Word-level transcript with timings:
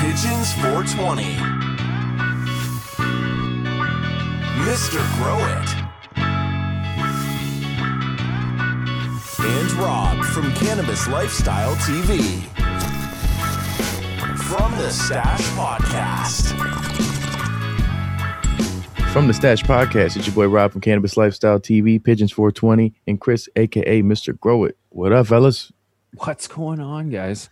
Pigeons 0.00 0.54
420. 0.54 1.24
Mr. 4.64 4.98
Grow 5.18 5.36
It. 5.44 5.68
And 9.46 9.72
Rob 9.72 10.24
from 10.24 10.54
Cannabis 10.54 11.06
Lifestyle 11.06 11.74
TV. 11.76 12.40
From 14.38 14.72
the 14.78 14.90
Stash 14.90 15.42
Podcast. 15.50 16.56
From 19.12 19.26
the 19.26 19.34
Stash 19.34 19.62
Podcast, 19.64 20.16
it's 20.16 20.26
your 20.26 20.34
boy 20.34 20.48
Rob 20.48 20.72
from 20.72 20.80
Cannabis 20.80 21.18
Lifestyle 21.18 21.60
TV, 21.60 22.02
Pigeons 22.02 22.32
420, 22.32 22.94
and 23.06 23.20
Chris, 23.20 23.50
aka 23.54 24.00
Mr. 24.00 24.40
Grow 24.40 24.64
It. 24.64 24.78
What 24.88 25.12
up, 25.12 25.26
fellas? 25.26 25.70
What's 26.16 26.48
going 26.48 26.80
on, 26.80 27.10
guys? 27.10 27.50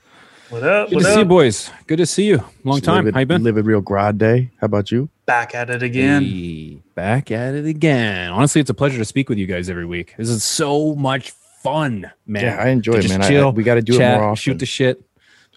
What 0.50 0.62
up? 0.62 0.88
Good 0.88 0.96
What 0.96 1.04
to 1.04 1.12
see 1.12 1.18
you, 1.18 1.24
boys. 1.26 1.70
Good 1.86 1.98
to 1.98 2.06
see 2.06 2.24
you. 2.24 2.42
Long 2.64 2.80
time. 2.80 3.04
Live 3.04 3.14
How 3.14 3.20
you 3.20 3.26
been? 3.26 3.42
Live 3.42 3.58
a 3.58 3.62
real 3.62 3.82
grad 3.82 4.16
day. 4.16 4.50
How 4.60 4.64
about 4.64 4.90
you? 4.90 5.10
Back 5.26 5.54
at 5.54 5.68
it 5.68 5.82
again. 5.82 6.22
Hey, 6.24 6.78
back 6.94 7.30
at 7.30 7.54
it 7.54 7.66
again. 7.66 8.30
Honestly, 8.30 8.60
it's 8.60 8.70
a 8.70 8.74
pleasure 8.74 8.96
to 8.96 9.04
speak 9.04 9.28
with 9.28 9.36
you 9.36 9.46
guys 9.46 9.68
every 9.68 9.84
week. 9.84 10.14
This 10.16 10.30
is 10.30 10.42
so 10.42 10.94
much 10.94 11.32
fun, 11.62 12.10
man. 12.26 12.44
Yeah, 12.44 12.62
I 12.62 12.68
enjoy 12.68 12.94
it, 12.94 13.02
just 13.02 13.12
man. 13.12 13.22
I- 13.22 13.26
I- 13.26 13.28
Chill, 13.28 13.52
we 13.52 13.62
gotta 13.62 13.82
do 13.82 13.94
it 13.94 13.98
more 13.98 14.24
often. 14.24 14.36
Shoot 14.36 14.58
the 14.58 14.66
shit. 14.66 15.02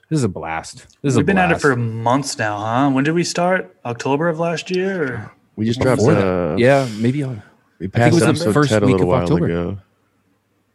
This 0.10 0.18
is 0.18 0.24
a 0.26 0.30
blast. 0.30 0.88
This 1.02 1.12
is 1.14 1.16
We've 1.16 1.24
a 1.24 1.26
been 1.28 1.38
at 1.38 1.52
it 1.54 1.62
for 1.62 1.74
months 1.78 2.38
now, 2.38 2.58
huh? 2.58 2.90
When 2.90 3.06
did 3.06 3.14
we 3.14 3.24
start? 3.24 3.74
October 3.86 4.28
of 4.28 4.40
last 4.40 4.70
year? 4.70 5.04
Or? 5.14 5.32
We 5.56 5.64
just 5.66 5.80
dropped. 5.80 6.00
Before 6.00 6.16
that. 6.16 6.26
Uh, 6.54 6.56
yeah, 6.58 6.86
maybe. 6.98 7.24
I'll, 7.24 7.42
we 7.80 7.86
it 7.86 7.94
passed 7.94 8.16
was 8.16 8.44
the 8.44 8.52
first 8.52 8.72
week 8.72 8.82
little 8.82 9.02
of 9.04 9.08
while 9.08 9.22
October. 9.22 9.46
ago. 9.46 9.78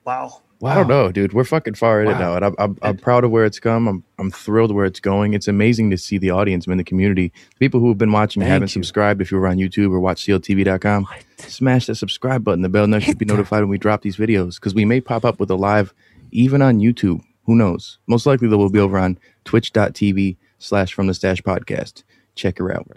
Wow. 0.06 0.40
I 0.64 0.74
don't 0.74 0.88
know, 0.88 1.12
dude. 1.12 1.34
We're 1.34 1.44
fucking 1.44 1.74
far 1.74 2.02
in 2.02 2.08
it 2.08 2.18
now, 2.18 2.34
and 2.34 2.44
I'm, 2.44 2.54
I'm, 2.58 2.78
I'm 2.80 2.96
proud 2.96 3.24
of 3.24 3.30
where 3.30 3.44
it's 3.44 3.60
come. 3.60 3.86
I'm 3.86 4.04
I'm 4.18 4.30
thrilled 4.30 4.72
where 4.74 4.86
it's 4.86 5.00
going. 5.00 5.34
It's 5.34 5.48
amazing 5.48 5.90
to 5.90 5.98
see 5.98 6.16
the 6.16 6.30
audience, 6.30 6.66
man, 6.66 6.78
the 6.78 6.84
community, 6.84 7.30
the 7.50 7.58
people 7.58 7.78
who 7.78 7.88
have 7.88 7.98
been 7.98 8.10
watching 8.12 8.42
and 8.42 8.48
Thank 8.48 8.54
haven't 8.54 8.68
you. 8.74 8.82
subscribed. 8.82 9.20
If 9.20 9.30
you 9.30 9.38
were 9.38 9.46
on 9.48 9.58
YouTube 9.58 9.90
or 9.92 10.00
watch 10.00 10.24
CLTV.com, 10.24 11.06
smash 11.38 11.86
that 11.86 11.96
subscribe 11.96 12.42
button. 12.42 12.62
The 12.62 12.70
bell 12.70 12.86
next 12.86 13.06
to 13.06 13.16
be 13.16 13.26
notified 13.26 13.60
when 13.60 13.68
we 13.68 13.76
drop 13.76 14.00
these 14.00 14.16
videos 14.16 14.54
because 14.54 14.74
we 14.74 14.86
may 14.86 15.00
pop 15.00 15.26
up 15.26 15.38
with 15.38 15.50
a 15.50 15.56
live, 15.56 15.92
even 16.30 16.62
on 16.62 16.78
YouTube. 16.80 17.20
Who 17.44 17.54
knows? 17.54 17.98
Most 18.06 18.24
likely, 18.24 18.48
though, 18.48 18.58
we'll 18.58 18.70
be 18.70 18.78
over 18.80 18.98
on 18.98 19.18
Twitch.tv 19.44 20.36
slash 20.58 20.94
From 20.94 21.06
the 21.06 21.14
Stash 21.14 21.42
Podcast. 21.42 22.02
Check 22.34 22.58
her 22.58 22.74
out. 22.74 22.90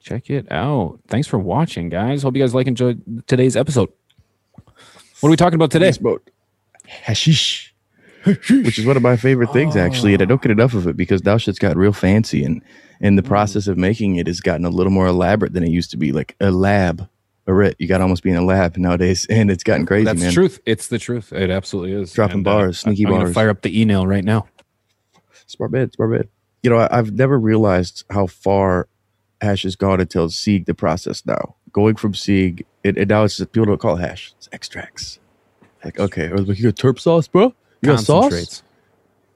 Check 0.00 0.30
it 0.30 0.50
out. 0.50 0.98
Thanks 1.08 1.28
for 1.28 1.38
watching, 1.38 1.90
guys. 1.90 2.22
Hope 2.22 2.34
you 2.36 2.42
guys 2.42 2.54
like 2.54 2.66
enjoyed 2.66 3.26
today's 3.28 3.54
episode. 3.54 3.90
What 5.20 5.28
are 5.28 5.30
we 5.30 5.36
talking 5.36 5.56
about 5.56 5.70
today? 5.70 5.92
Hashish, 6.90 7.74
which 8.24 8.78
is 8.78 8.84
one 8.84 8.96
of 8.96 9.02
my 9.02 9.16
favorite 9.16 9.52
things 9.52 9.76
actually, 9.76 10.12
and 10.14 10.22
I 10.22 10.26
don't 10.26 10.42
get 10.42 10.50
enough 10.50 10.74
of 10.74 10.86
it 10.86 10.96
because 10.96 11.22
that 11.22 11.40
shit's 11.40 11.58
got 11.58 11.76
real 11.76 11.92
fancy, 11.92 12.44
and 12.44 12.62
and 13.00 13.16
the 13.16 13.22
process 13.22 13.66
of 13.66 13.78
making 13.78 14.16
it 14.16 14.26
has 14.26 14.40
gotten 14.40 14.64
a 14.64 14.70
little 14.70 14.92
more 14.92 15.06
elaborate 15.06 15.52
than 15.52 15.64
it 15.64 15.70
used 15.70 15.90
to 15.92 15.96
be, 15.96 16.12
like 16.12 16.36
a 16.40 16.50
lab. 16.50 17.08
Or 17.46 17.62
it, 17.62 17.74
you 17.78 17.88
got 17.88 17.98
to 17.98 18.02
almost 18.04 18.22
be 18.22 18.30
in 18.30 18.36
a 18.36 18.44
lab 18.44 18.76
nowadays, 18.76 19.26
and 19.30 19.50
it's 19.50 19.64
gotten 19.64 19.86
crazy, 19.86 20.04
That's 20.04 20.20
man. 20.20 20.32
truth. 20.32 20.60
It's 20.66 20.88
the 20.88 20.98
truth. 20.98 21.32
It 21.32 21.50
absolutely 21.50 21.92
is. 22.00 22.12
Dropping 22.12 22.38
And, 22.38 22.46
uh, 22.46 22.50
bars, 22.50 22.78
sneaky 22.80 23.06
I'm 23.06 23.12
bars. 23.12 23.34
fire 23.34 23.48
up 23.48 23.62
the 23.62 23.80
e-nail 23.80 24.06
right 24.06 24.22
now. 24.22 24.46
Smart 25.46 25.72
bed, 25.72 25.92
smart 25.94 26.12
bed. 26.12 26.28
You 26.62 26.70
know, 26.70 26.76
I, 26.76 26.96
I've 26.96 27.12
never 27.12 27.38
realized 27.40 28.04
how 28.10 28.26
far 28.26 28.88
hash 29.40 29.62
has 29.62 29.74
gone 29.74 30.00
until 30.00 30.28
Sieg 30.28 30.66
the 30.66 30.74
process 30.74 31.24
now. 31.24 31.56
Going 31.72 31.96
from 31.96 32.14
Sieg, 32.14 32.66
and, 32.84 32.96
it 32.98 33.08
now 33.08 33.24
it's 33.24 33.38
people 33.38 33.64
don't 33.64 33.80
call 33.80 33.96
it 33.96 34.00
hash, 34.00 34.32
it's 34.36 34.48
extracts. 34.52 35.18
Like, 35.84 35.98
okay, 35.98 36.26
or 36.28 36.38
like, 36.38 36.58
you 36.58 36.64
got 36.70 36.74
terp 36.76 36.98
sauce, 36.98 37.28
bro? 37.28 37.54
You 37.82 37.90
got 37.90 38.00
sauce? 38.00 38.62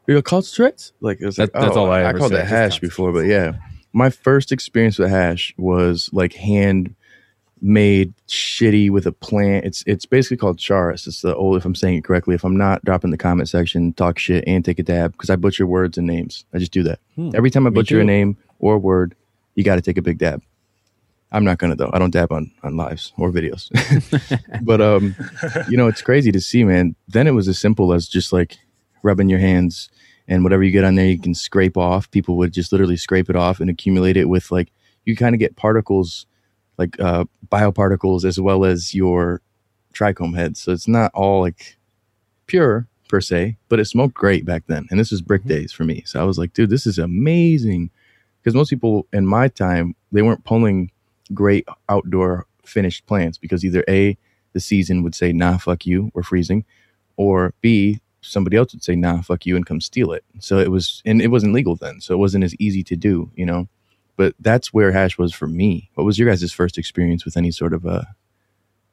You 0.06 0.14
got 0.16 0.24
concentrates? 0.24 0.92
Like 1.00 1.18
it's 1.20 1.36
That- 1.36 1.54
like, 1.54 1.62
that's 1.64 1.76
oh, 1.76 1.86
all 1.86 1.90
I 1.90 2.00
I 2.00 2.04
ever 2.10 2.18
called 2.18 2.32
say, 2.32 2.40
it 2.40 2.46
hash 2.46 2.78
before, 2.80 3.12
but 3.12 3.20
yeah, 3.26 3.52
my 3.92 4.10
first 4.10 4.52
experience 4.52 4.98
with 4.98 5.08
hash 5.08 5.54
was 5.56 6.10
like 6.12 6.34
hand 6.34 6.94
made 7.62 8.12
shitty 8.28 8.90
with 8.90 9.06
a 9.06 9.12
plant. 9.12 9.64
It's 9.64 9.82
it's 9.86 10.04
basically 10.04 10.36
called 10.36 10.58
charas. 10.58 11.06
It's 11.06 11.22
the 11.22 11.34
old 11.34 11.56
if 11.56 11.64
I'm 11.64 11.74
saying 11.74 11.96
it 11.98 12.04
correctly. 12.04 12.34
If 12.34 12.44
I'm 12.44 12.56
not, 12.56 12.84
drop 12.84 13.04
in 13.04 13.10
the 13.10 13.16
comment 13.16 13.48
section, 13.48 13.94
talk 13.94 14.18
shit, 14.18 14.44
and 14.46 14.62
take 14.62 14.78
a 14.78 14.82
dab 14.82 15.12
because 15.12 15.30
I 15.30 15.36
butcher 15.36 15.66
words 15.66 15.96
and 15.96 16.06
names. 16.06 16.44
I 16.52 16.58
just 16.58 16.72
do 16.72 16.82
that 16.82 16.98
Hmm. 17.14 17.30
every 17.34 17.50
time 17.50 17.66
I 17.66 17.70
butcher 17.70 17.98
a 18.00 18.04
name 18.04 18.36
or 18.58 18.74
a 18.74 18.78
word. 18.78 19.14
You 19.54 19.64
got 19.64 19.76
to 19.76 19.80
take 19.82 19.96
a 19.96 20.02
big 20.02 20.18
dab. 20.18 20.42
I'm 21.32 21.44
not 21.44 21.58
gonna 21.58 21.74
though. 21.74 21.90
I 21.92 21.98
don't 21.98 22.12
dab 22.12 22.32
on 22.32 22.50
on 22.62 22.76
lives 22.76 23.12
or 23.18 23.30
videos. 23.30 23.70
but 24.62 24.80
um, 24.80 25.14
you 25.68 25.76
know, 25.76 25.88
it's 25.88 26.02
crazy 26.02 26.30
to 26.32 26.40
see, 26.40 26.64
man. 26.64 26.94
Then 27.08 27.26
it 27.26 27.32
was 27.32 27.48
as 27.48 27.58
simple 27.58 27.92
as 27.92 28.08
just 28.08 28.32
like 28.32 28.56
rubbing 29.02 29.28
your 29.28 29.40
hands 29.40 29.90
and 30.26 30.42
whatever 30.42 30.62
you 30.62 30.70
get 30.70 30.84
on 30.84 30.94
there, 30.94 31.06
you 31.06 31.18
can 31.18 31.34
scrape 31.34 31.76
off. 31.76 32.10
People 32.10 32.36
would 32.38 32.52
just 32.52 32.72
literally 32.72 32.96
scrape 32.96 33.28
it 33.28 33.36
off 33.36 33.60
and 33.60 33.68
accumulate 33.68 34.16
it 34.16 34.28
with 34.28 34.50
like 34.50 34.72
you 35.04 35.16
kind 35.16 35.34
of 35.34 35.38
get 35.38 35.56
particles, 35.56 36.26
like 36.78 36.98
uh, 37.00 37.24
bioparticles, 37.48 38.24
as 38.24 38.40
well 38.40 38.64
as 38.64 38.94
your 38.94 39.42
trichome 39.92 40.36
heads. 40.36 40.60
So 40.60 40.72
it's 40.72 40.88
not 40.88 41.10
all 41.14 41.40
like 41.40 41.76
pure 42.46 42.88
per 43.08 43.20
se, 43.20 43.58
but 43.68 43.78
it 43.78 43.84
smoked 43.84 44.14
great 44.14 44.44
back 44.46 44.64
then. 44.66 44.86
And 44.90 44.98
this 44.98 45.10
was 45.10 45.20
brick 45.20 45.44
days 45.44 45.72
for 45.72 45.84
me. 45.84 46.02
So 46.06 46.20
I 46.20 46.24
was 46.24 46.38
like, 46.38 46.52
dude, 46.52 46.70
this 46.70 46.86
is 46.86 46.98
amazing. 46.98 47.90
Because 48.40 48.54
most 48.54 48.70
people 48.70 49.06
in 49.12 49.26
my 49.26 49.48
time, 49.48 49.94
they 50.12 50.22
weren't 50.22 50.44
pulling 50.44 50.90
great 51.32 51.66
outdoor 51.88 52.46
finished 52.64 53.06
plants 53.06 53.38
because 53.38 53.64
either 53.64 53.84
A, 53.88 54.16
the 54.52 54.60
season 54.60 55.02
would 55.02 55.14
say, 55.14 55.32
nah, 55.32 55.58
fuck 55.58 55.86
you, 55.86 56.10
we're 56.14 56.22
freezing, 56.22 56.64
or 57.16 57.54
B, 57.60 58.00
somebody 58.20 58.56
else 58.56 58.72
would 58.72 58.84
say, 58.84 58.96
nah, 58.96 59.20
fuck 59.20 59.44
you, 59.46 59.56
and 59.56 59.66
come 59.66 59.80
steal 59.80 60.12
it. 60.12 60.24
So 60.38 60.58
it 60.58 60.70
was, 60.70 61.02
and 61.04 61.20
it 61.20 61.28
wasn't 61.28 61.52
legal 61.52 61.76
then. 61.76 62.00
So 62.00 62.14
it 62.14 62.18
wasn't 62.18 62.44
as 62.44 62.54
easy 62.56 62.82
to 62.84 62.96
do, 62.96 63.30
you 63.34 63.44
know? 63.44 63.68
But 64.16 64.34
that's 64.38 64.72
where 64.72 64.92
hash 64.92 65.18
was 65.18 65.34
for 65.34 65.48
me. 65.48 65.90
What 65.94 66.04
was 66.04 66.18
your 66.18 66.28
guys' 66.28 66.52
first 66.52 66.78
experience 66.78 67.24
with 67.24 67.36
any 67.36 67.50
sort 67.50 67.72
of 67.72 67.84
uh, 67.84 68.04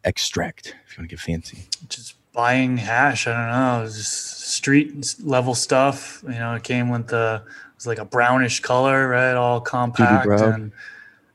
extract, 0.03 0.75
if 0.87 0.97
you 0.97 1.01
want 1.01 1.09
to 1.11 1.15
get 1.15 1.19
fancy? 1.19 1.65
Just 1.89 2.15
buying 2.33 2.77
hash. 2.77 3.27
I 3.27 3.33
don't 3.33 3.51
know. 3.51 3.79
It 3.79 3.83
was 3.83 3.97
just 3.97 4.49
street 4.49 5.15
level 5.21 5.53
stuff. 5.53 6.23
You 6.23 6.31
know, 6.31 6.55
it 6.55 6.63
came 6.63 6.89
with 6.89 7.07
the, 7.07 7.43
it 7.45 7.75
was 7.75 7.85
like 7.85 7.99
a 7.99 8.05
brownish 8.05 8.61
color, 8.61 9.07
right? 9.07 9.33
All 9.33 9.61
compact. 9.61 10.27
And 10.27 10.71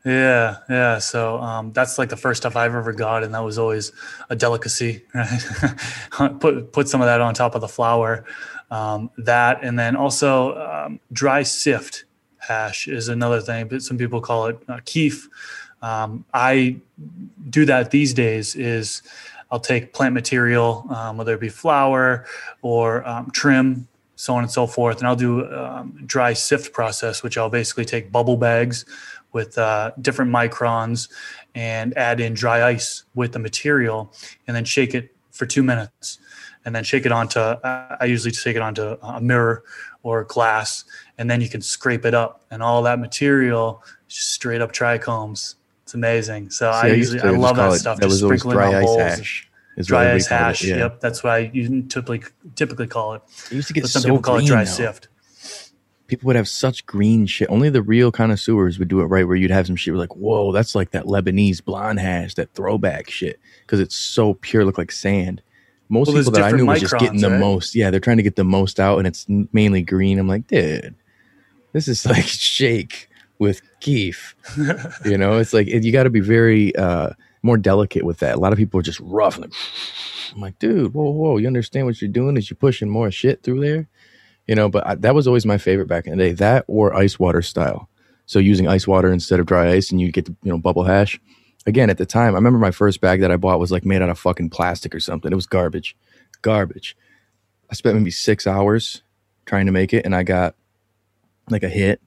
yeah, 0.06 0.58
yeah. 0.70 0.98
So 0.98 1.40
um, 1.40 1.72
that's 1.72 1.98
like 1.98 2.10
the 2.10 2.16
first 2.16 2.42
stuff 2.42 2.54
I've 2.54 2.76
ever 2.76 2.92
got. 2.92 3.24
And 3.24 3.34
that 3.34 3.40
was 3.42 3.58
always 3.58 3.90
a 4.30 4.36
delicacy, 4.36 5.02
right? 5.14 6.38
put, 6.40 6.72
put 6.72 6.88
some 6.88 7.00
of 7.00 7.06
that 7.06 7.20
on 7.20 7.34
top 7.34 7.56
of 7.56 7.60
the 7.60 7.68
flower. 7.68 8.24
Um, 8.70 9.10
that, 9.18 9.64
and 9.64 9.76
then 9.76 9.96
also 9.96 10.56
um, 10.58 11.00
dry 11.12 11.42
sift 11.42 12.04
hash 12.38 12.86
is 12.86 13.08
another 13.08 13.40
thing, 13.40 13.66
but 13.66 13.82
some 13.82 13.98
people 13.98 14.20
call 14.20 14.46
it 14.46 14.58
uh, 14.68 14.78
keef. 14.84 15.28
Um, 15.82 16.24
I 16.32 16.76
do 17.50 17.64
that 17.64 17.90
these 17.90 18.14
days 18.14 18.54
is 18.54 19.02
I'll 19.50 19.60
take 19.60 19.92
plant 19.92 20.14
material, 20.14 20.86
um, 20.90 21.16
whether 21.16 21.34
it 21.34 21.40
be 21.40 21.48
flower 21.48 22.26
or 22.62 23.06
um, 23.08 23.30
trim, 23.32 23.88
so 24.14 24.34
on 24.34 24.44
and 24.44 24.52
so 24.52 24.68
forth, 24.68 24.98
and 24.98 25.06
I'll 25.06 25.16
do 25.16 25.46
dry 26.06 26.32
sift 26.32 26.72
process, 26.72 27.22
which 27.22 27.36
I'll 27.36 27.50
basically 27.50 27.84
take 27.84 28.10
bubble 28.10 28.36
bags 28.36 28.84
with 29.36 29.52
uh, 29.58 29.92
different 30.00 30.30
microns 30.40 31.08
and 31.54 31.88
add 32.08 32.18
in 32.20 32.32
dry 32.34 32.58
ice 32.74 33.04
with 33.14 33.30
the 33.32 33.38
material, 33.48 33.98
and 34.46 34.52
then 34.56 34.64
shake 34.64 34.92
it 34.98 35.14
for 35.30 35.44
two 35.54 35.62
minutes, 35.62 36.18
and 36.64 36.74
then 36.74 36.82
shake 36.90 37.04
it 37.08 37.12
onto. 37.12 37.38
I 37.40 37.96
I 38.02 38.04
usually 38.14 38.32
take 38.32 38.56
it 38.56 38.62
onto 38.68 38.84
a 39.02 39.20
mirror 39.20 39.56
or 40.02 40.24
glass, 40.24 40.84
and 41.18 41.28
then 41.30 41.40
you 41.44 41.48
can 41.54 41.60
scrape 41.60 42.04
it 42.10 42.14
up, 42.14 42.32
and 42.50 42.62
all 42.62 42.80
that 42.88 42.98
material 42.98 43.66
straight 44.08 44.60
up 44.64 44.72
trichomes. 44.72 45.40
It's 45.84 45.94
amazing. 45.94 46.50
So 46.50 46.64
I 46.70 46.82
See, 46.90 46.96
used 46.96 47.12
usually 47.14 47.32
to 47.32 47.36
I 47.36 47.40
love 47.46 47.56
that 47.56 47.72
it- 47.72 47.78
stuff. 47.84 47.96
That 47.98 48.06
just 48.08 48.14
was 48.14 48.22
always 48.24 48.40
sprinkling 48.40 48.56
dry 48.56 48.68
on 48.68 48.82
ice 48.82 48.84
bowls. 48.86 49.02
hash. 49.18 49.32
is 49.76 49.86
Dry 49.86 50.04
ice 50.14 50.28
called 50.28 50.40
it, 50.40 50.44
hash. 50.44 50.64
yeah. 50.64 50.76
Yep, 50.82 51.00
that's 51.04 51.22
what 51.22 51.32
I 51.38 51.38
you 51.52 51.82
typically 51.94 52.22
typically 52.60 52.88
call 52.96 53.08
it. 53.16 53.22
It 53.50 53.54
used 53.60 53.68
to 53.68 53.74
get 53.74 53.82
But 53.82 53.90
some 53.90 54.02
so 54.02 54.08
people 54.08 54.22
call 54.22 54.36
green, 54.36 54.46
it 54.46 54.54
dry 54.54 54.64
though. 54.64 54.70
sift. 54.82 55.08
People 56.06 56.26
would 56.26 56.36
have 56.36 56.48
such 56.48 56.86
green 56.86 57.26
shit. 57.26 57.48
Only 57.50 57.68
the 57.68 57.82
real 57.82 58.12
connoisseurs 58.12 58.78
would 58.78 58.88
do 58.88 59.00
it 59.00 59.06
right, 59.06 59.26
where 59.26 59.36
you'd 59.36 59.50
have 59.50 59.66
some 59.66 59.76
shit 59.76 59.94
like, 59.94 60.14
whoa, 60.16 60.52
that's 60.52 60.74
like 60.74 60.90
that 60.92 61.04
Lebanese 61.04 61.64
blonde 61.64 62.00
hash, 62.00 62.34
that 62.34 62.52
throwback 62.52 63.10
shit, 63.10 63.40
because 63.62 63.80
it's 63.80 63.94
so 63.96 64.34
pure, 64.34 64.64
look 64.64 64.78
like 64.78 64.92
sand. 64.92 65.42
Most 65.88 66.08
Well, 66.08 66.16
people 66.16 66.32
that 66.32 66.42
I 66.42 66.50
knew 66.50 66.66
were 66.66 66.76
just 66.76 66.98
getting 66.98 67.20
the 67.20 67.30
right? 67.30 67.38
most. 67.40 67.74
Yeah, 67.74 67.90
they're 67.90 68.00
trying 68.00 68.16
to 68.16 68.22
get 68.22 68.36
the 68.36 68.44
most 68.44 68.80
out, 68.80 68.98
and 68.98 69.06
it's 69.06 69.26
mainly 69.52 69.82
green. 69.82 70.18
I'm 70.18 70.28
like, 70.28 70.46
dude, 70.46 70.94
this 71.72 71.86
is 71.88 72.04
like 72.06 72.24
shake 72.24 73.08
with 73.38 73.62
keef. 73.80 74.34
you 75.04 75.16
know, 75.18 75.38
it's 75.38 75.52
like 75.52 75.68
you 75.68 75.92
got 75.92 76.04
to 76.04 76.10
be 76.10 76.20
very 76.20 76.74
uh, 76.76 77.10
more 77.42 77.56
delicate 77.56 78.04
with 78.04 78.18
that. 78.18 78.34
A 78.34 78.40
lot 78.40 78.52
of 78.52 78.58
people 78.58 78.80
are 78.80 78.82
just 78.82 79.00
rough. 79.00 79.38
Like, 79.38 79.52
I'm 80.34 80.40
like, 80.40 80.58
dude, 80.58 80.92
whoa, 80.92 81.10
whoa, 81.10 81.36
you 81.36 81.46
understand 81.46 81.86
what 81.86 82.00
you're 82.02 82.10
doing? 82.10 82.36
Is 82.36 82.50
you're 82.50 82.56
pushing 82.56 82.88
more 82.88 83.10
shit 83.10 83.42
through 83.42 83.60
there? 83.60 83.88
You 84.46 84.54
know 84.54 84.68
but 84.68 84.86
I, 84.86 84.94
that 84.96 85.14
was 85.14 85.26
always 85.26 85.46
my 85.46 85.58
favorite 85.58 85.88
back 85.88 86.06
in 86.06 86.16
the 86.16 86.24
day 86.24 86.32
that 86.32 86.64
or 86.68 86.94
ice 86.94 87.18
water 87.18 87.42
style 87.42 87.88
so 88.26 88.38
using 88.38 88.68
ice 88.68 88.86
water 88.86 89.12
instead 89.12 89.40
of 89.40 89.46
dry 89.46 89.72
ice 89.72 89.90
and 89.90 90.00
you 90.00 90.10
get 90.10 90.26
the 90.26 90.36
you 90.42 90.50
know 90.50 90.58
bubble 90.58 90.84
hash 90.84 91.20
again 91.66 91.90
at 91.90 91.98
the 91.98 92.06
time 92.06 92.34
i 92.34 92.38
remember 92.38 92.58
my 92.58 92.70
first 92.70 93.00
bag 93.00 93.20
that 93.20 93.30
i 93.30 93.36
bought 93.36 93.60
was 93.60 93.72
like 93.72 93.84
made 93.84 94.02
out 94.02 94.10
of 94.10 94.18
fucking 94.18 94.50
plastic 94.50 94.94
or 94.94 95.00
something 95.00 95.32
it 95.32 95.36
was 95.36 95.46
garbage 95.46 95.96
garbage 96.42 96.96
i 97.70 97.74
spent 97.74 97.96
maybe 97.96 98.10
six 98.10 98.46
hours 98.46 99.02
trying 99.46 99.66
to 99.66 99.72
make 99.72 99.92
it 99.92 100.04
and 100.04 100.14
i 100.14 100.22
got 100.22 100.54
like 101.50 101.62
a 101.62 101.68
hit 101.68 102.00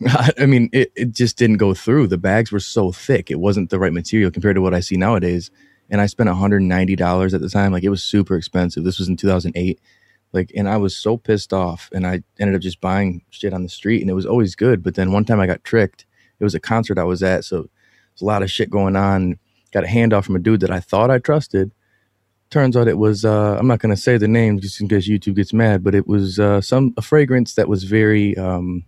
I 0.38 0.46
mean, 0.46 0.70
it, 0.72 0.92
it 0.96 1.12
just 1.12 1.36
didn't 1.36 1.58
go 1.58 1.74
through. 1.74 2.08
The 2.08 2.18
bags 2.18 2.52
were 2.52 2.60
so 2.60 2.92
thick. 2.92 3.30
It 3.30 3.38
wasn't 3.38 3.70
the 3.70 3.78
right 3.78 3.92
material 3.92 4.30
compared 4.30 4.56
to 4.56 4.62
what 4.62 4.74
I 4.74 4.80
see 4.80 4.96
nowadays. 4.96 5.50
And 5.90 6.00
I 6.00 6.06
spent 6.06 6.28
$190 6.28 7.34
at 7.34 7.40
the 7.40 7.48
time. 7.48 7.72
Like 7.72 7.84
it 7.84 7.90
was 7.90 8.02
super 8.02 8.36
expensive. 8.36 8.84
This 8.84 8.98
was 8.98 9.08
in 9.08 9.16
2008. 9.16 9.80
Like, 10.34 10.52
and 10.54 10.68
I 10.68 10.76
was 10.76 10.96
so 10.96 11.16
pissed 11.16 11.52
off. 11.52 11.88
And 11.92 12.06
I 12.06 12.22
ended 12.38 12.56
up 12.56 12.60
just 12.60 12.80
buying 12.80 13.22
shit 13.30 13.54
on 13.54 13.62
the 13.62 13.68
street 13.68 14.02
and 14.02 14.10
it 14.10 14.14
was 14.14 14.26
always 14.26 14.54
good. 14.54 14.82
But 14.82 14.96
then 14.96 15.12
one 15.12 15.24
time 15.24 15.40
I 15.40 15.46
got 15.46 15.64
tricked. 15.64 16.04
It 16.40 16.44
was 16.44 16.54
a 16.54 16.60
concert 16.60 16.98
I 16.98 17.04
was 17.04 17.22
at. 17.22 17.44
So 17.44 17.56
there's 18.12 18.22
a 18.22 18.26
lot 18.26 18.42
of 18.42 18.50
shit 18.50 18.68
going 18.68 18.96
on. 18.96 19.38
Got 19.72 19.84
a 19.84 19.88
handoff 19.88 20.24
from 20.24 20.36
a 20.36 20.40
dude 20.40 20.60
that 20.60 20.70
I 20.70 20.80
thought 20.80 21.10
I 21.10 21.18
trusted. 21.18 21.72
Turns 22.50 22.76
out 22.76 22.88
it 22.88 22.98
was, 22.98 23.24
uh, 23.24 23.56
I'm 23.58 23.66
not 23.66 23.80
to 23.80 23.96
say 23.96 24.18
the 24.18 24.28
name 24.28 24.60
just 24.60 24.80
in 24.80 24.88
case 24.88 25.08
YouTube 25.08 25.36
gets 25.36 25.52
mad, 25.52 25.82
but 25.82 25.94
it 25.94 26.06
was 26.06 26.38
uh, 26.38 26.60
some, 26.60 26.92
a 26.96 27.02
fragrance 27.02 27.54
that 27.54 27.68
was 27.68 27.84
very, 27.84 28.36
um, 28.36 28.84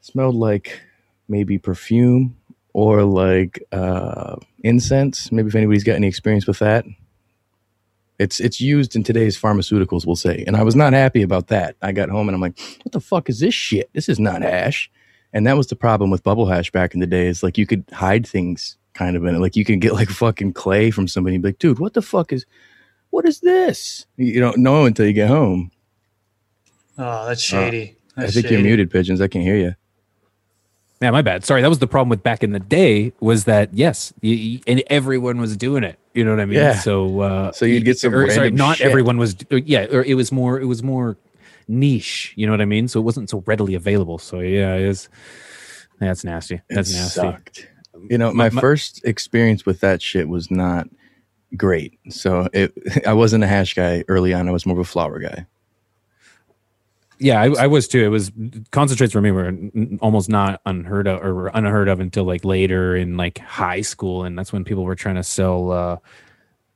smelled 0.00 0.34
like 0.34 0.82
maybe 1.28 1.58
perfume 1.58 2.36
or 2.74 3.04
like 3.04 3.62
uh, 3.72 4.36
incense. 4.62 5.32
Maybe 5.32 5.48
if 5.48 5.54
anybody's 5.54 5.84
got 5.84 5.96
any 5.96 6.06
experience 6.06 6.46
with 6.46 6.58
that, 6.58 6.84
it's 8.22 8.40
it's 8.40 8.60
used 8.60 8.96
in 8.96 9.02
today's 9.02 9.40
pharmaceuticals, 9.40 10.06
we'll 10.06 10.16
say. 10.16 10.44
And 10.46 10.56
I 10.56 10.62
was 10.62 10.76
not 10.76 10.92
happy 10.92 11.22
about 11.22 11.48
that. 11.48 11.76
I 11.82 11.92
got 11.92 12.08
home 12.08 12.28
and 12.28 12.34
I'm 12.34 12.40
like, 12.40 12.58
what 12.82 12.92
the 12.92 13.00
fuck 13.00 13.28
is 13.28 13.40
this 13.40 13.54
shit? 13.54 13.90
This 13.92 14.08
is 14.08 14.18
not 14.18 14.42
hash. 14.42 14.90
And 15.32 15.46
that 15.46 15.56
was 15.56 15.66
the 15.66 15.76
problem 15.76 16.10
with 16.10 16.22
bubble 16.22 16.46
hash 16.46 16.70
back 16.70 16.94
in 16.94 17.00
the 17.00 17.06
day. 17.06 17.26
Is 17.26 17.42
like 17.42 17.58
you 17.58 17.66
could 17.66 17.84
hide 17.92 18.26
things 18.26 18.76
kind 18.94 19.16
of 19.16 19.24
in 19.24 19.34
it. 19.34 19.38
Like 19.38 19.56
you 19.56 19.64
could 19.64 19.80
get 19.80 19.94
like 19.94 20.08
fucking 20.08 20.52
clay 20.52 20.90
from 20.90 21.08
somebody 21.08 21.36
and 21.36 21.42
be 21.42 21.48
like, 21.50 21.58
dude, 21.58 21.78
what 21.78 21.94
the 21.94 22.02
fuck 22.02 22.32
is 22.32 22.46
what 23.10 23.26
is 23.26 23.40
this? 23.40 24.06
You 24.16 24.40
don't 24.40 24.58
know 24.58 24.86
until 24.86 25.06
you 25.06 25.12
get 25.12 25.28
home. 25.28 25.70
Oh, 26.96 27.26
that's 27.26 27.42
shady. 27.42 27.96
I 28.16 28.22
That's 28.22 28.34
think 28.34 28.50
you're 28.50 28.60
muted, 28.60 28.90
pigeons. 28.90 29.20
I 29.20 29.28
can't 29.28 29.44
hear 29.44 29.56
you. 29.56 29.74
Yeah, 31.02 31.10
my 31.10 31.20
bad. 31.20 31.44
Sorry, 31.44 31.60
that 31.62 31.68
was 31.68 31.80
the 31.80 31.86
problem 31.88 32.08
with 32.08 32.22
back 32.22 32.42
in 32.44 32.52
the 32.52 32.60
day. 32.60 33.12
Was 33.20 33.44
that 33.44 33.74
yes, 33.74 34.12
and 34.22 34.82
everyone 34.86 35.40
was 35.40 35.56
doing 35.56 35.82
it. 35.82 35.98
You 36.14 36.24
know 36.24 36.30
what 36.30 36.40
I 36.40 36.44
mean? 36.44 36.58
Yeah. 36.58 36.74
So, 36.78 37.20
uh, 37.20 37.52
So 37.52 37.64
you'd 37.64 37.84
get 37.84 37.98
some 37.98 38.14
or, 38.14 38.30
sorry, 38.30 38.50
not 38.52 38.76
shit. 38.76 38.86
everyone 38.86 39.18
was. 39.18 39.34
Yeah, 39.50 39.86
or 39.90 40.04
it 40.04 40.14
was 40.14 40.30
more. 40.30 40.60
It 40.60 40.66
was 40.66 40.82
more 40.82 41.16
niche. 41.66 42.32
You 42.36 42.46
know 42.46 42.52
what 42.52 42.60
I 42.60 42.66
mean? 42.66 42.86
So 42.86 43.00
it 43.00 43.02
wasn't 43.02 43.30
so 43.30 43.42
readily 43.46 43.74
available. 43.74 44.18
So 44.18 44.40
yeah, 44.40 44.74
it 44.76 44.82
is. 44.82 45.08
That's 45.98 46.24
nasty. 46.24 46.60
That's 46.70 46.90
It 46.90 46.94
nasty. 46.94 47.20
Sucked. 47.20 47.68
You 48.08 48.18
know, 48.18 48.32
my, 48.32 48.48
My- 48.48 48.54
my- 48.54 48.60
first 48.60 49.04
experience 49.04 49.66
with 49.66 49.80
that 49.80 50.00
shit 50.02 50.28
was 50.28 50.50
not 50.50 50.88
great. 51.56 51.98
So 52.10 52.48
it, 52.52 52.72
I 53.06 53.12
wasn't 53.12 53.42
a 53.44 53.46
hash 53.48 53.74
guy 53.74 54.04
early 54.08 54.32
on. 54.34 54.48
I 54.48 54.52
was 54.52 54.66
more 54.66 54.74
of 54.76 54.80
a 54.80 54.84
flower 54.88 55.18
guy. 55.18 55.46
Yeah, 57.22 57.40
I, 57.40 57.64
I 57.64 57.66
was 57.68 57.86
too. 57.86 58.04
It 58.04 58.08
was 58.08 58.32
concentrates 58.72 59.12
for 59.12 59.20
me 59.20 59.30
were 59.30 59.52
almost 60.00 60.28
not 60.28 60.60
unheard 60.66 61.06
of 61.06 61.22
or 61.22 61.48
unheard 61.48 61.88
of 61.88 62.00
until 62.00 62.24
like 62.24 62.44
later 62.44 62.96
in 62.96 63.16
like 63.16 63.38
high 63.38 63.80
school, 63.82 64.24
and 64.24 64.36
that's 64.38 64.52
when 64.52 64.64
people 64.64 64.84
were 64.84 64.96
trying 64.96 65.14
to 65.14 65.22
sell 65.22 65.70
uh, 65.70 65.96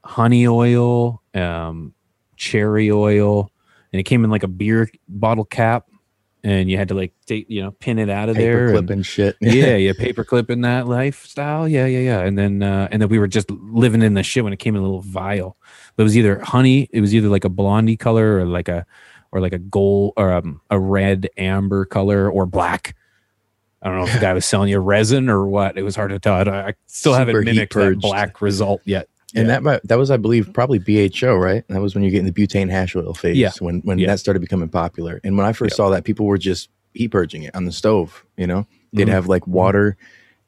honey 0.05 0.47
oil, 0.47 1.23
um, 1.35 1.93
cherry 2.37 2.91
oil, 2.91 3.51
and 3.93 4.01
it 4.01 4.05
came 4.05 4.25
in 4.25 4.31
like 4.31 4.45
a 4.45 4.49
beer 4.49 4.89
bottle 5.09 5.45
cap, 5.45 5.87
and 6.45 6.71
you 6.71 6.77
had 6.77 6.89
to 6.89 6.95
like 6.95 7.13
take 7.27 7.47
you 7.51 7.61
know 7.61 7.73
pin 7.73 7.99
it 7.99 8.09
out 8.09 8.29
of 8.29 8.37
there. 8.37 8.69
Paper 8.69 8.79
and- 8.79 8.87
clip 8.87 8.91
and 8.91 9.07
shit. 9.07 9.37
yeah, 9.41 9.75
yeah, 9.77 9.93
paperclip 9.93 10.49
in 10.49 10.61
that 10.61 10.87
lifestyle. 10.87 11.67
Yeah, 11.67 11.87
yeah, 11.87 11.99
yeah. 12.01 12.21
And 12.21 12.39
then 12.39 12.63
uh 12.63 12.87
and 12.93 13.03
then 13.03 13.09
we 13.09 13.19
were 13.19 13.27
just 13.29 13.51
living 13.51 14.03
in 14.03 14.15
the 14.15 14.23
shit 14.23 14.45
when 14.45 14.53
it 14.53 14.59
came 14.59 14.77
in 14.77 14.81
a 14.81 14.85
little 14.85 15.01
vial. 15.03 15.57
But 15.97 16.03
it 16.03 16.05
was 16.05 16.17
either 16.17 16.39
honey, 16.41 16.89
it 16.93 17.01
was 17.01 17.15
either 17.15 17.29
like 17.29 17.45
a 17.45 17.49
blondie 17.49 17.97
color 17.97 18.39
or 18.39 18.45
like 18.45 18.69
a 18.69 18.87
or 19.37 19.41
like 19.41 19.53
a 19.53 19.59
gold 19.59 20.15
or 20.17 20.33
um, 20.33 20.61
a 20.71 20.79
red 20.81 21.29
amber 21.37 21.85
color 21.85 22.31
or 22.31 22.47
black. 22.47 22.97
I 23.83 23.89
don't 23.89 23.99
know 23.99 24.07
if 24.07 24.15
the 24.15 24.19
guy 24.29 24.33
was 24.33 24.47
selling 24.47 24.71
you 24.71 24.79
resin 24.79 25.29
or 25.29 25.47
what. 25.47 25.77
It 25.77 25.83
was 25.83 25.95
hard 25.95 26.11
to 26.11 26.19
tell. 26.19 26.35
I, 26.35 26.41
I 26.69 26.75
still 26.87 27.13
Super 27.13 27.19
haven't 27.19 27.45
mimicked 27.45 27.75
that 27.75 27.99
black 28.01 28.41
result 28.41 28.81
yet. 28.87 29.09
And 29.35 29.49
Yeah. 29.49 29.61
that 29.61 29.87
that 29.89 29.99
was, 29.99 30.11
I 30.11 30.17
believe, 30.17 30.53
probably 30.55 30.79
BHO, 30.79 31.37
right? 31.37 31.65
That 31.69 31.83
was 31.83 31.95
when 31.95 32.03
you're 32.03 32.11
getting 32.11 32.33
the 32.33 32.33
butane 32.33 32.71
hash 32.71 32.97
oil 32.97 33.13
phase. 33.13 33.37
Yeah. 33.37 33.51
When 33.61 33.81
when 33.81 33.99
Yeah. 33.99 34.07
that 34.09 34.21
started 34.21 34.41
becoming 34.41 34.71
popular. 34.71 35.21
And 35.23 35.37
when 35.37 35.45
I 35.47 35.53
first 35.53 35.75
Yeah. 35.75 35.77
saw 35.77 35.91
that, 35.91 36.05
people 36.05 36.25
were 36.25 36.39
just 36.39 36.71
heat 36.95 37.09
purging 37.09 37.43
it 37.43 37.55
on 37.55 37.67
the 37.67 37.73
stove. 37.73 38.25
You 38.39 38.47
know, 38.47 38.67
they'd 38.95 39.09
Mhm. 39.09 39.11
have 39.11 39.27
like 39.27 39.47
water 39.47 39.97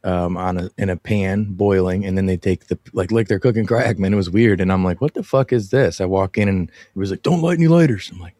um, 0.04 0.36
on 0.36 0.56
a 0.56 0.70
in 0.78 0.88
a 0.90 0.96
pan 0.96 1.44
boiling, 1.50 2.06
and 2.06 2.16
then 2.16 2.26
they 2.26 2.36
take 2.36 2.68
the 2.68 2.78
like 2.92 3.10
like 3.10 3.26
they're 3.26 3.40
cooking 3.40 3.66
crack. 3.66 3.98
Man, 3.98 4.12
it 4.14 4.16
was 4.16 4.30
weird. 4.30 4.60
And 4.60 4.72
I'm 4.72 4.84
like, 4.84 5.00
what 5.00 5.12
the 5.14 5.24
fuck 5.24 5.52
is 5.52 5.70
this? 5.70 6.00
I 6.00 6.04
walk 6.06 6.38
in 6.38 6.48
and 6.48 6.70
it 6.70 6.98
was 6.98 7.10
like, 7.10 7.22
don't 7.22 7.42
light 7.42 7.58
any 7.58 7.66
lighters. 7.66 8.08
I'm 8.12 8.20
like, 8.20 8.34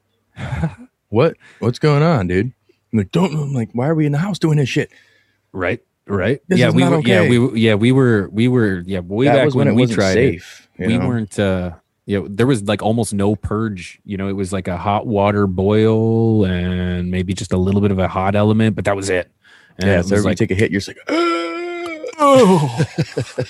what? 1.09 1.37
What's 1.61 1.79
going 1.79 2.03
on, 2.03 2.29
dude? 2.29 2.53
I'm 2.93 2.99
like, 2.99 3.11
don't. 3.13 3.35
I'm 3.35 3.53
like, 3.53 3.71
why 3.73 3.89
are 3.89 3.95
we 3.95 4.07
in 4.07 4.13
the 4.13 4.19
house 4.19 4.39
doing 4.39 4.59
this 4.59 4.69
shit? 4.69 4.91
Right. 5.53 5.81
Right. 6.07 6.41
This 6.49 6.59
yeah, 6.59 6.69
is 6.69 6.75
we 6.75 6.83
not 6.83 6.91
were 6.93 7.01
yeah, 7.01 7.29
we 7.29 7.39
were- 7.39 7.57
yeah, 7.57 7.75
we 7.75 7.93
were 7.93 8.29
we 8.33 8.49
were 8.49 8.83
yeah, 8.87 9.01
way 9.01 9.27
that 9.27 9.37
back 9.37 9.45
was 9.45 9.55
when, 9.55 9.67
when, 9.67 9.75
it 9.75 9.77
we 9.77 9.83
wasn't 9.83 9.99
tried 9.99 10.15
safe. 10.15 10.69
you 10.79 10.87
we 10.87 10.99
know? 10.99 11.07
weren't 11.07 11.39
uh 11.39 11.73
you 12.07 12.19
know 12.19 12.29
there 12.31 12.47
was 12.47 12.63
like 12.63 12.81
almost 12.83 13.13
no 13.13 13.37
purge 13.37 14.01
you 14.07 14.17
know 14.17 14.27
it 14.29 14.33
was 14.33 14.51
like 14.51 14.69
a 14.69 14.79
hot 14.79 15.07
water 15.07 15.47
boil 15.47 16.47
and 16.47 17.11
maybe 17.11 17.35
just 17.35 17.53
a 17.53 17.59
little 17.59 17.83
bit 17.83 17.91
of 17.91 17.99
a 17.99 18.09
hot 18.09 18.35
element 18.35 18.75
but 18.75 18.87
that 18.87 18.97
was 18.97 19.11
it 19.11 19.31
and 19.77 19.87
Yeah, 19.87 19.97
so 19.97 20.03
was 20.03 20.13
every 20.13 20.23
like 20.31 20.39
take 20.39 20.51
a 20.51 20.55
hit, 20.55 20.71
you're 20.71 20.81
just 20.81 20.89
like, 20.89 20.99
oh 22.19 22.85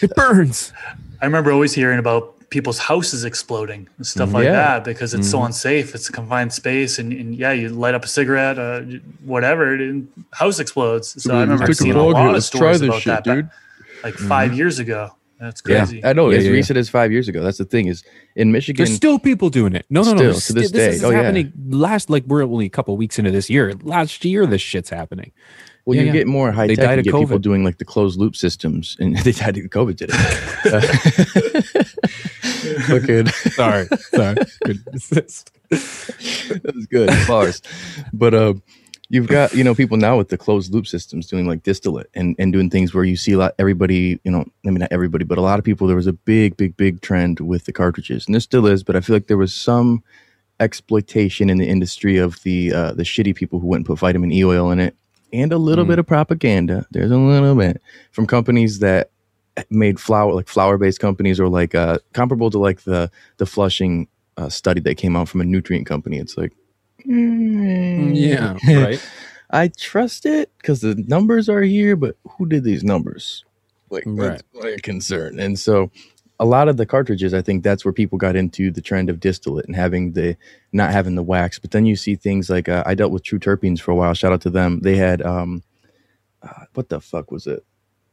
it 0.03 0.13
burns 0.17 0.73
I 1.21 1.27
remember 1.27 1.53
always 1.53 1.73
hearing 1.75 2.01
about 2.01 2.38
people's 2.51 2.79
houses 2.79 3.25
exploding 3.25 3.87
and 3.99 4.07
stuff 4.07 4.33
like 4.33 4.45
Yeah. 4.45 4.53
that 4.53 4.85
because 4.85 5.13
it's 5.15 5.31
so 5.31 5.39
Mhm. 5.41 5.47
unsafe. 5.47 5.95
It's 5.95 6.09
a 6.09 6.13
confined 6.13 6.53
space, 6.53 6.99
and, 6.99 7.13
and 7.13 7.35
yeah, 7.37 7.53
you 7.53 7.69
light 7.69 7.95
up 7.95 8.05
a 8.05 8.09
cigarette, 8.09 8.59
uh, 8.59 8.81
whatever, 9.25 9.75
and 9.75 10.09
house 10.33 10.59
explodes. 10.59 11.23
So 11.23 11.37
I 11.37 11.43
remember 11.43 11.65
Took 11.67 11.73
a 11.73 11.75
seeing 11.75 11.95
a 11.95 12.03
lot 12.03 12.17
here. 12.19 12.29
of 12.29 12.33
Let's 12.35 12.47
stories 12.47 12.81
about 12.81 13.03
shit, 13.03 13.13
that, 13.13 13.25
back, 13.25 13.37
dude. 13.37 13.49
like 14.03 14.15
5 14.15 14.55
years 14.55 14.79
ago. 14.79 15.11
That's 15.41 15.61
crazy. 15.61 15.77
Yeah. 15.79 15.85
crazy. 15.85 16.05
I 16.05 16.13
know 16.15 16.31
Yeah, 16.31 16.39
as 16.39 16.45
yeah, 16.45 16.51
yeah. 16.51 16.57
recent 16.57 16.79
as 16.79 16.89
five 16.89 17.13
years 17.13 17.29
ago. 17.29 17.45
That's 17.45 17.59
the 17.59 17.65
thing 17.65 17.87
is 17.87 18.03
in 18.35 18.51
Michigan. 18.51 18.85
there's 18.85 18.97
still 18.97 19.21
people 19.21 19.51
doing 19.51 19.73
it 19.73 19.87
no 19.89 20.03
no 20.03 20.15
no 20.15 20.17
Still, 20.17 20.33
this, 20.33 20.47
to 20.49 20.53
this 20.55 20.71
this 20.73 20.95
is 20.97 21.01
day. 21.03 21.07
Oh, 21.07 21.11
yeah. 21.11 21.23
happening 21.23 21.53
last 21.69 22.11
like 22.11 22.25
we're 22.27 22.43
only 22.43 22.67
a 22.67 22.71
couple 22.71 22.97
weeks 22.97 23.21
into 23.21 23.31
this 23.31 23.49
year 23.49 23.73
last 23.85 24.25
year 24.25 24.47
this 24.47 24.61
shit's 24.61 24.91
happening 24.91 25.31
well, 25.87 25.95
yeah, 25.95 26.01
you 26.03 26.07
yeah. 26.09 26.13
get 26.13 26.27
more 26.27 26.51
high 26.51 26.67
They 26.67 26.75
tech. 26.75 26.85
died 26.87 26.95
You 26.97 26.99
of 26.99 27.05
get 27.05 27.15
people 27.15 27.39
COVID. 27.39 27.43
doing 27.43 27.65
like 27.65 27.79
the 27.79 27.85
closed 27.87 28.19
loop 28.19 28.35
systems, 28.37 28.95
and 29.01 29.17
they 29.25 29.31
died 29.33 29.57
of 29.57 29.65
COVID. 29.67 29.97
Did 29.97 30.11
it? 32.71 32.83
Fucking, 32.83 33.27
sorry 33.53 33.87
sorry 34.15 34.35
Good 34.65 34.85
that 35.71 36.73
was 36.75 36.87
good 36.87 37.11
bars. 37.27 37.61
But 38.13 38.35
uh, 38.35 38.55
you've 39.11 39.27
got 39.29 39.55
you 39.55 39.65
know 39.65 39.75
people 39.75 39.97
now 39.97 40.17
with 40.17 40.29
the 40.29 40.39
closed 40.39 40.73
loop 40.73 40.87
systems 40.87 41.27
doing 41.27 41.47
like 41.47 41.63
distillate 41.63 42.09
and 42.15 42.35
and 42.39 42.53
doing 42.53 42.71
things 42.71 42.95
where 42.95 43.05
you 43.05 43.17
see 43.17 43.33
a 43.33 43.39
lot 43.39 43.55
everybody 43.59 44.21
you 44.25 44.31
know 44.31 44.45
I 44.67 44.71
mean 44.71 44.81
not 44.81 44.93
everybody 44.93 45.25
but 45.25 45.39
a 45.39 45.43
lot 45.43 45.59
of 45.59 45.65
people 45.65 45.87
there 45.87 45.97
was 45.97 46.07
a 46.07 46.13
big 46.13 46.57
big 46.57 46.77
big 46.77 47.01
trend 47.01 47.41
with 47.41 47.65
the 47.65 47.73
cartridges 47.73 48.27
and 48.27 48.35
there 48.35 48.41
still 48.41 48.67
is 48.67 48.83
but 48.83 48.97
I 48.97 49.01
feel 49.01 49.17
like 49.17 49.27
there 49.29 49.37
was 49.39 49.55
some 49.55 50.03
exploitation 50.61 51.51
in 51.51 51.59
the 51.59 51.69
industry 51.69 52.17
of 52.19 52.43
the 52.43 52.73
uh, 52.73 52.93
the 52.93 53.05
shitty 53.05 53.35
people 53.35 53.61
who 53.61 53.67
went 53.67 53.81
and 53.81 53.87
put 53.87 53.99
vitamin 53.99 54.33
E 54.33 54.45
oil 54.45 54.71
in 54.71 54.81
it 54.81 54.97
and 55.33 55.53
a 55.53 55.59
little 55.59 55.85
Mm. 55.85 55.89
bit 55.89 55.99
of 55.99 56.07
propaganda. 56.07 56.87
There's 56.91 57.11
a 57.11 57.17
little 57.17 57.55
bit 57.55 57.81
from 58.13 58.27
companies 58.27 58.79
that 58.81 59.11
made 59.71 60.01
flower 60.01 60.33
like 60.35 60.49
flower 60.49 60.79
based 60.79 61.01
companies 61.01 61.41
or 61.41 61.49
like 61.49 61.75
uh, 61.75 61.99
comparable 62.15 62.51
to 62.51 62.59
like 62.59 62.83
the 62.83 63.11
the 63.39 63.47
Flushing 63.47 64.09
uh, 64.37 64.49
study 64.49 64.81
that 64.83 64.97
came 64.97 65.17
out 65.17 65.29
from 65.29 65.41
a 65.41 65.45
nutrient 65.45 65.87
company. 65.87 66.19
It's 66.19 66.37
like. 66.39 66.53
mm, 67.07 68.13
yeah 68.15 68.57
right 68.69 69.01
I 69.51 69.69
trust 69.69 70.27
it 70.27 70.53
because 70.59 70.83
the 70.83 70.95
numbers 71.09 71.49
are 71.49 71.63
here, 71.63 71.97
but 71.97 72.17
who 72.33 72.47
did 72.47 72.65
these 72.65 72.85
numbers? 72.85 73.45
Like, 73.91 74.05
Right. 74.07 74.43
that's 74.55 74.65
my 74.65 74.77
concern. 74.83 75.41
And 75.41 75.59
so, 75.59 75.91
a 76.41 76.45
lot 76.47 76.69
of 76.69 76.77
the 76.77 76.87
cartridges, 76.87 77.35
I 77.35 77.43
think 77.43 77.65
that's 77.65 77.85
where 77.85 77.93
people 77.95 78.19
got 78.19 78.37
into 78.37 78.71
the 78.71 78.83
trend 78.83 79.11
of 79.11 79.21
distillate 79.21 79.67
and 79.67 79.77
having 79.77 80.13
the 80.13 80.37
not 80.73 80.93
having 80.93 81.17
the 81.17 81.23
wax. 81.23 81.59
But 81.59 81.73
then 81.73 81.87
you 81.87 81.97
see 81.97 82.15
things 82.17 82.51
like 82.51 82.69
uh, 82.69 82.85
I 82.87 82.95
dealt 82.95 83.13
with 83.13 83.25
True 83.25 83.41
Terpenes 83.41 83.81
for 83.81 83.93
a 83.93 83.97
while. 83.97 84.15
Shout 84.15 84.33
out 84.33 84.43
to 84.43 84.51
them. 84.51 84.81
They 84.81 84.97
had 84.97 85.23
um, 85.23 85.63
uh, 86.43 86.65
what 86.75 86.91
the 86.91 87.01
fuck 87.01 87.31
was 87.33 87.47
it? 87.47 87.65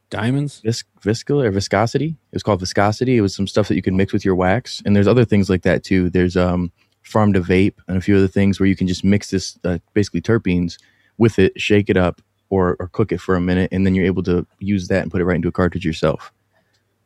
Diamonds 0.10 0.62
Vis- 0.64 0.84
or 1.30 1.52
viscosity. 1.52 2.16
It 2.32 2.36
was 2.36 2.44
called 2.44 2.60
viscosity. 2.60 3.18
It 3.18 3.22
was 3.22 3.36
some 3.36 3.48
stuff 3.48 3.68
that 3.68 3.76
you 3.76 3.82
could 3.82 3.94
mix 3.94 4.14
with 4.14 4.24
your 4.26 4.36
wax, 4.36 4.82
and 4.86 4.96
there's 4.96 5.08
other 5.08 5.26
things 5.26 5.50
like 5.50 5.64
that 5.64 5.84
too. 5.84 6.10
There's 6.10 6.38
um, 6.38 6.72
farm 7.04 7.34
to 7.34 7.42
vape 7.42 7.76
and 7.88 7.98
a 7.98 8.02
few 8.02 8.18
other 8.18 8.28
things 8.28 8.60
where 8.60 8.68
you 8.68 8.76
can 8.76 8.88
just 8.88 9.04
mix 9.04 9.30
this 9.32 9.58
uh, 9.64 9.80
basically 9.94 10.22
terpenes 10.22 10.78
with 11.18 11.40
it, 11.40 11.60
shake 11.60 11.90
it 11.90 11.98
up, 11.98 12.22
or 12.50 12.76
or 12.80 12.88
cook 12.90 13.12
it 13.12 13.20
for 13.22 13.36
a 13.36 13.42
minute, 13.42 13.70
and 13.72 13.86
then 13.86 13.96
you're 13.96 14.06
able 14.06 14.24
to 14.24 14.46
use 14.60 14.88
that 14.90 15.02
and 15.04 15.12
put 15.12 15.22
it 15.22 15.26
right 15.26 15.36
into 15.36 15.48
a 15.48 15.52
cartridge 15.52 15.86
yourself. 15.86 16.32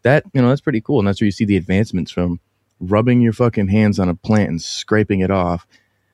That 0.04 0.24
you 0.34 0.42
know 0.42 0.50
that's 0.50 0.62
pretty 0.62 0.82
cool, 0.82 1.00
and 1.00 1.08
that's 1.08 1.20
where 1.22 1.26
you 1.26 1.32
see 1.32 1.46
the 1.46 1.58
advancements 1.58 2.12
from 2.12 2.40
rubbing 2.80 3.20
your 3.22 3.34
fucking 3.34 3.68
hands 3.68 4.00
on 4.00 4.08
a 4.08 4.16
plant 4.16 4.50
and 4.50 4.62
scraping 4.62 5.20
it 5.20 5.30
off 5.32 5.68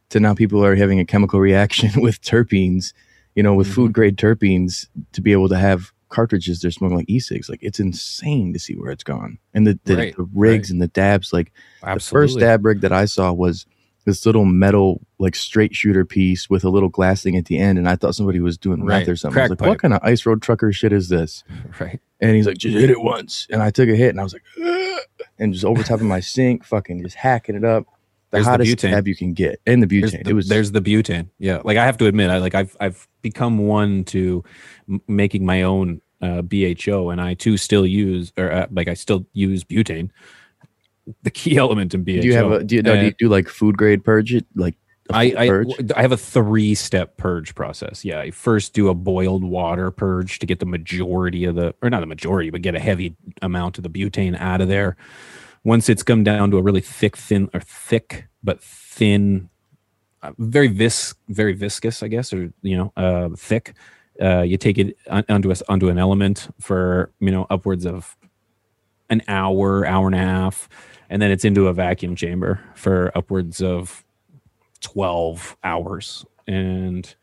to 0.09 0.19
now 0.19 0.33
people 0.33 0.63
are 0.65 0.75
having 0.75 0.99
a 0.99 1.05
chemical 1.05 1.39
reaction 1.39 1.91
with 2.01 2.21
terpenes, 2.21 2.93
you 3.35 3.43
know, 3.43 3.53
with 3.53 3.67
Mhm. 3.67 3.73
food 3.73 3.93
grade 3.93 4.17
terpenes 4.17 4.87
to 5.11 5.21
be 5.21 5.31
able 5.31 5.49
to 5.49 5.57
have 5.57 5.91
cartridges 6.15 6.59
they're 6.61 6.71
smoking 6.71 6.97
like 6.97 7.09
e-cigs. 7.09 7.49
Like 7.49 7.59
it's 7.61 7.79
insane 7.79 8.53
to 8.53 8.59
see 8.59 8.75
where 8.75 8.91
it's 8.91 9.03
gone. 9.03 9.37
And 9.53 9.67
the 9.67 9.79
the, 9.85 9.95
Right, 9.97 10.15
the 10.15 10.27
rigs 10.33 10.69
right. 10.69 10.73
and 10.73 10.81
the 10.81 10.87
dabs, 10.87 11.33
like 11.33 11.51
absolutely 11.83 12.27
the 12.27 12.33
first 12.33 12.39
dab 12.39 12.65
rig 12.65 12.81
that 12.81 12.91
I 12.93 13.05
saw 13.05 13.31
was 13.33 13.65
this 14.05 14.23
little 14.25 14.45
metal 14.45 15.01
like 15.17 15.35
straight 15.35 15.73
shooter 15.75 16.05
piece 16.05 16.47
with 16.49 16.63
a 16.63 16.69
little 16.69 16.89
glass 16.89 17.23
thing 17.23 17.35
at 17.37 17.45
the 17.45 17.57
end, 17.57 17.77
and 17.79 17.89
I 17.89 17.95
thought 17.95 18.13
somebody 18.15 18.39
was 18.39 18.55
doing 18.57 18.85
meth 18.85 18.99
Right. 18.99 19.09
or 19.09 19.15
something. 19.15 19.39
I 19.39 19.43
was 19.43 19.49
Crack 19.49 19.61
like, 19.61 19.69
what 19.69 19.79
kind 19.79 19.93
of 19.95 19.99
ice 20.03 20.25
road 20.27 20.41
trucker 20.43 20.71
shit 20.71 20.93
is 20.93 21.09
this? 21.09 21.43
Right. 21.79 21.99
And 22.21 22.35
he's 22.35 22.45
like, 22.47 22.57
just 22.57 22.77
hit 22.77 22.89
it 22.91 23.01
once, 23.01 23.45
and 23.49 23.61
I 23.61 23.71
took 23.71 23.89
a 23.89 23.95
hit, 23.95 24.09
and 24.11 24.19
I 24.19 24.23
was 24.23 24.31
like, 24.33 24.43
"Ugh," 24.63 24.99
and 25.37 25.51
just 25.53 25.65
over 25.65 25.83
top 25.83 25.99
of 25.99 26.05
my 26.05 26.21
sink, 26.21 26.63
fucking 26.63 27.03
just 27.03 27.15
hacking 27.17 27.55
it 27.55 27.65
up. 27.65 27.83
The 28.31 28.37
There's 28.37 28.45
the 28.45 28.51
hottest 28.51 28.77
butane. 28.77 28.89
tab 28.91 29.07
you 29.07 29.15
can 29.15 29.33
get, 29.33 29.59
and 29.67 29.83
the 29.83 29.87
butane. 29.87 30.23
the, 30.23 30.29
it 30.29 30.33
was 30.33 30.47
there's 30.47 30.71
the 30.71 30.81
butane. 30.81 31.29
Yeah. 31.39 31.61
Like 31.65 31.77
I 31.77 31.85
have 31.85 31.97
to 31.97 32.05
admit, 32.05 32.29
I 32.29 32.37
like 32.37 32.55
I've 32.55 32.75
I've 32.79 33.07
become 33.21 33.57
one 33.67 34.03
to 34.05 34.43
m- 34.89 35.01
making 35.07 35.45
my 35.45 35.63
own 35.63 36.01
uh, 36.21 36.41
BHO, 36.41 37.09
and 37.09 37.21
I 37.21 37.33
too 37.33 37.57
still 37.57 37.85
use 37.85 38.31
or 38.37 38.51
uh, 38.51 38.67
like 38.71 38.87
I 38.87 38.93
still 38.93 39.25
use 39.33 39.63
butane. 39.63 40.09
The 41.23 41.31
key 41.31 41.57
element 41.65 41.93
in 41.93 42.03
BHO. 42.03 42.21
Do 42.21 42.27
you 42.27 42.33
have 42.35 42.51
a 42.51 42.63
do 42.63 42.75
you, 42.75 42.81
no, 42.81 42.95
do 42.95 43.05
you 43.05 43.13
do 43.17 43.29
like 43.29 43.47
food 43.47 43.77
grade 43.77 44.03
purge 44.03 44.33
it 44.33 44.45
like 44.55 44.75
I 45.11 45.33
I, 45.37 45.47
purge? 45.47 45.91
I 45.95 46.01
have 46.01 46.11
a 46.11 46.17
three 46.17 46.75
step 46.75 47.17
purge 47.17 47.53
process. 47.55 48.03
Yeah, 48.03 48.19
I 48.19 48.31
first 48.31 48.73
do 48.73 48.89
a 48.89 48.93
boiled 48.93 49.43
water 49.43 49.91
purge 49.91 50.39
to 50.39 50.45
get 50.45 50.59
the 50.59 50.65
majority 50.65 51.45
of 51.45 51.55
the, 51.55 51.75
or 51.81 51.89
not 51.89 51.99
the 51.99 52.07
majority, 52.07 52.49
but 52.49 52.61
get 52.61 52.75
a 52.75 52.79
heavy 52.79 53.15
amount 53.41 53.77
of 53.77 53.83
the 53.83 53.89
butane 53.89 54.39
out 54.39 54.61
of 54.61 54.67
there. 54.67 54.97
Once 55.63 55.89
it's 55.89 56.03
come 56.03 56.23
down 56.23 56.51
to 56.51 56.57
a 56.57 56.61
really 56.61 56.81
thick, 56.81 57.17
thin, 57.17 57.49
or 57.53 57.59
thick 57.59 58.27
but 58.43 58.61
thin, 58.61 59.49
uh, 60.21 60.31
very 60.37 60.67
vis, 60.67 61.13
very 61.29 61.53
viscous, 61.53 62.03
I 62.03 62.07
guess, 62.07 62.33
or 62.33 62.51
you 62.61 62.77
know, 62.77 62.93
uh, 62.97 63.29
thick. 63.35 63.73
Uh, 64.21 64.41
you 64.41 64.57
take 64.57 64.77
it 64.77 64.97
onto 65.09 65.51
a, 65.51 65.55
onto 65.67 65.89
an 65.89 65.97
element 65.97 66.53
for 66.59 67.11
you 67.19 67.31
know 67.31 67.45
upwards 67.49 67.85
of 67.85 68.15
an 69.09 69.21
hour, 69.27 69.85
hour 69.85 70.07
and 70.07 70.15
a 70.15 70.19
half, 70.19 70.69
and 71.09 71.21
then 71.21 71.31
it's 71.31 71.45
into 71.45 71.67
a 71.67 71.73
vacuum 71.73 72.15
chamber 72.15 72.59
for 72.75 73.11
upwards 73.15 73.61
of 73.61 74.03
12 74.81 75.57
hours. 75.63 76.25
And 76.47 77.13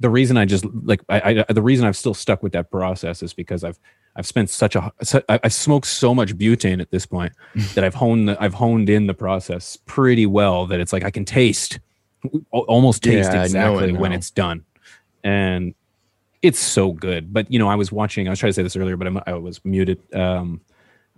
the 0.00 0.10
reason 0.10 0.36
i 0.36 0.44
just 0.44 0.64
like 0.82 1.00
I, 1.08 1.44
I 1.48 1.52
the 1.52 1.62
reason 1.62 1.86
i've 1.86 1.96
still 1.96 2.14
stuck 2.14 2.42
with 2.42 2.52
that 2.54 2.68
process 2.68 3.22
is 3.22 3.32
because 3.32 3.62
i've 3.62 3.78
i've 4.16 4.26
spent 4.26 4.50
such 4.50 4.74
a 4.74 4.92
i've 5.28 5.52
smoked 5.52 5.86
so 5.86 6.12
much 6.12 6.36
butane 6.36 6.80
at 6.80 6.90
this 6.90 7.06
point 7.06 7.32
that 7.76 7.84
i've 7.84 7.94
honed 7.94 8.28
the, 8.28 8.42
i've 8.42 8.54
honed 8.54 8.90
in 8.90 9.06
the 9.06 9.14
process 9.14 9.78
pretty 9.86 10.26
well 10.26 10.66
that 10.66 10.80
it's 10.80 10.92
like 10.92 11.04
i 11.04 11.12
can 11.12 11.24
taste 11.24 11.78
almost 12.50 13.02
taste 13.02 13.32
Yeah, 13.32 13.42
I 13.42 13.48
know 13.48 13.78
it 13.78 13.84
exactly 13.84 13.92
when 13.92 14.12
it's 14.12 14.30
done. 14.30 14.64
And 15.22 15.74
it's 16.44 16.58
so 16.60 16.92
good 16.92 17.32
but 17.32 17.50
you 17.50 17.58
know 17.58 17.68
i 17.68 17.74
was 17.74 17.90
watching 17.90 18.26
i 18.28 18.30
was 18.30 18.38
trying 18.38 18.50
to 18.50 18.54
say 18.54 18.62
this 18.62 18.76
earlier 18.76 18.96
but 18.96 19.06
I'm, 19.06 19.18
i 19.26 19.32
was 19.32 19.64
muted 19.64 19.98
um 20.14 20.60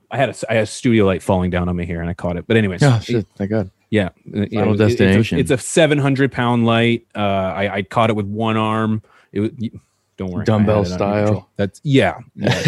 I 0.09 0.19
had 0.19 0.29
a, 0.29 0.35
I 0.49 0.55
had 0.55 0.63
a 0.63 0.67
studio 0.67 1.05
light 1.05 1.21
falling 1.21 1.51
down 1.51 1.69
on 1.69 1.75
me 1.75 1.85
here 1.85 2.01
and 2.01 2.09
I 2.09 2.15
caught 2.15 2.37
it. 2.37 2.47
But 2.47 2.57
anyways, 2.57 2.81
Oh 2.81 3.01
shit! 3.01 3.27
Thank 3.37 3.51
God. 3.51 3.73
yeah, 3.91 4.11
uh, 4.33 4.47
yeah, 4.49 4.61
Final 4.61 4.69
it- 4.69 4.75
it's 4.75 4.81
a- 4.81 4.87
Destination. 5.05 5.39
It's 5.41 5.51
a, 5.51 5.59
700 5.59 6.31
pound 6.31 6.65
light. 6.65 7.09
Uh, 7.13 7.19
I, 7.19 7.75
I 7.79 7.83
caught 7.83 8.09
it 8.11 8.15
with 8.15 8.27
one 8.27 8.57
arm. 8.57 9.03
It 9.33 9.41
was, 9.41 9.51
don't 10.17 10.31
worry, 10.31 10.45
Dumbbell 10.45 10.85
had 10.85 10.93
it 10.93 11.03
under 11.03 11.27
style. 11.27 11.51
That's 11.57 11.81
yeah. 11.83 12.19
yeah. 12.37 12.63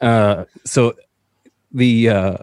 uh, 0.00 0.44
so 0.64 0.94
the 1.72 2.08
uh, 2.10 2.36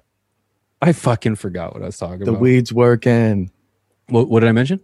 I 0.81 0.91
fucking 0.91 1.35
forgot 1.35 1.73
what 1.73 1.81
I 1.81 1.85
was 1.85 1.97
talking 1.97 2.19
The 2.19 2.23
about. 2.25 2.33
The 2.33 2.39
weed's 2.39 2.73
working. 2.73 3.51
what, 4.09 4.27
what 4.27 4.41
did 4.41 4.49
I 4.49 4.51
mention? 4.51 4.81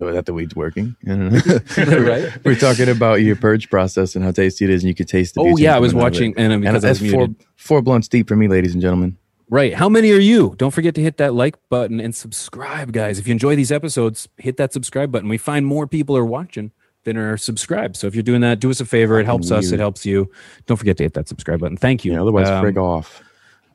Oh, 0.00 0.12
that 0.12 0.26
the 0.26 0.34
weed's 0.34 0.54
working. 0.54 0.94
I 1.04 1.08
don't 1.08 1.30
know. 1.32 1.98
Right. 2.06 2.32
We're 2.44 2.54
talking 2.54 2.88
about 2.88 3.22
your 3.22 3.34
purge 3.36 3.70
process 3.70 4.14
and 4.14 4.22
how 4.24 4.30
tasty 4.30 4.64
it 4.66 4.70
is, 4.70 4.82
and 4.82 4.88
you 4.88 4.94
could 4.94 5.08
taste 5.08 5.34
the. 5.34 5.40
Oh 5.40 5.56
yeah, 5.56 5.74
I 5.74 5.78
was 5.78 5.92
coming 5.92 6.04
out 6.04 6.08
of 6.08 6.12
it. 6.14 6.16
watching, 6.16 6.34
and 6.36 6.52
And 6.52 6.62
because 6.62 6.84
I 6.84 6.88
was 6.90 7.00
that's 7.00 7.12
four 7.12 7.26
muted. 7.28 7.46
four 7.56 7.82
blunts 7.82 8.08
deep 8.08 8.28
for 8.28 8.36
me, 8.36 8.46
ladies 8.48 8.72
and 8.74 8.82
gentlemen. 8.82 9.16
Right. 9.48 9.72
How 9.74 9.88
many 9.88 10.10
are 10.12 10.18
you? 10.18 10.54
Don't 10.58 10.72
forget 10.72 10.94
to 10.96 11.00
hit 11.00 11.16
that 11.18 11.32
like 11.32 11.56
button 11.70 12.00
and 12.00 12.14
subscribe, 12.14 12.92
guys. 12.92 13.18
If 13.18 13.26
you 13.28 13.32
enjoy 13.32 13.54
these 13.56 13.70
episodes, 13.72 14.28
hit 14.38 14.56
that 14.56 14.72
subscribe 14.72 15.12
button. 15.12 15.28
We 15.28 15.38
find 15.38 15.64
more 15.64 15.86
people 15.86 16.16
are 16.16 16.24
watching 16.24 16.72
than 17.04 17.16
are 17.16 17.36
subscribed. 17.36 17.96
So 17.96 18.08
if 18.08 18.14
you're 18.16 18.24
doing 18.24 18.40
that, 18.40 18.58
do 18.58 18.68
us 18.70 18.80
a 18.80 18.84
favor. 18.84 19.20
It 19.20 19.24
helps 19.24 19.52
us. 19.52 19.70
It 19.70 19.78
helps 19.78 20.04
you. 20.04 20.30
Don't 20.66 20.76
forget 20.76 20.96
to 20.96 21.04
hit 21.04 21.14
that 21.14 21.28
subscribe 21.28 21.60
button. 21.60 21.76
Thank 21.76 22.04
you. 22.04 22.12
Yeah, 22.14 22.22
otherwise, 22.22 22.48
Um, 22.48 22.64
frig 22.64 22.76
off. 22.76 23.22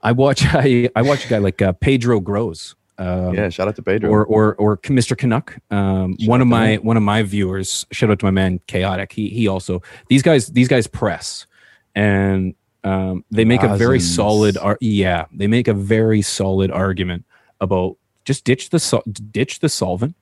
I 0.01 0.11
watch. 0.11 0.43
I, 0.45 0.89
I 0.95 1.01
watch 1.03 1.25
a 1.25 1.29
guy 1.29 1.37
like 1.37 1.61
uh, 1.61 1.71
Pedro 1.71 2.19
Grows. 2.19 2.75
Um, 3.01 3.33
yeah, 3.33 3.49
shout 3.49 3.67
out 3.67 3.75
to 3.77 3.81
Pedro. 3.81 4.11
or 4.11 4.25
or 4.25 4.55
or 4.55 4.77
Mr. 4.77 5.17
Canuck. 5.17 5.57
Um, 5.71 6.15
one 6.25 6.39
of 6.39 6.47
my 6.47 6.71
him. 6.71 6.83
one 6.83 6.97
of 6.97 7.03
my 7.03 7.23
viewers. 7.23 7.85
Shout 7.91 8.11
out 8.11 8.19
to 8.19 8.25
my 8.25 8.31
man 8.31 8.59
Chaotic. 8.67 9.11
He 9.11 9.29
he 9.29 9.47
also 9.47 9.81
these 10.07 10.21
guys 10.21 10.47
these 10.47 10.67
guys 10.67 10.85
press 10.85 11.47
and 11.95 12.53
um, 12.83 13.25
they 13.31 13.45
make 13.45 13.63
a 13.63 13.75
very 13.75 13.99
solid. 13.99 14.57
Ar- 14.57 14.77
yeah, 14.81 15.25
they 15.31 15.47
make 15.47 15.67
a 15.67 15.73
very 15.73 16.21
solid 16.21 16.71
argument 16.71 17.25
about 17.59 17.97
just 18.25 18.43
ditch 18.43 18.69
the 18.69 18.79
sol- 18.79 19.03
ditch 19.31 19.59
the 19.59 19.69
solvent, 19.69 20.15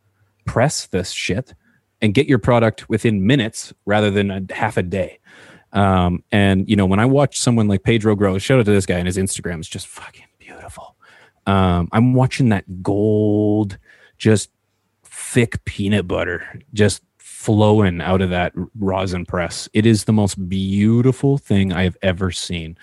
press 0.46 0.88
this 0.88 1.12
shit, 1.12 1.54
and 2.02 2.14
get 2.14 2.28
your 2.28 2.40
product 2.40 2.90
within 2.90 3.26
minutes 3.26 3.74
rather 3.86 4.12
than 4.12 4.32
a 4.32 4.54
half 4.54 4.78
a 4.78 4.84
day. 4.84 5.20
Um, 5.72 6.24
and 6.32 6.70
you 6.70 6.76
know 6.76 6.86
when 6.86 7.00
I 7.00 7.06
watch 7.06 7.40
someone 7.40 7.68
like 7.68 7.84
Pedro 7.84 8.16
Grow, 8.16 8.38
shout 8.38 8.60
out 8.60 8.66
to 8.66 8.72
this 8.72 8.86
guy 8.86 8.98
and 8.98 9.08
his 9.08 9.18
Instagram 9.18 9.60
is 9.60 9.70
just 9.70 9.88
fucking. 9.88 10.26
Um, 11.50 11.90
I'm 11.92 12.14
watching 12.14 12.50
that 12.50 12.84
gold, 12.84 13.78
just 14.18 14.50
thick 15.04 15.64
peanut 15.66 16.08
butter 16.08 16.44
just 16.74 17.02
flowing 17.18 18.02
out 18.02 18.22
of 18.22 18.30
that 18.30 18.52
rosin 18.78 19.26
press. 19.26 19.68
It 19.74 19.86
is 19.86 20.04
the 20.04 20.12
most 20.14 20.50
beautiful 20.50 21.38
thing 21.38 21.72
I 21.74 21.84
have 21.84 21.98
ever 22.02 22.32
seen. 22.32 22.78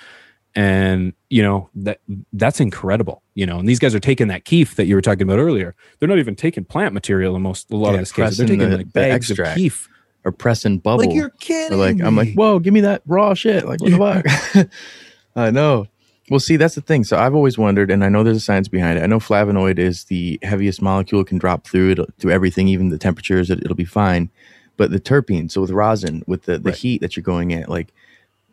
And 0.54 1.12
you 1.28 1.42
know 1.42 1.68
that 1.74 2.00
that's 2.32 2.60
incredible. 2.60 3.22
You 3.34 3.44
know, 3.44 3.58
and 3.58 3.68
these 3.68 3.78
guys 3.78 3.94
are 3.94 4.00
taking 4.00 4.28
that 4.28 4.46
keef 4.46 4.76
that 4.76 4.86
you 4.86 4.94
were 4.94 5.02
talking 5.02 5.22
about 5.22 5.38
earlier. 5.38 5.74
They're 5.98 6.08
not 6.08 6.18
even 6.18 6.34
taking 6.34 6.64
plant 6.64 6.94
material 6.94 7.36
in 7.36 7.42
most 7.42 7.70
a 7.70 7.76
lot 7.76 7.88
Yeah, 7.90 7.94
of 7.94 8.00
this 8.00 8.12
cases. 8.12 8.38
They're 8.38 8.46
taking 8.46 8.70
the- 8.70 8.76
like 8.78 8.86
the 8.86 8.92
bags 8.92 9.30
extract. 9.30 9.50
of 9.50 9.56
keef. 9.56 9.88
or 10.24 10.32
pressing 10.32 10.78
bubble. 10.78 11.04
Like 11.04 11.14
you're 11.14 11.26
Or 11.26 11.30
kidding. 11.40 11.78
like 11.78 12.00
I'm 12.02 12.16
like, 12.16 12.32
whoa, 12.34 12.58
give 12.58 12.72
me 12.72 12.80
that 12.80 13.02
raw 13.06 13.34
shit. 13.34 13.66
Like 13.66 13.80
what 13.82 13.90
the 13.92 13.98
fuck? 14.54 14.68
I 15.36 15.50
know. 15.50 15.86
Well, 16.28 16.40
see, 16.40 16.56
that's 16.56 16.74
the 16.74 16.80
thing. 16.80 17.04
So 17.04 17.16
I've 17.16 17.34
always 17.34 17.56
wondered, 17.56 17.90
and 17.90 18.04
I 18.04 18.08
know 18.08 18.24
there's 18.24 18.36
a 18.38 18.40
science 18.40 18.66
behind 18.68 18.98
it. 18.98 19.02
I 19.02 19.06
know 19.06 19.20
flavonoid 19.20 19.78
is 19.78 20.04
the 20.04 20.38
heaviest 20.42 20.82
molecule, 20.82 21.20
it 21.20 21.28
can 21.28 21.38
drop 21.38 21.66
through 21.66 21.90
it 21.92 22.00
through 22.18 22.32
everything, 22.32 22.66
even 22.68 22.88
the 22.88 22.98
temperatures. 22.98 23.50
It, 23.50 23.60
it'll 23.62 23.76
be 23.76 23.84
fine. 23.84 24.30
But 24.76 24.90
the 24.90 25.00
terpene, 25.00 25.50
so 25.50 25.60
with 25.60 25.70
rosin, 25.70 26.22
with 26.26 26.42
the, 26.42 26.58
the 26.58 26.70
Right. 26.70 26.78
heat 26.78 27.00
that 27.00 27.16
you're 27.16 27.22
going 27.22 27.54
at, 27.54 27.68
like 27.68 27.92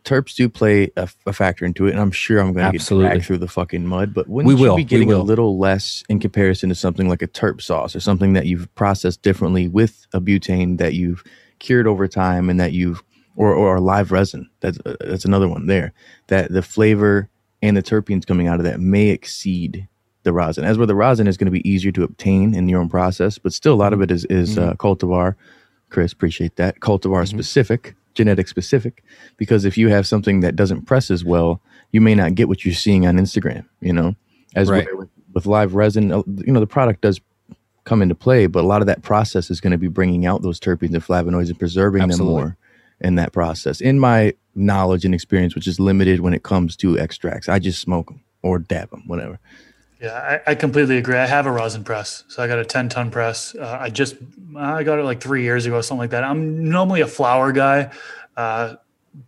terps 0.04 0.34
do 0.36 0.48
play 0.48 0.90
a, 0.96 1.08
a 1.26 1.32
factor 1.32 1.64
into 1.64 1.86
it, 1.86 1.92
and 1.92 2.00
I'm 2.00 2.12
sure 2.12 2.38
I'm 2.38 2.52
going 2.52 2.66
to 2.66 2.78
get 2.78 2.86
dragged 2.86 3.24
through 3.24 3.38
the 3.38 3.48
fucking 3.48 3.86
mud. 3.86 4.14
But 4.14 4.28
wouldn't 4.28 4.46
We 4.46 4.54
will, 4.54 4.76
be 4.76 4.84
getting 4.84 5.12
a 5.12 5.18
little 5.18 5.58
less 5.58 6.04
in 6.08 6.20
comparison 6.20 6.68
to 6.68 6.74
something 6.74 7.08
like 7.08 7.22
a 7.22 7.28
terp 7.28 7.60
sauce 7.60 7.96
or 7.96 8.00
something 8.00 8.34
that 8.34 8.46
you've 8.46 8.72
processed 8.74 9.22
differently 9.22 9.66
with 9.66 10.06
a 10.12 10.20
butane 10.20 10.78
that 10.78 10.94
you've 10.94 11.24
cured 11.58 11.86
over 11.86 12.06
time 12.06 12.48
and 12.48 12.60
that 12.60 12.72
you've 12.72 13.02
or 13.36 13.52
or 13.52 13.80
live 13.80 14.12
resin. 14.12 14.48
That's 14.60 14.78
uh, 14.86 14.96
that's 15.00 15.24
another 15.24 15.48
one 15.48 15.66
there. 15.66 15.92
That 16.28 16.52
the 16.52 16.62
flavor 16.62 17.28
and 17.64 17.76
the 17.76 17.82
terpenes 17.82 18.26
coming 18.26 18.46
out 18.46 18.60
of 18.60 18.64
that 18.64 18.78
may 18.78 19.08
exceed 19.08 19.88
the 20.22 20.32
rosin. 20.32 20.64
As 20.64 20.76
where 20.76 20.86
the 20.86 20.94
rosin 20.94 21.26
is 21.26 21.36
going 21.36 21.46
to 21.46 21.50
be 21.50 21.68
easier 21.68 21.92
to 21.92 22.02
obtain 22.02 22.54
in 22.54 22.68
your 22.68 22.80
own 22.80 22.88
process, 22.90 23.38
but 23.38 23.52
still 23.52 23.72
a 23.72 23.80
lot 23.84 23.92
of 23.92 24.00
it 24.02 24.10
is 24.10 24.24
is 24.26 24.58
uh, 24.58 24.74
cultivar. 24.74 25.34
Chris, 25.90 26.12
appreciate 26.12 26.56
that 26.56 26.80
cultivar 26.80 27.26
specific, 27.26 27.94
genetic 28.14 28.48
specific. 28.48 29.02
Because 29.36 29.64
if 29.64 29.78
you 29.78 29.88
have 29.88 30.06
something 30.06 30.40
that 30.40 30.56
doesn't 30.56 30.82
press 30.82 31.10
as 31.10 31.24
well, 31.24 31.60
you 31.92 32.00
may 32.00 32.14
not 32.14 32.34
get 32.34 32.48
what 32.48 32.64
you're 32.64 32.74
seeing 32.74 33.06
on 33.06 33.16
Instagram. 33.16 33.64
You 33.80 33.92
know, 33.92 34.14
as 34.54 34.70
Right. 34.70 34.86
with, 34.96 35.08
with 35.32 35.46
live 35.46 35.74
resin, 35.74 36.12
uh, 36.12 36.22
you 36.26 36.52
know 36.52 36.60
the 36.60 36.66
product 36.66 37.00
does 37.00 37.20
come 37.84 38.02
into 38.02 38.14
play, 38.14 38.46
but 38.46 38.64
a 38.64 38.66
lot 38.66 38.80
of 38.80 38.86
that 38.86 39.02
process 39.02 39.50
is 39.50 39.60
going 39.60 39.70
to 39.72 39.78
be 39.78 39.88
bringing 39.88 40.26
out 40.26 40.42
those 40.42 40.58
terpenes 40.60 40.94
and 40.94 41.04
flavonoids 41.04 41.48
and 41.48 41.58
preserving 41.58 42.02
Absolutely. 42.02 42.34
them 42.34 42.42
more 42.42 42.56
in 43.00 43.14
that 43.16 43.32
process. 43.32 43.80
In 43.80 43.98
my 43.98 44.34
knowledge 44.54 45.04
and 45.04 45.14
experience, 45.14 45.54
which 45.54 45.66
is 45.66 45.80
limited 45.80 46.20
when 46.20 46.34
it 46.34 46.42
comes 46.42 46.76
to 46.76 46.98
extracts, 46.98 47.48
I 47.48 47.58
just 47.58 47.80
smoke 47.80 48.08
them 48.08 48.22
or 48.42 48.58
dab 48.58 48.90
them, 48.90 49.02
whatever. 49.06 49.38
Yeah, 50.00 50.40
I, 50.46 50.50
I 50.52 50.54
completely 50.54 50.98
agree. 50.98 51.16
I 51.16 51.26
have 51.26 51.46
a 51.46 51.52
rosin 51.52 51.82
press, 51.82 52.24
so 52.28 52.42
I 52.42 52.46
got 52.46 52.58
a 52.58 52.64
10 52.64 52.90
ton 52.90 53.10
press. 53.10 53.54
Uh, 53.54 53.78
I 53.80 53.88
just 53.90 54.16
I 54.56 54.82
got 54.82 54.98
it 54.98 55.04
like 55.04 55.20
three 55.20 55.42
years 55.42 55.66
ago, 55.66 55.80
something 55.80 56.00
like 56.00 56.10
that. 56.10 56.24
I'm 56.24 56.68
normally 56.68 57.00
a 57.00 57.06
flower 57.06 57.52
guy, 57.52 57.90
uh, 58.36 58.74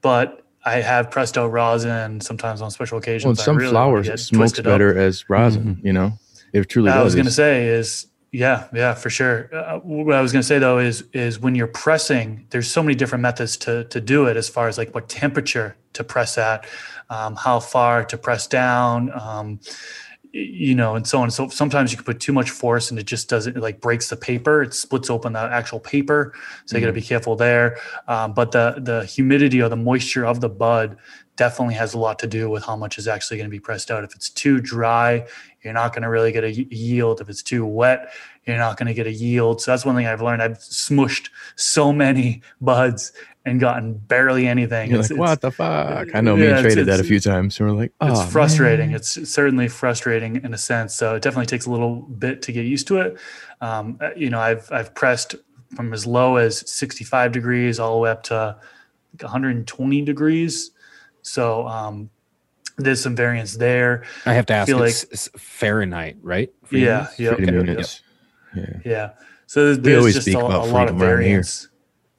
but 0.03 0.43
I 0.65 0.81
have 0.81 1.11
pressed 1.11 1.39
out 1.39 1.51
rosin 1.51 2.21
sometimes 2.21 2.61
on 2.61 2.71
special 2.71 2.99
occasions. 2.99 3.39
Well, 3.39 3.45
some 3.45 3.57
really 3.57 3.71
flowers 3.71 4.09
get 4.09 4.19
smokes 4.19 4.53
twisted 4.53 4.67
up. 4.67 4.73
better 4.75 4.99
as 4.99 5.31
rosin. 5.31 5.81
You 5.83 5.93
know, 5.93 6.19
it 6.53 6.69
truly 6.69 6.91
I 6.91 6.97
does. 6.97 7.05
was 7.05 7.15
going 7.15 7.27
to 7.27 7.33
say 7.33 7.69
is 7.69 8.09
yeah, 8.33 8.69
yeah, 8.75 8.95
for 8.95 9.09
sure. 9.09 9.49
Uh, 9.55 9.79
what 9.79 10.15
I 10.15 10.21
was 10.21 10.33
going 10.33 10.43
to 10.43 10.47
say 10.47 10.59
though 10.59 10.79
is 10.79 11.05
is 11.13 11.39
when 11.39 11.55
you're 11.55 11.67
pressing, 11.67 12.47
there's 12.51 12.71
so 12.71 12.83
many 12.83 12.95
different 12.95 13.23
methods 13.23 13.57
to 13.59 13.85
to 13.85 14.01
do 14.01 14.27
it 14.27 14.37
as 14.37 14.49
far 14.49 14.69
as 14.69 14.79
like 14.79 14.95
what 14.95 15.09
temperature 15.09 15.77
to 15.93 16.05
press 16.05 16.37
at, 16.37 16.67
um, 17.09 17.37
how 17.37 17.61
far 17.61 18.05
to 18.05 18.19
press 18.19 18.47
down, 18.47 19.11
um, 19.19 19.61
you 20.33 20.75
know, 20.75 20.97
and 20.97 21.07
so 21.07 21.21
on. 21.21 21.31
So 21.31 21.49
sometimes 21.49 21.93
you 21.93 21.97
can 21.97 22.05
put 22.05 22.21
too 22.21 22.33
much 22.33 22.51
force 22.51 22.91
and 22.91 22.99
it 22.99 23.07
just 23.07 23.29
doesn't 23.31 23.57
it 23.57 23.61
like 23.61 23.81
breaks 23.81 24.11
the 24.11 24.17
paper. 24.17 24.63
It 24.63 24.75
splits 24.75 25.09
open 25.09 25.33
the 25.33 25.41
actual 25.41 25.81
paper, 25.81 26.35
so 26.67 26.77
you 26.77 26.81
got 26.81 26.89
to 26.89 26.93
be 26.93 27.03
careful 27.03 27.37
there. 27.37 27.79
Um, 28.09 28.35
but 28.35 28.53
the 28.53 28.75
the 28.79 29.05
humidity 29.05 29.63
or 29.63 29.69
the 29.69 29.77
moisture 29.77 30.27
of 30.27 30.41
the 30.41 30.49
bud 30.49 30.97
definitely 31.37 31.75
has 31.75 31.95
a 31.95 31.99
lot 31.99 32.19
to 32.19 32.27
do 32.27 32.51
with 32.51 32.65
how 32.65 32.75
much 32.77 32.99
is 32.99 33.07
actually 33.07 33.37
going 33.37 33.49
to 33.49 33.55
be 33.55 33.61
pressed 33.61 33.91
out. 33.91 34.03
If 34.03 34.15
it's 34.15 34.31
too 34.31 34.61
dry, 34.61 35.27
you're 35.67 35.75
not 35.75 35.93
going 35.93 36.03
to 36.05 36.09
really 36.09 36.33
get 36.33 36.45
a 36.45 36.51
yield. 36.53 37.21
If 37.21 37.29
it's 37.29 37.43
too 37.43 37.67
wet, 37.67 38.09
you're 38.47 38.57
not 38.57 38.77
going 38.79 38.87
to 38.87 38.95
get 38.95 39.07
a 39.07 39.13
yield. 39.13 39.61
So 39.61 39.73
that's 39.73 39.85
one 39.85 39.97
thing 39.97 40.07
I've 40.07 40.23
learned. 40.23 40.41
I've 40.41 40.59
smushed 40.59 41.29
so 41.57 41.93
many 41.93 42.41
buds 42.61 43.13
and 43.45 43.59
gotten 43.61 43.95
barely 43.95 44.47
anything. 44.47 44.91
You're 44.91 45.01
It's- 45.01 45.11
like, 45.11 45.17
it's- 45.19 45.29
what 45.31 45.41
the 45.41 45.51
fuck? 45.51 46.15
I 46.15 46.21
know 46.21 46.37
me 46.37 46.47
and 46.47 46.61
traded 46.63 46.87
that 46.87 47.01
a 47.01 47.05
few 47.05 47.19
times. 47.21 47.57
So 47.57 47.65
we're 47.65 47.73
like, 47.73 47.93
oh, 48.01 48.11
it's 48.23 48.33
frustrating. 48.33 48.89
man. 48.91 48.97
It's 48.97 49.29
certainly 49.31 49.69
frustrating 49.69 50.37
in 50.45 50.55
a 50.55 50.59
sense. 50.59 50.95
So 50.95 51.17
it 51.17 51.23
definitely 51.23 51.47
takes 51.47 51.67
a 51.67 51.71
little 51.71 51.97
bit 51.97 52.43
to 52.43 52.53
get 52.53 52.65
used 52.65 52.87
to 52.89 53.01
it. 53.01 53.19
Um, 53.61 53.99
uh, 54.01 54.11
you 54.17 54.31
know, 54.31 54.39
I've 54.41 54.69
I've 54.73 54.95
pressed 54.95 55.35
from 55.75 55.93
as 55.93 56.07
low 56.07 56.37
as 56.37 56.69
65 56.71 57.33
degrees 57.33 57.81
all 57.81 57.95
the 57.95 57.99
way 58.01 58.11
up 58.11 58.23
to 58.25 58.57
like 59.13 59.23
120 59.23 60.03
degrees. 60.03 60.71
So 61.23 61.67
um, 61.67 62.11
there's 62.77 63.03
some 63.03 63.17
variance 63.17 63.57
there. 63.57 64.05
I 64.27 64.35
have 64.35 64.47
to 64.47 64.55
ask. 64.55 64.67
feel 64.67 64.83
It's, 64.83 65.05
it's 65.05 65.29
Fahrenheit, 65.37 66.17
right? 66.23 66.51
For 66.65 66.77
Yeah, 66.77 67.09
you? 67.19 67.27
yeah, 67.27 67.35
Freedom 67.35 67.59
okay, 67.61 67.71
units. 67.73 68.03
Yeah. 68.55 68.65
yeah. 68.85 69.11
So 69.47 69.65
there's, 69.65 69.79
there's 69.79 69.99
always 69.99 70.15
just 70.15 70.27
speak 70.27 70.37
a, 70.37 70.45
about 70.47 70.63
a 70.69 70.71
lot 70.71 70.89
of 70.89 70.99
freedom 70.99 71.03
around 71.03 71.23
here. 71.23 71.45
variance. 71.45 71.69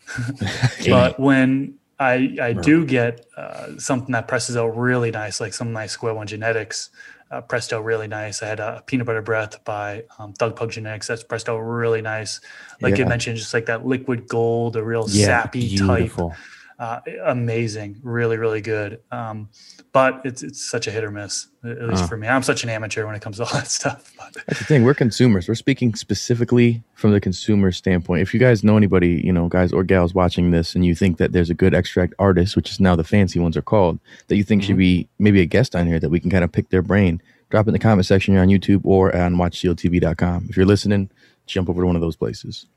but 0.90 1.20
when 1.20 1.76
I 2.00 2.38
I 2.42 2.54
do 2.54 2.86
get 2.86 3.26
uh, 3.36 3.78
something 3.78 4.12
that 4.14 4.28
presses 4.28 4.56
out 4.56 4.78
really 4.78 5.12
nice, 5.12 5.42
like 5.42 5.54
some 5.54 5.74
nice 5.74 5.92
Square 5.92 6.14
One 6.16 6.28
Genetics 6.28 6.90
uh, 7.32 7.42
pressed 7.42 7.74
out 7.74 7.84
really 7.84 8.08
nice. 8.08 8.42
I 8.42 8.48
had 8.48 8.60
a 8.60 8.84
peanut 8.86 9.06
butter 9.06 9.22
breath 9.22 9.64
by 9.66 10.04
um, 10.18 10.34
Thug 10.34 10.56
Pug 10.56 10.72
Genetics 10.72 11.08
that's 11.08 11.24
pressed 11.24 11.50
out 11.50 11.58
really 11.60 12.02
nice. 12.02 12.40
Like 12.82 12.98
you 12.98 13.06
mentioned, 13.06 13.38
just 13.38 13.54
like 13.54 13.66
that 13.66 13.86
liquid 13.86 14.28
gold, 14.30 14.76
a 14.78 14.84
real 14.84 15.06
Yeah, 15.10 15.26
sappy 15.26 15.76
type, 15.76 15.98
Beautiful. 15.98 16.36
Uh, 16.80 17.00
amazing, 17.26 17.98
really 18.04 18.38
really 18.38 18.62
good. 18.62 19.00
Um, 19.12 19.50
but 19.94 20.22
it's 20.26 20.44
it's 20.44 20.64
such 20.70 20.86
a 20.86 20.92
hit 20.92 21.04
or 21.04 21.10
miss, 21.10 21.48
at 21.64 21.82
least 21.90 22.04
Uh. 22.04 22.08
for 22.08 22.18
me. 22.18 22.28
I'm 22.28 22.44
such 22.44 22.64
an 22.64 22.70
amateur 22.70 23.06
when 23.08 23.16
it 23.16 23.22
comes 23.22 23.38
to 23.38 23.46
all 23.46 23.50
that 23.54 23.68
stuff. 23.68 24.14
But 24.16 24.34
That's 24.46 24.60
the 24.60 24.66
thing. 24.66 24.84
We're 24.84 24.94
consumers. 24.94 25.48
We're 25.48 25.56
speaking 25.56 25.96
specifically 25.96 26.84
from 26.94 27.14
the 27.14 27.20
consumer 27.20 27.72
standpoint. 27.72 28.22
If 28.22 28.32
you 28.32 28.40
guys 28.40 28.64
know 28.64 28.78
anybody, 28.78 29.22
you 29.26 29.34
know, 29.34 29.48
guys 29.48 29.74
or 29.74 29.84
gals 29.84 30.14
watching 30.14 30.52
this, 30.52 30.76
and 30.76 30.86
you 30.86 30.94
think 30.94 31.18
that 31.18 31.32
there's 31.32 31.50
a 31.50 31.56
good 31.56 31.74
extract 31.74 32.14
artist, 32.20 32.56
which 32.56 32.70
is 32.70 32.80
now 32.80 32.96
the 32.96 33.04
fancy 33.04 33.40
ones 33.40 33.58
are 33.58 33.64
called, 33.64 33.98
that 34.28 34.36
you 34.36 34.44
think 34.44 34.62
should 34.62 34.78
be 34.78 35.08
maybe 35.18 35.42
a 35.42 35.46
guest 35.46 35.76
on 35.76 35.88
here 35.88 36.00
that 36.00 36.10
we 36.10 36.20
can 36.20 36.30
kind 36.30 36.44
of 36.44 36.52
pick 36.52 36.70
their 36.70 36.84
brain, 36.84 37.20
drop 37.50 37.66
it 37.66 37.70
in 37.70 37.74
the 37.74 37.80
comment 37.80 38.06
section 38.06 38.36
here 38.36 38.42
on 38.44 38.50
YouTube 38.50 38.82
or 38.84 39.16
on 39.18 39.34
WatchCLTV.com. 39.36 40.46
If 40.50 40.56
you're 40.58 40.66
listening, 40.68 41.10
jump 41.48 41.70
over 41.70 41.82
to 41.82 41.88
one 41.88 41.96
of 41.96 42.02
those 42.04 42.16
places. 42.16 42.68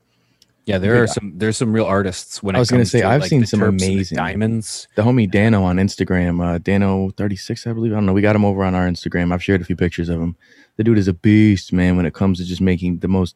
Yeah, 0.65 0.77
there 0.77 0.93
Yeah. 0.95 1.01
are 1.01 1.07
some. 1.07 1.33
There's 1.37 1.57
some 1.57 1.73
real 1.73 1.85
artists. 1.85 2.43
When 2.43 2.55
I 2.55 2.59
was 2.59 2.69
gonna 2.69 2.85
say, 2.85 3.01
I've 3.01 3.21
like, 3.21 3.29
seen 3.29 3.45
some 3.45 3.63
amazing- 3.63 4.15
diamonds. 4.15 4.87
The 4.95 5.01
homie 5.01 5.29
Dano 5.29 5.63
on 5.63 5.77
Instagram, 5.77 6.39
uh, 6.43 6.59
Dano36, 6.59 7.65
I 7.67 7.73
believe. 7.73 7.91
I 7.91 7.95
don't 7.95 8.05
know. 8.05 8.13
We 8.13 8.21
got 8.21 8.35
him 8.35 8.45
over 8.45 8.63
on 8.63 8.75
our 8.75 8.87
Instagram. 8.87 9.33
I've 9.33 9.43
shared 9.43 9.61
a 9.61 9.65
few 9.65 9.75
pictures 9.75 10.07
of 10.09 10.21
him. 10.21 10.35
The 10.77 10.83
dude 10.83 10.97
is 10.99 11.07
a 11.07 11.13
beast, 11.13 11.73
man, 11.73 11.97
when 11.97 12.05
it 12.05 12.13
comes 12.13 12.37
to 12.37 12.45
just 12.45 12.61
making 12.61 12.99
the 12.99 13.07
most 13.07 13.35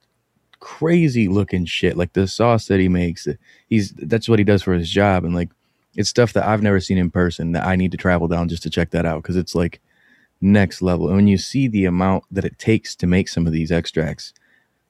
crazy 0.59 1.27
looking 1.27 1.65
shit. 1.65 1.97
Like 1.97 2.13
the 2.13 2.27
sauce 2.27 2.67
that 2.67 2.79
he 2.79 2.87
makes, 2.89 3.27
he's 3.67 3.91
that's 3.97 4.29
what 4.29 4.39
he 4.39 4.45
does 4.45 4.61
for 4.63 4.73
his 4.73 4.89
job. 4.89 5.25
And 5.25 5.33
like, 5.35 5.49
it's 5.95 6.09
stuff 6.09 6.33
that 6.33 6.45
I've 6.47 6.61
never 6.61 6.79
seen 6.79 6.97
in 6.97 7.09
person 7.09 7.53
that 7.53 7.65
I 7.65 7.75
need 7.75 7.91
to 7.91 7.97
travel 7.97 8.27
down 8.27 8.49
just 8.49 8.63
to 8.63 8.69
check 8.69 8.91
that 8.91 9.05
out 9.05 9.23
because 9.23 9.35
it's 9.35 9.55
like 9.55 9.79
next 10.41 10.81
level. 10.81 11.07
And 11.07 11.15
when 11.15 11.27
you 11.27 11.37
see 11.37 11.67
the 11.67 11.85
amount 11.85 12.23
that 12.31 12.45
it 12.45 12.59
takes 12.59 12.95
to 12.97 13.07
make 13.07 13.29
some 13.29 13.47
of 13.47 13.53
these 13.53 13.71
extracts, 13.71 14.33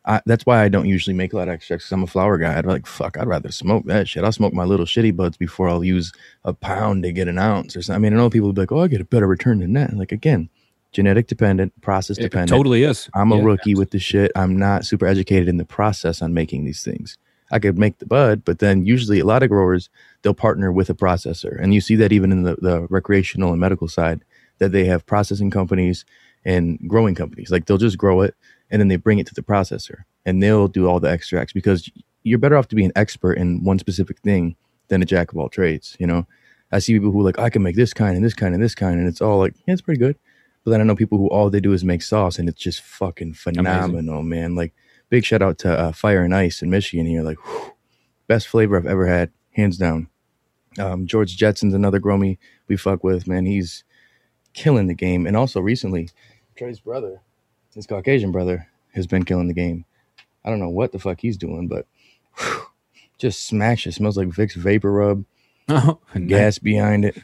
I, 0.07 0.21
that's 0.25 0.45
why 0.45 0.63
I 0.63 0.69
don't 0.69 0.87
usually 0.87 1.15
make 1.15 1.33
a 1.33 1.37
lot 1.37 1.47
of 1.47 1.53
extracts. 1.55 1.85
Cause 1.85 1.91
I'm 1.91 2.03
a 2.03 2.07
flower 2.07 2.37
guy. 2.37 2.57
I'd 2.57 2.63
be 2.65 2.69
like 2.69 2.85
fuck. 2.85 3.17
I'd 3.17 3.27
rather 3.27 3.51
smoke 3.51 3.85
that 3.85 4.07
shit. 4.07 4.23
I'll 4.23 4.31
smoke 4.31 4.53
my 4.53 4.63
little 4.63 4.85
shitty 4.85 5.15
buds 5.15 5.35
before 5.37 5.67
I'll 5.67 5.83
use 5.83 6.11
a 6.43 6.53
pound 6.53 7.03
to 7.03 7.11
get 7.11 7.27
an 7.27 7.39
ounce 7.39 7.75
or 7.75 7.81
something. 7.81 7.95
I 8.05 8.09
mean, 8.09 8.13
I 8.13 8.21
know 8.21 8.29
people 8.29 8.53
be 8.53 8.61
like, 8.61 8.71
"Oh, 8.71 8.81
I 8.81 8.87
get 8.87 9.01
a 9.01 9.05
better 9.05 9.27
return 9.27 9.59
than 9.59 9.73
that." 9.73 9.93
Like 9.95 10.11
again, 10.11 10.49
genetic 10.91 11.27
dependent, 11.27 11.73
process 11.81 12.17
It 12.17 12.23
dependent. 12.23 12.49
totally 12.49 12.83
is. 12.83 13.09
I'm 13.15 13.31
a 13.31 13.37
Yeah. 13.37 13.43
rookie 13.45 13.75
with 13.75 13.89
the 13.91 13.99
shit. 13.99 14.31
I'm 14.35 14.57
not 14.57 14.85
super 14.85 15.07
educated 15.07 15.47
in 15.49 15.57
the 15.57 15.65
process 15.65 16.21
on 16.21 16.33
making 16.33 16.65
these 16.65 16.83
things. 16.83 17.17
I 17.51 17.59
could 17.59 17.77
make 17.77 17.99
the 17.99 18.05
bud, 18.05 18.43
but 18.45 18.59
then 18.59 18.85
usually 18.85 19.19
a 19.19 19.25
lot 19.25 19.43
of 19.43 19.49
growers 19.49 19.89
they'll 20.21 20.33
partner 20.33 20.71
with 20.71 20.89
a 20.89 20.95
processor, 20.95 21.59
and 21.61 21.73
you 21.73 21.81
see 21.81 21.95
that 21.95 22.11
even 22.11 22.31
in 22.31 22.43
the, 22.43 22.55
the 22.61 22.87
recreational 22.89 23.51
and 23.51 23.59
medical 23.59 23.87
side 23.87 24.23
that 24.59 24.71
they 24.71 24.85
have 24.85 25.05
processing 25.05 25.51
companies 25.51 26.05
and 26.45 26.79
growing 26.87 27.13
companies. 27.15 27.49
Like 27.51 27.65
they'll 27.65 27.77
just 27.77 27.97
grow 27.97 28.21
it 28.21 28.35
and 28.69 28.79
then 28.79 28.87
they 28.87 28.95
bring 28.95 29.19
it 29.19 29.27
to 29.27 29.33
the 29.33 29.43
processor 29.43 30.03
and 30.25 30.41
they'll 30.41 30.67
do 30.67 30.87
all 30.87 30.99
the 30.99 31.09
extracts 31.09 31.53
because 31.53 31.89
you're 32.23 32.39
better 32.39 32.57
off 32.57 32.67
to 32.69 32.75
be 32.75 32.85
an 32.85 32.91
expert 32.95 33.33
in 33.33 33.63
one 33.63 33.79
specific 33.79 34.19
thing 34.19 34.55
than 34.87 35.01
a 35.01 35.05
jack 35.05 35.31
of 35.31 35.37
all 35.37 35.49
trades. 35.49 35.95
You 35.99 36.07
know, 36.07 36.27
I 36.71 36.79
see 36.79 36.93
people 36.93 37.11
who 37.11 37.23
like 37.23 37.39
I 37.39 37.49
can 37.49 37.63
make 37.63 37.75
this 37.75 37.93
kind 37.93 38.15
and 38.15 38.25
this 38.25 38.33
kind 38.33 38.53
and 38.53 38.63
this 38.63 38.75
kind, 38.75 38.99
and 38.99 39.07
it's 39.07 39.21
all 39.21 39.39
like 39.39 39.55
yeah, 39.67 39.73
it's 39.73 39.81
pretty 39.81 39.99
good. 39.99 40.17
But 40.63 40.71
then 40.71 40.81
I 40.81 40.83
know 40.83 40.95
people 40.95 41.19
who 41.19 41.27
all 41.27 41.49
they 41.49 41.59
do 41.59 41.73
is 41.73 41.83
make 41.83 42.01
sauce, 42.01 42.39
and 42.39 42.49
it's 42.49 42.61
just 42.61 42.81
fucking 42.81 43.35
phenomenal, 43.35 44.23
man. 44.23 44.55
Like 44.55 44.73
big 45.09 45.23
shout 45.23 45.43
out 45.43 45.59
to 45.59 45.71
uh, 45.71 45.91
Fire 45.91 46.23
and 46.23 46.35
Ice 46.35 46.61
in 46.61 46.69
Michigan 46.69 47.05
here. 47.05 47.21
Like 47.21 47.37
whew, 47.45 47.73
best 48.27 48.47
flavor 48.47 48.77
I've 48.77 48.87
ever 48.87 49.05
had, 49.05 49.31
hands 49.51 49.77
down. 49.77 50.09
Um, 50.79 51.05
George 51.05 51.37
Jetson's 51.37 51.73
another 51.73 51.99
grow 51.99 52.17
me 52.17 52.37
we 52.67 52.75
fuck 52.75 53.03
with, 53.03 53.27
man. 53.27 53.45
He's 53.45 53.83
killing 54.53 54.87
the 54.87 54.95
game, 54.95 55.27
and 55.27 55.37
also 55.37 55.61
recently, 55.61 56.09
Trey's 56.57 56.79
brother, 56.79 57.21
his 57.75 57.85
Caucasian 57.87 58.31
brother, 58.31 58.67
has 58.93 59.05
been 59.07 59.23
killing 59.25 59.47
the 59.47 59.53
game. 59.53 59.85
I 60.43 60.49
don't 60.49 60.59
know 60.59 60.69
what 60.69 60.91
the 60.91 60.99
fuck 60.99 61.19
he's 61.21 61.37
doing, 61.37 61.67
but 61.67 61.85
whew, 62.37 62.61
just 63.17 63.45
smash 63.45 63.85
it. 63.87 63.93
Smells 63.93 64.17
like 64.17 64.29
Vicks 64.29 64.55
VapoRub 64.57 65.25
Oh, 65.67 65.99
nice. 66.15 66.27
gas 66.29 66.59
behind 66.59 67.05
it. 67.05 67.17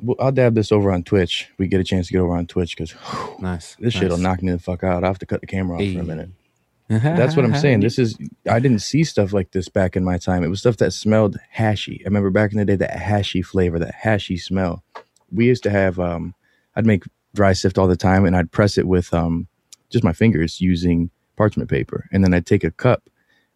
Well, 0.00 0.16
I'll 0.20 0.30
dab 0.32 0.54
this 0.54 0.70
over 0.70 0.92
on 0.92 1.02
Twitch. 1.02 1.48
We 1.58 1.66
get 1.66 1.80
a 1.80 1.84
chance 1.84 2.06
to 2.06 2.12
get 2.12 2.20
over 2.20 2.36
on 2.36 2.46
Twitch 2.46 2.76
because 2.76 2.94
Nice. 3.40 3.74
this 3.80 3.94
shit'll 3.94 4.18
knock 4.18 4.42
me 4.42 4.52
the 4.52 4.58
fuck 4.58 4.84
out. 4.84 5.02
I 5.02 5.08
have 5.08 5.18
to 5.18 5.26
cut 5.26 5.40
the 5.40 5.46
camera 5.46 5.76
off 5.76 5.92
for 5.92 6.00
a 6.00 6.04
minute. 6.04 6.30
That's 6.88 7.34
what 7.34 7.44
I'm 7.44 7.54
saying. 7.56 7.80
This 7.80 7.98
is 7.98 8.16
I 8.48 8.60
didn't 8.60 8.78
see 8.78 9.02
stuff 9.04 9.32
like 9.32 9.50
this 9.50 9.68
back 9.68 9.96
in 9.96 10.04
my 10.04 10.16
time. 10.16 10.44
It 10.44 10.48
was 10.48 10.60
stuff 10.60 10.76
that 10.78 10.92
smelled 10.92 11.36
hashy. 11.56 12.00
I 12.00 12.04
remember 12.04 12.30
back 12.30 12.52
in 12.52 12.58
the 12.58 12.64
day 12.64 12.76
that 12.76 12.90
hashy 12.96 13.44
flavor, 13.44 13.78
that 13.80 13.94
hashy 14.04 14.40
smell. 14.40 14.84
We 15.32 15.46
used 15.46 15.64
to 15.64 15.70
have 15.70 15.98
um 15.98 16.34
I'd 16.76 16.86
make 16.86 17.02
dry 17.34 17.52
sift 17.52 17.76
all 17.76 17.88
the 17.88 17.96
time 17.96 18.24
and 18.24 18.36
I'd 18.36 18.52
press 18.52 18.78
it 18.78 18.86
with 18.86 19.12
um 19.12 19.47
just 19.90 20.04
my 20.04 20.12
fingers 20.12 20.60
using 20.60 21.10
parchment 21.36 21.70
paper. 21.70 22.08
And 22.12 22.24
then 22.24 22.34
I'd 22.34 22.46
take 22.46 22.64
a 22.64 22.70
cup 22.70 23.08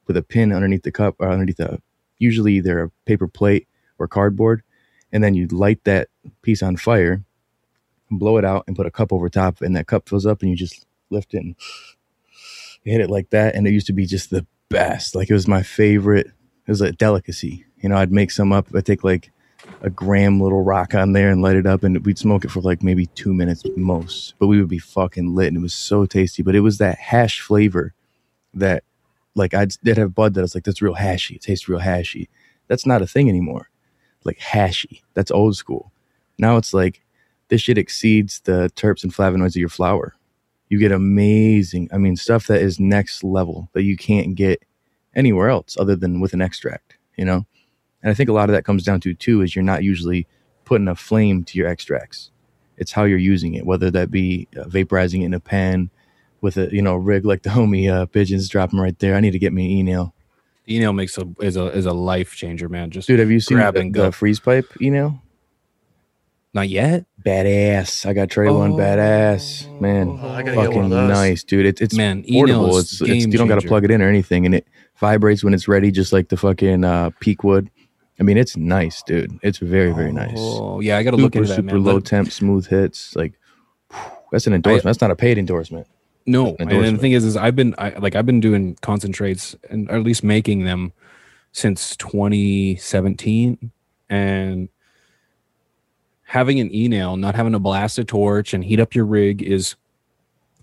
with 0.06 0.16
a 0.16 0.22
pin 0.22 0.52
underneath 0.52 0.82
the 0.82 0.92
cup 0.92 1.16
or 1.18 1.30
underneath 1.30 1.60
a 1.60 1.80
usually 2.18 2.54
either 2.54 2.84
a 2.84 2.90
paper 3.04 3.28
plate 3.28 3.68
or 3.98 4.08
cardboard. 4.08 4.62
And 5.12 5.22
then 5.22 5.34
you'd 5.34 5.52
light 5.52 5.84
that 5.84 6.08
piece 6.40 6.62
on 6.62 6.76
fire, 6.76 7.22
and 8.08 8.18
blow 8.18 8.38
it 8.38 8.44
out, 8.44 8.64
and 8.66 8.76
put 8.76 8.86
a 8.86 8.90
cup 8.90 9.12
over 9.12 9.28
top, 9.28 9.60
and 9.60 9.76
that 9.76 9.86
cup 9.86 10.08
fills 10.08 10.24
up 10.24 10.40
and 10.40 10.50
you 10.50 10.56
just 10.56 10.86
lift 11.10 11.34
it 11.34 11.38
and 11.38 11.56
hit 12.84 13.00
it 13.00 13.10
like 13.10 13.30
that. 13.30 13.54
And 13.54 13.66
it 13.66 13.72
used 13.72 13.88
to 13.88 13.92
be 13.92 14.06
just 14.06 14.30
the 14.30 14.46
best. 14.68 15.14
Like 15.14 15.28
it 15.28 15.34
was 15.34 15.46
my 15.46 15.62
favorite. 15.62 16.28
It 16.28 16.70
was 16.70 16.80
a 16.80 16.92
delicacy. 16.92 17.66
You 17.78 17.88
know 17.88 17.96
i'd 17.96 18.12
make 18.12 18.30
some 18.30 18.52
up. 18.52 18.68
I'd 18.74 18.86
take 18.86 19.04
like 19.04 19.32
a 19.82 19.90
gram 19.90 20.40
little 20.40 20.62
rock 20.62 20.94
on 20.94 21.12
there 21.12 21.30
and 21.30 21.42
light 21.42 21.56
it 21.56 21.66
up 21.66 21.84
and 21.84 22.04
we'd 22.04 22.18
smoke 22.18 22.44
it 22.44 22.50
for 22.50 22.60
like 22.60 22.82
maybe 22.82 23.06
two 23.06 23.32
minutes 23.32 23.62
most 23.76 24.34
but 24.38 24.46
we 24.46 24.58
would 24.58 24.68
be 24.68 24.78
fucking 24.78 25.34
lit 25.34 25.48
and 25.48 25.56
it 25.56 25.60
was 25.60 25.74
so 25.74 26.06
tasty 26.06 26.42
but 26.42 26.54
it 26.54 26.60
was 26.60 26.78
that 26.78 26.98
hash 26.98 27.40
flavor 27.40 27.94
that 28.54 28.84
like 29.34 29.54
i'd 29.54 29.70
did 29.82 29.96
have 29.96 30.14
bud 30.14 30.34
that 30.34 30.42
was 30.42 30.54
like 30.54 30.64
that's 30.64 30.82
real 30.82 30.94
hashy. 30.94 31.36
It 31.36 31.42
tastes 31.42 31.68
real 31.68 31.80
hashy. 31.80 32.28
That's 32.68 32.86
not 32.86 33.02
a 33.02 33.06
thing 33.06 33.28
anymore. 33.28 33.68
Like 34.24 34.38
hashy. 34.38 35.02
That's 35.14 35.30
old 35.30 35.56
school. 35.56 35.92
Now 36.38 36.56
it's 36.56 36.72
like 36.72 37.02
this 37.48 37.60
shit 37.60 37.78
exceeds 37.78 38.40
the 38.40 38.70
terps 38.76 39.02
and 39.04 39.12
flavonoids 39.12 39.48
of 39.48 39.56
your 39.56 39.68
flower. 39.68 40.14
You 40.68 40.78
get 40.78 40.92
amazing 40.92 41.90
i 41.92 41.98
mean 41.98 42.16
stuff 42.16 42.46
that 42.46 42.62
is 42.62 42.80
next 42.80 43.22
level 43.22 43.68
that 43.74 43.82
you 43.82 43.94
can't 43.94 44.34
get 44.34 44.62
anywhere 45.14 45.50
else 45.50 45.76
other 45.78 45.94
than 45.94 46.18
with 46.18 46.32
an 46.32 46.40
extract 46.40 46.96
you 47.18 47.26
know 47.26 47.44
and 48.02 48.10
i 48.10 48.14
think 48.14 48.28
a 48.28 48.32
lot 48.32 48.48
of 48.48 48.54
that 48.54 48.64
comes 48.64 48.82
down 48.84 49.00
to 49.00 49.14
too 49.14 49.40
is 49.42 49.54
you're 49.54 49.62
not 49.62 49.82
usually 49.82 50.26
putting 50.64 50.88
a 50.88 50.94
flame 50.94 51.44
to 51.44 51.58
your 51.58 51.66
extracts 51.68 52.30
it's 52.76 52.92
how 52.92 53.04
you're 53.04 53.18
using 53.18 53.54
it 53.54 53.64
whether 53.66 53.90
that 53.90 54.10
be 54.10 54.48
uh, 54.56 54.64
vaporizing 54.64 55.22
it 55.22 55.26
in 55.26 55.34
a 55.34 55.40
pan 55.40 55.90
with 56.40 56.56
a 56.56 56.68
you 56.74 56.82
know 56.82 56.94
rig 56.96 57.24
like 57.24 57.42
the 57.42 57.50
homie 57.50 57.90
uh, 57.92 58.06
pigeons 58.06 58.48
dropping 58.48 58.78
right 58.80 58.98
there 58.98 59.14
i 59.14 59.20
need 59.20 59.32
to 59.32 59.38
get 59.38 59.52
me 59.52 59.64
an 59.66 59.70
e-nail 59.78 60.14
E-nail 60.68 60.92
makes 60.92 61.18
a 61.18 61.26
is 61.40 61.56
a 61.56 61.66
is 61.76 61.86
a 61.86 61.92
life 61.92 62.36
changer, 62.36 62.68
man. 62.68 62.88
Just 62.90 63.08
dude 63.08 63.18
have 63.18 63.32
you 63.32 63.40
seen 63.40 63.58
the, 63.58 63.66
and 63.80 63.92
the 63.92 64.12
freeze 64.12 64.38
pipe 64.38 64.64
e-nail 64.80 65.20
not 66.54 66.68
yet. 66.68 67.04
badass 67.24 68.06
i 68.06 68.12
got 68.12 68.30
trey 68.30 68.48
one 68.48 68.72
Oh. 68.72 68.76
badass 68.76 69.80
man 69.80 70.18
Oh, 70.22 70.28
I 70.30 70.42
gotta 70.42 70.56
get 70.56 70.56
one 70.56 70.66
fucking 70.66 70.82
of 70.84 70.90
those. 70.90 71.08
nice 71.10 71.42
dude 71.44 71.66
it, 71.66 71.80
it's 71.80 71.94
Man, 71.96 72.22
portable. 72.30 72.78
It's, 72.78 73.00
it's 73.00 73.26
you 73.26 73.38
don't 73.38 73.48
got 73.48 73.60
to 73.60 73.66
plug 73.66 73.84
it 73.84 73.90
in 73.90 74.02
or 74.02 74.08
anything, 74.08 74.46
and 74.46 74.54
it 74.54 74.66
vibrates 74.98 75.42
when 75.42 75.52
it's 75.54 75.66
ready, 75.66 75.90
just 75.90 76.12
like 76.12 76.28
the 76.28 76.36
fucking 76.36 76.84
uh, 76.84 77.10
Peakwood. 77.20 77.68
I 78.22 78.24
mean, 78.24 78.38
it's 78.38 78.56
nice, 78.56 79.02
dude. 79.02 79.36
It's 79.42 79.58
very 79.58 79.90
very 79.90 80.12
nice. 80.12 80.36
Oh 80.36 80.78
yeah, 80.78 80.96
I 80.96 81.02
got 81.02 81.10
to 81.10 81.16
look 81.16 81.34
into 81.34 81.48
that. 81.48 81.56
super 81.56 81.74
man. 81.74 81.82
low 81.82 81.98
temp, 81.98 82.30
smooth 82.30 82.68
hits. 82.68 83.16
Like 83.16 83.32
that's 84.30 84.46
an 84.46 84.52
endorsement. 84.52 84.84
that's 84.84 85.00
not 85.00 85.10
a 85.10 85.16
paid 85.16 85.38
endorsement. 85.38 85.88
No, 86.24 86.54
an 86.60 86.70
and 86.70 86.96
the 86.96 87.00
thing 87.00 87.10
is, 87.10 87.24
is 87.24 87.36
I've 87.36 87.56
been 87.56 87.74
I, 87.78 87.90
like 87.98 88.14
I've 88.14 88.24
been 88.24 88.38
doing 88.38 88.76
concentrates 88.80 89.56
and 89.70 89.90
or 89.90 89.96
at 89.96 90.04
least 90.04 90.22
making 90.22 90.62
them 90.62 90.92
since 91.50 91.96
2017, 91.96 93.72
and 94.08 94.68
having 96.22 96.60
an 96.60 96.72
e 96.72 96.86
nail, 96.86 97.16
not 97.16 97.34
having 97.34 97.54
to 97.54 97.58
blast 97.58 97.98
a 97.98 98.04
torch 98.04 98.54
and 98.54 98.62
heat 98.62 98.78
up 98.78 98.94
your 98.94 99.04
rig 99.04 99.42
is 99.42 99.74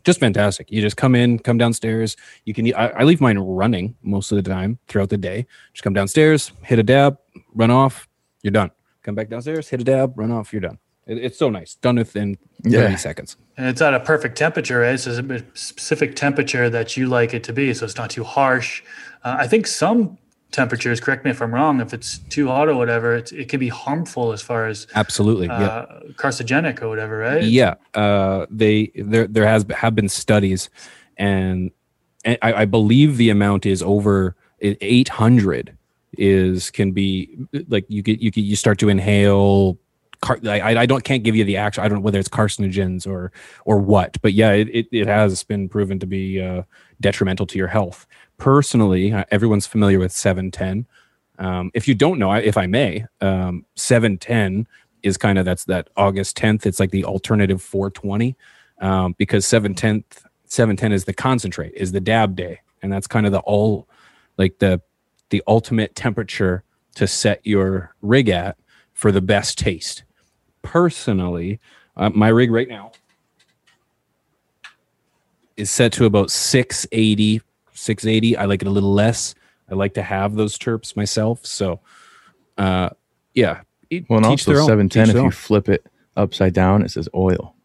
just 0.10 0.20
fantastic. 0.20 0.72
You 0.72 0.82
just 0.82 0.98
come 0.98 1.14
in, 1.16 1.40
come 1.40 1.58
downstairs. 1.58 2.16
You 2.46 2.54
can. 2.54 2.74
I, 2.76 2.90
I 2.90 3.04
leave 3.04 3.22
mine 3.22 3.38
running 3.38 3.96
most 4.02 4.32
of 4.32 4.44
the 4.44 4.50
time 4.50 4.80
throughout 4.88 5.10
the 5.10 5.18
day. 5.18 5.46
Just 5.74 5.84
come 5.84 5.94
downstairs, 5.94 6.52
hit 6.64 6.80
a 6.80 6.84
dab, 6.84 7.18
run 7.54 7.72
off. 7.72 8.08
You're 8.44 8.52
done. 8.52 8.72
Come 9.04 9.16
back 9.16 9.30
downstairs, 9.30 9.70
hit 9.70 9.82
a 9.82 9.84
dab, 9.84 10.18
run 10.18 10.32
off. 10.32 10.52
You're 10.54 10.62
done. 10.62 10.78
It, 11.08 11.18
it's 11.18 11.38
so 11.38 11.50
nice. 11.50 11.76
Done 11.76 11.96
within 11.96 12.38
30 12.64 12.76
Yeah. 12.76 12.96
seconds. 12.96 13.38
And 13.58 13.68
it's 13.68 13.82
at 13.82 13.94
a 13.94 14.00
perfect 14.00 14.38
temperature, 14.38 14.80
right? 14.80 15.00
So 15.00 15.12
it's 15.12 15.20
a 15.20 15.46
specific 15.54 16.16
temperature 16.16 16.70
that 16.70 16.96
you 16.96 17.08
like 17.08 17.34
it 17.34 17.44
to 17.46 17.54
be. 17.54 17.74
So 17.74 17.86
it's 17.86 17.98
not 17.98 18.10
too 18.12 18.24
harsh. 18.24 18.84
Uh, 19.24 19.38
I 19.40 19.48
think 19.48 19.66
some 19.68 20.18
temperatures, 20.52 21.00
correct 21.00 21.26
me 21.26 21.32
if 21.32 21.42
I'm 21.42 21.54
wrong, 21.54 21.80
if 21.82 21.94
it's 21.94 22.20
too 22.30 22.48
hot 22.48 22.70
or 22.70 22.76
whatever, 22.76 23.16
it's, 23.16 23.32
it 23.32 23.50
can 23.50 23.60
be 23.60 23.70
harmful 23.70 24.32
as 24.32 24.42
far 24.42 24.68
as 24.68 24.88
Absolutely. 24.96 25.48
yeah. 25.48 25.54
uh, 25.54 26.02
carcinogenic 26.14 26.82
or 26.82 26.90
whatever, 26.90 27.18
right? 27.18 27.44
Yeah, 27.44 27.76
uh, 27.94 28.46
they 28.50 28.92
there 28.96 29.28
there 29.28 29.46
has 29.46 29.66
have 29.76 29.96
been 29.96 30.10
studies, 30.10 30.70
and, 31.18 31.72
and 32.26 32.38
I, 32.42 32.54
I 32.54 32.66
believe 32.66 33.18
the 33.18 33.30
amount 33.30 33.66
is 33.66 33.84
over 33.84 34.36
eight 34.62 35.10
hundred. 35.10 35.76
Is 36.18 36.72
can 36.72 36.92
be 36.92 37.38
like 37.68 37.86
you 37.88 38.02
get 38.02 38.20
you 38.20 38.32
get 38.32 38.42
you 38.42 38.56
start 38.56 38.80
to 38.80 38.90
inhale. 38.90 39.78
Car- 40.22 40.40
I, 40.44 40.80
I 40.80 40.86
don't 40.86 41.04
can't 41.04 41.24
give 41.24 41.36
you 41.36 41.46
the 41.46 41.56
actual. 41.56 41.84
I 41.84 41.88
don't 41.88 42.00
know 42.00 42.04
whether 42.04 42.20
it's 42.20 42.28
carcinogens 42.28 43.08
or 43.08 43.32
or 43.64 43.78
what, 43.78 44.18
but 44.24 44.34
yeah, 44.34 44.52
it, 44.52 44.68
it, 44.70 44.88
it 44.92 45.08
has 45.08 45.44
been 45.44 45.70
proven 45.70 46.00
to 46.00 46.08
be 46.08 46.42
uh, 46.42 46.64
detrimental 47.00 47.46
to 47.46 47.58
your 47.58 47.68
health. 47.68 48.08
Personally, 48.40 49.14
uh, 49.14 49.26
everyone's 49.30 49.68
familiar 49.68 50.00
with 50.00 50.12
seven 50.12 50.50
ten. 50.50 50.88
Um, 51.38 51.72
if 51.74 51.88
you 51.88 51.96
don't 51.96 52.20
know, 52.20 52.34
if 52.34 52.58
I 52.58 52.66
may, 52.66 53.06
um, 53.22 53.66
seven 53.76 54.18
ten 54.18 54.68
is 55.04 55.18
kind 55.18 55.38
of 55.38 55.46
that's 55.46 55.66
that 55.66 55.90
August 55.96 56.38
10th. 56.38 56.66
It's 56.66 56.80
like 56.80 56.92
the 56.92 57.06
alternative 57.06 57.62
420 57.62 58.36
um, 58.80 59.16
because 59.18 59.46
710th 59.46 60.24
710 60.46 60.92
is 60.92 61.06
the 61.06 61.14
concentrate, 61.14 61.74
is 61.76 61.92
the 61.92 62.00
dab 62.00 62.36
day, 62.36 62.60
and 62.82 62.92
that's 62.92 63.08
kind 63.08 63.26
of 63.26 63.32
the 63.32 63.40
all 63.40 63.88
like 64.38 64.58
the 64.60 64.82
the 65.30 65.44
ultimate 65.48 65.96
temperature 65.96 66.64
to 66.96 67.08
set 67.08 67.46
your 67.46 67.94
rig 68.02 68.30
at 68.30 68.58
for 68.94 69.12
the 69.12 69.22
best 69.22 69.58
taste. 69.58 70.04
Personally, 70.64 71.60
uh, 71.96 72.10
my 72.10 72.30
rig 72.30 72.52
right 72.52 72.68
now 72.68 72.92
is 75.56 75.70
set 75.70 75.94
to 75.94 76.06
about 76.06 76.32
680 76.32 77.42
680 77.80 78.38
i 78.38 78.46
like 78.46 78.62
it 78.62 78.68
a 78.68 78.72
little 78.72 78.94
less 78.94 79.36
i 79.72 79.74
like 79.76 79.94
to 79.94 80.02
have 80.04 80.36
those 80.36 80.58
terps 80.58 80.96
myself 80.96 81.46
so 81.46 81.80
uh 82.58 82.90
yeah 83.34 83.62
it- 83.90 84.06
Well, 84.10 84.18
and 84.18 84.26
also 84.26 84.54
seven 84.68 84.88
ten. 84.90 85.10
If 85.10 85.16
you 85.16 85.22
own. 85.22 85.32
flip 85.32 85.68
it 85.68 85.84
upside 86.16 86.54
down, 86.54 86.84
it 86.84 86.92
says 86.92 87.10
oil. 87.16 87.56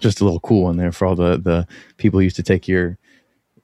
Just 0.00 0.20
a 0.20 0.24
little 0.24 0.40
cool 0.40 0.64
one 0.64 0.76
there 0.76 0.90
for 0.90 1.06
all 1.06 1.14
the 1.14 1.36
the 1.38 1.66
people 1.98 2.18
who 2.18 2.24
used 2.24 2.34
to 2.36 2.42
take 2.42 2.66
your 2.66 2.98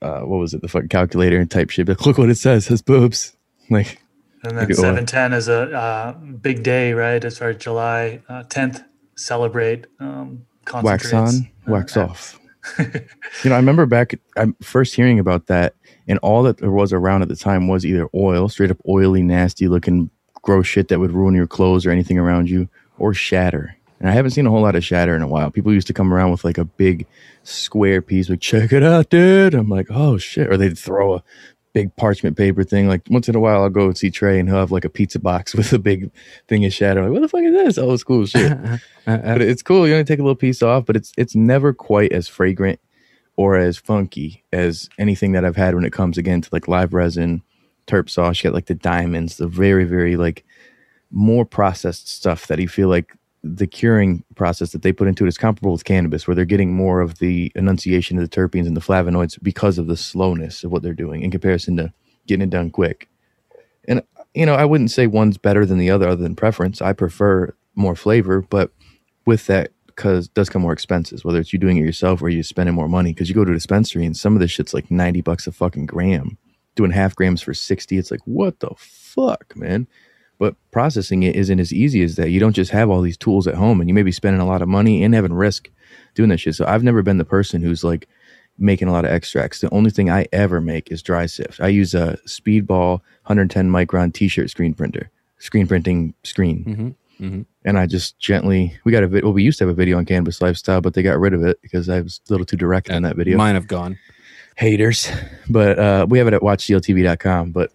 uh, 0.01 0.21
what 0.21 0.39
was 0.39 0.55
it 0.55 0.63
the 0.63 0.69
fucking 0.69 0.89
calculator 0.91 1.39
and 1.41 1.51
type 1.51 1.71
shit. 1.71 1.89
Like, 1.89 2.07
look 2.07 2.19
what 2.19 2.31
it 2.31 2.37
says. 2.37 2.65
It 2.65 2.69
says 2.69 2.83
boobs. 2.83 3.37
Like, 3.71 3.99
And 4.45 4.57
then 4.59 4.69
Look 4.69 4.71
at 4.71 4.79
oil. 4.79 4.95
710 4.97 5.33
is 5.33 5.49
a 5.49 5.77
uh, 5.77 6.13
big 6.13 6.63
day, 6.63 6.93
right? 6.93 7.25
As 7.25 7.39
far 7.39 7.49
as 7.51 7.57
July 7.57 8.21
uh, 8.29 8.43
10th, 8.45 8.85
celebrate 9.17 9.87
um, 9.99 10.45
wax 10.83 11.11
concentrates. 11.11 11.57
on, 11.67 11.73
wax 11.73 11.97
off. 11.97 12.39
You 12.79 13.51
know, 13.51 13.55
I 13.55 13.59
remember 13.59 13.87
back. 13.87 14.15
I'm 14.37 14.55
first 14.63 14.95
hearing 14.95 15.19
about 15.19 15.47
that, 15.47 15.75
and 16.07 16.19
all 16.21 16.43
that 16.45 16.59
there 16.59 16.71
was 16.71 16.93
around 16.93 17.23
at 17.23 17.29
the 17.29 17.37
time 17.37 17.69
was 17.69 17.85
either 17.85 18.09
oil, 18.15 18.49
straight 18.49 18.71
up 18.71 18.81
oily, 18.89 19.23
nasty 19.23 19.69
looking, 19.69 20.11
gross 20.43 20.67
shit 20.67 20.89
that 20.89 20.99
would 20.99 21.13
ruin 21.13 21.35
your 21.35 21.47
clothes 21.47 21.87
or 21.87 21.91
anything 21.91 22.19
around 22.19 22.51
you, 22.51 22.69
or 22.99 23.15
shatter. 23.15 23.77
And 24.01 24.11
I 24.11 24.15
haven't 24.15 24.33
seen 24.33 24.47
a 24.47 24.51
whole 24.51 24.63
lot 24.63 24.75
of 24.75 24.85
shatter 24.85 25.15
in 25.15 25.23
a 25.23 25.29
while. 25.29 25.51
People 25.51 25.73
used 25.73 25.87
to 25.87 25.93
come 25.93 26.13
around 26.13 26.33
with 26.33 26.45
like 26.45 26.59
a 26.59 26.65
big 26.65 27.07
square 27.45 28.03
piece, 28.03 28.29
like 28.29 28.41
check 28.41 28.73
it 28.73 28.83
out, 28.83 29.11
dude. 29.11 29.55
I'm 29.55 29.69
like, 29.69 29.87
oh 29.91 30.19
shit, 30.19 30.51
or 30.51 30.57
they'd 30.57 30.79
throw 30.79 31.15
a 31.15 31.23
big 31.73 31.95
parchment 31.97 32.37
paper 32.37 32.65
thing. 32.65 32.89
Like 32.89 33.03
once 33.09 33.29
in 33.29 33.35
a 33.35 33.41
while, 33.41 33.63
I'll 33.63 33.71
go 33.71 33.87
and 33.87 33.97
see 33.97 34.11
Trey, 34.11 34.39
and 34.39 34.49
he'll 34.49 34.59
have 34.59 34.73
like 34.73 34.85
a 34.85 34.91
pizza 34.91 35.19
box 35.19 35.55
with 35.57 35.73
a 35.73 35.79
big 35.79 36.11
thing 36.49 36.65
of 36.65 36.73
shatter. 36.73 37.03
Like, 37.03 37.13
what 37.13 37.23
the 37.23 37.29
fuck 37.29 37.43
is 37.43 37.53
this? 37.53 37.79
Oh, 37.79 37.93
it's 37.93 38.05
cool 38.05 38.27
shit 38.27 38.53
Uh, 39.05 39.11
uh, 39.11 39.33
but 39.33 39.43
it's 39.43 39.63
cool. 39.63 39.87
You 39.89 39.95
only 39.95 40.05
take 40.05 40.21
a 40.21 40.23
little 40.23 40.37
piece 40.37 40.63
off, 40.63 40.87
but 40.87 40.95
it's 40.95 41.13
it's 41.17 41.35
never 41.35 41.73
quite 41.73 42.13
as 42.13 42.29
fragrant 42.29 42.79
or 43.37 43.57
as 43.57 43.77
funky 43.77 44.45
as 44.53 44.89
anything 44.99 45.33
that 45.33 45.45
I've 45.45 45.57
had 45.57 45.75
when 45.75 45.85
it 45.85 45.93
comes 45.93 46.19
again 46.19 46.41
to 46.41 46.49
like 46.53 46.69
live 46.69 46.95
resin, 46.95 47.43
terp 47.89 48.09
sauce. 48.09 48.39
You 48.39 48.51
got 48.51 48.55
like 48.55 48.67
the 48.67 48.77
diamonds, 48.77 49.39
the 49.39 49.49
very 49.49 49.85
very 49.85 50.17
like 50.17 50.45
more 51.11 51.45
processed 51.45 52.09
stuff 52.09 52.47
that 52.47 52.61
you 52.61 52.69
feel 52.69 52.89
like 52.89 53.17
the 53.45 53.67
curing 53.67 54.25
process 54.37 54.71
that 54.71 54.83
they 54.83 54.93
put 54.93 55.09
into 55.09 55.25
it 55.25 55.29
is 55.29 55.39
comparable 55.39 55.73
with 55.73 55.85
cannabis, 55.85 56.27
where 56.27 56.35
they're 56.35 56.45
getting 56.45 56.73
more 56.73 57.01
of 57.01 57.19
the 57.19 57.51
enunciation 57.55 58.19
of 58.19 58.29
the 58.29 58.35
terpenes 58.35 58.67
and 58.67 58.77
the 58.77 58.81
flavonoids 58.81 59.39
because 59.43 59.79
of 59.79 59.89
the 59.89 59.97
slowness 59.97 60.63
of 60.63 60.71
what 60.71 60.83
they're 60.83 60.93
doing 60.93 61.23
in 61.23 61.31
comparison 61.31 61.77
to 61.77 61.93
getting 62.27 62.45
it 62.45 62.51
done 62.51 62.71
quick. 62.71 63.09
And 63.89 64.03
you 64.35 64.47
know, 64.47 64.55
I 64.55 64.65
wouldn't 64.65 64.91
say 64.91 65.07
one's 65.07 65.39
better 65.39 65.67
than 65.67 65.79
the 65.79 65.91
other, 65.91 66.09
other 66.09 66.23
than 66.23 66.37
preference. 66.37 66.81
I 66.81 66.93
prefer 66.93 67.55
more 67.75 67.97
flavor, 67.97 68.43
but 68.43 68.71
with 69.27 69.47
that 69.47 69.73
because 69.87 70.29
does 70.29 70.49
come 70.49 70.63
more 70.63 70.73
expenses 70.73 71.25
whether 71.25 71.39
it's 71.39 71.53
you 71.53 71.59
doing 71.59 71.77
it 71.77 71.85
yourself 71.85 72.23
or 72.23 72.29
you 72.29 72.43
spending 72.43 72.75
more 72.75 72.89
money 72.89 73.13
because 73.13 73.29
you 73.29 73.35
go 73.35 73.45
to 73.45 73.51
a 73.51 73.55
dispensary 73.55 74.05
and 74.05 74.17
some 74.17 74.35
of 74.35 74.41
this 74.41 74.51
shit's 74.51 74.75
like 74.75 74.91
90 74.91 75.21
bucks 75.21 75.47
a 75.47 75.53
fucking 75.53 75.87
gram 75.87 76.39
doing 76.75 76.91
half 76.91 77.15
grams 77.15 77.43
for 77.43 77.55
60 77.55 77.99
it's 77.99 78.11
like 78.11 78.21
what 78.25 78.61
the 78.61 78.71
fuck 78.77 79.55
man 79.55 79.87
but 80.43 80.57
processing 80.73 81.23
it 81.23 81.37
isn't 81.37 81.61
as 81.61 81.73
easy 81.73 82.03
as 82.03 82.17
that 82.17 82.31
you 82.31 82.41
don't 82.41 82.55
just 82.55 82.73
have 82.73 82.91
all 82.91 83.01
these 83.01 83.17
tools 83.17 83.47
at 83.47 83.55
home 83.55 83.81
and 83.81 83.89
you 83.89 83.95
may 83.95 84.03
be 84.03 84.11
spending 84.11 84.41
a 84.41 84.45
lot 84.45 84.61
of 84.61 84.67
money 84.67 85.05
and 85.05 85.15
having 85.15 85.33
risk 85.33 85.71
doing 86.17 86.29
that 86.31 86.39
shit 86.39 86.57
so 86.57 86.67
i've 86.67 86.83
never 86.83 87.01
been 87.01 87.19
the 87.19 87.25
person 87.25 87.63
who's 87.63 87.85
like 87.85 88.09
making 88.59 88.89
a 88.89 88.93
lot 88.93 89.05
of 89.05 89.13
extracts 89.13 89.61
the 89.61 89.73
only 89.73 89.89
thing 89.89 90.11
i 90.11 90.27
ever 90.33 90.61
make 90.61 90.91
is 90.91 91.01
dry 91.01 91.27
sift 91.27 91.61
i 91.61 91.69
use 91.69 91.95
a 91.95 92.19
speedball 92.27 92.99
110 93.27 93.71
micron 93.71 94.13
t-shirt 94.13 94.51
screen 94.51 94.75
printer 94.75 95.09
screen 95.39 95.69
printing 95.69 96.13
screen 96.25 96.97
mhm, 97.21 97.25
mhm. 97.25 97.47
and 97.65 97.79
I 97.79 97.87
just 97.87 98.19
gently 98.19 98.77
we 98.85 98.91
got 98.91 99.05
a 99.05 99.09
vid. 99.09 99.25
Well, 99.25 99.33
we 99.33 99.43
used 99.43 99.59
to 99.59 99.65
have 99.65 99.71
a 99.71 99.75
video 99.75 99.99
on 99.99 100.05
Cannabis 100.05 100.41
Lifestyle, 100.41 100.81
but 100.81 100.95
they 100.95 101.03
got 101.03 101.19
rid 101.19 101.35
of 101.35 101.43
it 101.43 101.61
because 101.63 101.89
I 101.89 102.01
was 102.01 102.21
a 102.29 102.33
little 102.33 102.47
too 102.47 102.57
direct 102.57 102.89
in 102.89 103.03
that 103.03 103.17
video. 103.17 103.37
Mine 103.39 103.57
have 103.57 103.67
gone. 103.67 103.99
Haters, 104.55 105.11
but 105.49 105.81
uh, 105.81 106.07
we 106.09 106.19
have 106.19 106.29
it 106.29 106.35
at 106.35 106.43
watchcltv.com. 106.43 107.51
But 107.51 107.73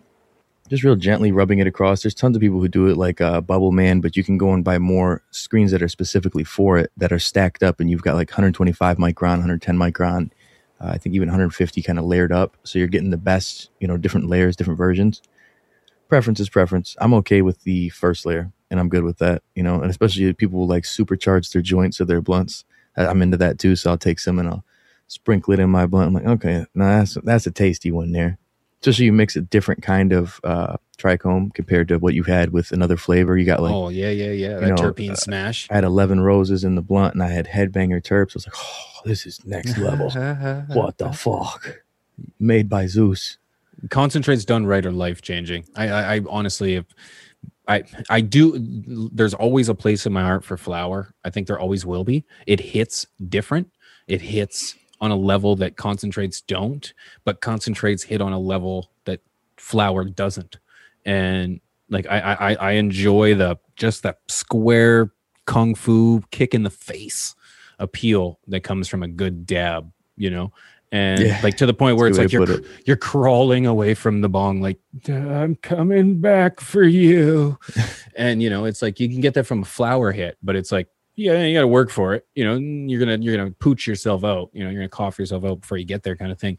just 0.70 0.84
real 0.84 0.96
gently 0.96 1.32
rubbing 1.32 1.60
it 1.60 1.68
across. 1.68 2.02
There's 2.02 2.14
tons 2.14 2.36
of 2.36 2.42
people 2.42 2.60
who 2.60 2.68
do 2.68 2.88
it 2.88 2.98
like 2.98 3.22
uh, 3.22 3.42
Bubble 3.42 3.72
Man, 3.72 4.02
but 4.02 4.18
you 4.18 4.24
can 4.24 4.38
go 4.38 4.54
and 4.54 4.64
buy 4.64 4.78
more 4.78 5.22
screens 5.32 5.72
that 5.72 5.82
are 5.82 5.88
specifically 5.88 6.44
for 6.44 6.78
it 6.78 6.92
that 6.98 7.12
are 7.12 7.20
stacked 7.20 7.64
up, 7.64 7.80
and 7.80 7.90
you've 7.90 8.04
got 8.04 8.16
like 8.16 8.30
125 8.30 8.98
micron, 8.98 9.32
110 9.32 9.78
micron. 9.78 10.32
Uh, 10.80 10.90
I 10.90 10.98
think 10.98 11.16
even 11.16 11.28
150 11.28 11.82
kind 11.82 11.98
of 11.98 12.06
layered 12.06 12.32
up, 12.32 12.58
so 12.64 12.78
you're 12.78 12.88
getting 12.88 13.10
the 13.10 13.18
best, 13.18 13.70
you 13.80 13.88
know, 13.88 13.98
different 13.98 14.30
layers, 14.30 14.56
different 14.56 14.78
versions. 14.78 15.22
Preference 16.10 16.40
is 16.40 16.50
preference. 16.50 16.96
I'm 17.00 17.14
okay 17.16 17.42
with 17.42 17.64
the 17.64 17.90
first 17.90 18.26
layer, 18.26 18.52
and 18.70 18.80
I'm 18.80 18.90
good 18.90 19.04
with 19.04 19.18
that, 19.18 19.44
you 19.56 19.64
know. 19.64 19.82
And 19.82 19.90
especially 19.90 20.32
people 20.34 20.60
will 20.60 20.68
like 20.68 20.84
supercharge 20.84 21.52
their 21.52 21.62
joints 21.62 22.00
or 22.00 22.06
their 22.06 22.22
blunts. 22.22 22.66
I'm 22.96 23.22
into 23.22 23.38
that 23.38 23.60
too, 23.60 23.76
so 23.76 23.92
I'll 23.92 23.98
take 23.98 24.20
some 24.20 24.40
and 24.40 24.48
I'll 24.48 24.66
sprinkle 25.08 25.54
it 25.54 25.60
in 25.60 25.70
my 25.70 25.86
blunt. 25.86 26.08
I'm 26.08 26.14
like, 26.14 26.26
okay, 26.26 26.66
now 26.76 27.00
that's 27.00 27.18
that's 27.24 27.48
a 27.48 27.52
tasty 27.52 27.92
one 27.92 28.12
there. 28.12 28.38
Especially 28.82 29.06
you 29.06 29.14
mix 29.14 29.36
a 29.36 29.42
different 29.42 29.82
kind 29.82 30.14
of 30.14 30.40
uh, 30.44 30.78
trichome 30.98 31.54
compared 31.54 31.88
to 31.88 31.98
what 31.98 32.14
you 32.14 32.24
had 32.24 32.52
with 32.52 32.72
another 32.72 32.98
flavor. 32.98 33.38
You 33.38 33.46
got 33.46 33.62
like 33.62 33.74
oh 33.74 33.90
yeah, 33.90 34.10
yeah, 34.10 34.32
yeah. 34.32 34.60
That 34.60 34.70
know, 34.70 34.76
terpene 34.76 35.12
uh, 35.12 35.16
smash. 35.16 35.68
I 35.72 35.76
had 35.76 35.84
11 35.84 36.22
roses 36.22 36.64
in 36.64 36.76
the 36.76 36.82
blunt 36.82 37.14
and 37.14 37.24
I 37.24 37.30
had 37.30 37.48
headbanger 37.48 38.02
terps. 38.02 38.32
I 38.32 38.36
was 38.36 38.48
like, 38.48 38.56
oh, 38.58 39.02
this 39.06 39.26
is 39.26 39.44
next 39.46 39.78
level. 39.78 40.10
what 40.68 40.98
the 40.98 41.12
fuck? 41.12 41.82
Made 42.40 42.70
by 42.70 42.88
Zeus. 42.88 43.38
Concentrates 43.90 44.44
done 44.44 44.66
right 44.66 44.86
are 44.86 44.92
life 44.92 45.22
changing. 45.22 45.66
I, 45.76 45.88
I, 45.88 46.16
I 46.16 46.22
honestly, 46.30 46.76
have, 46.76 46.88
I, 47.68 47.84
I 48.10 48.22
do. 48.22 48.58
There's 49.14 49.36
always 49.36 49.70
a 49.70 49.76
place 49.76 50.06
in 50.06 50.14
my 50.14 50.24
heart 50.24 50.44
for 50.44 50.58
flower. 50.58 51.14
I 51.24 51.30
think 51.30 51.48
there 51.48 51.60
always 51.60 51.86
will 51.86 52.04
be. 52.04 52.26
It 52.48 52.60
hits 52.60 53.06
different. 53.30 53.70
It 54.08 54.22
hits 54.22 54.76
on 55.00 55.12
a 55.12 55.16
level 55.16 55.56
that 55.58 55.78
concentrates 55.78 56.42
don't, 56.42 56.94
but 57.24 57.42
concentrates 57.42 58.04
hit 58.04 58.22
on 58.22 58.34
a 58.34 58.40
level 58.40 58.92
that 59.06 59.22
flower 59.58 60.04
doesn't. 60.06 60.58
And 61.06 61.62
like 61.90 62.08
I, 62.08 62.20
I, 62.20 62.54
I 62.54 62.72
enjoy 62.74 63.36
the 63.36 63.58
just 63.76 64.04
that 64.04 64.20
square 64.28 65.12
kung 65.46 65.76
fu 65.76 66.22
kick 66.32 66.54
in 66.54 66.64
the 66.64 66.70
face 66.70 67.36
appeal 67.80 68.40
that 68.48 68.62
comes 68.62 68.88
from 68.88 69.04
a 69.04 69.08
good 69.08 69.46
dab. 69.46 69.92
You 70.16 70.30
know. 70.30 70.52
And 70.92 71.22
Yeah, 71.22 71.40
like 71.44 71.58
to 71.58 71.66
the 71.66 71.74
point 71.74 71.98
where 71.98 72.08
it's 72.08 72.18
like 72.18 72.32
you're 72.32 72.46
put 72.46 72.66
you're 72.86 72.96
crawling 72.96 73.68
away 73.68 73.94
from 73.94 74.22
the 74.22 74.30
bong 74.30 74.62
like 74.62 74.80
i'm 75.10 75.56
coming 75.56 76.22
back 76.22 76.62
for 76.62 76.84
you 76.84 77.60
and 78.16 78.42
you 78.42 78.50
know 78.50 78.64
it's 78.64 78.82
like 78.82 78.98
you 78.98 79.10
can 79.10 79.20
get 79.20 79.34
that 79.34 79.44
from 79.44 79.64
a 79.64 79.66
flower 79.66 80.14
hit 80.14 80.38
but 80.42 80.56
it's 80.56 80.72
like 80.72 80.88
yeah 81.18 81.44
you 81.44 81.54
got 81.54 81.62
to 81.62 81.68
work 81.68 81.90
for 81.90 82.14
it 82.14 82.26
you 82.36 82.46
know 82.46 82.56
you're 82.56 83.00
gonna 83.00 83.18
you're 83.18 83.36
gonna 83.36 83.52
pooch 83.52 83.86
yourself 83.86 84.24
out 84.24 84.50
you 84.54 84.64
know 84.64 84.70
you're 84.70 84.80
gonna 84.80 84.88
cough 84.88 85.20
yourself 85.20 85.44
out 85.44 85.60
before 85.60 85.78
you 85.78 85.84
get 85.86 86.04
there 86.04 86.16
kind 86.16 86.32
of 86.32 86.40
thing. 86.40 86.58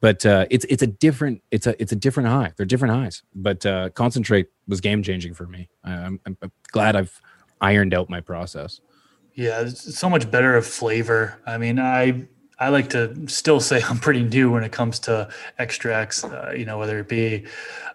But 0.00 0.24
uh 0.24 0.46
it's 0.50 0.64
it's 0.66 0.82
a 0.82 0.86
different 0.86 1.42
it's 1.50 1.66
a 1.66 1.80
it's 1.82 1.90
a 1.90 1.96
different 1.96 2.28
high 2.28 2.52
they're 2.56 2.66
different 2.66 2.94
highs. 2.94 3.22
But 3.34 3.66
uh 3.66 3.90
concentrate 3.90 4.48
was 4.68 4.80
game 4.80 5.02
changing 5.02 5.34
for 5.34 5.46
me. 5.46 5.68
I'm, 5.82 6.20
I'm 6.24 6.36
glad 6.70 6.94
i've 6.94 7.20
ironed 7.60 7.94
out 7.94 8.08
my 8.08 8.20
process. 8.20 8.80
Yeah, 9.34 9.62
it's 9.62 9.98
so 9.98 10.08
much 10.08 10.30
better 10.30 10.56
of 10.56 10.66
flavor. 10.66 11.40
I 11.46 11.58
mean, 11.58 11.78
I 11.80 12.26
I 12.58 12.68
like 12.68 12.90
to 12.90 13.28
still 13.28 13.60
say 13.60 13.82
I'm 13.88 13.98
pretty 13.98 14.22
new 14.22 14.52
when 14.52 14.64
it 14.64 14.72
comes 14.72 14.98
to 15.00 15.28
extracts, 15.58 16.24
uh, 16.24 16.52
you 16.56 16.64
know, 16.64 16.78
whether 16.78 16.98
it 16.98 17.08
be 17.08 17.44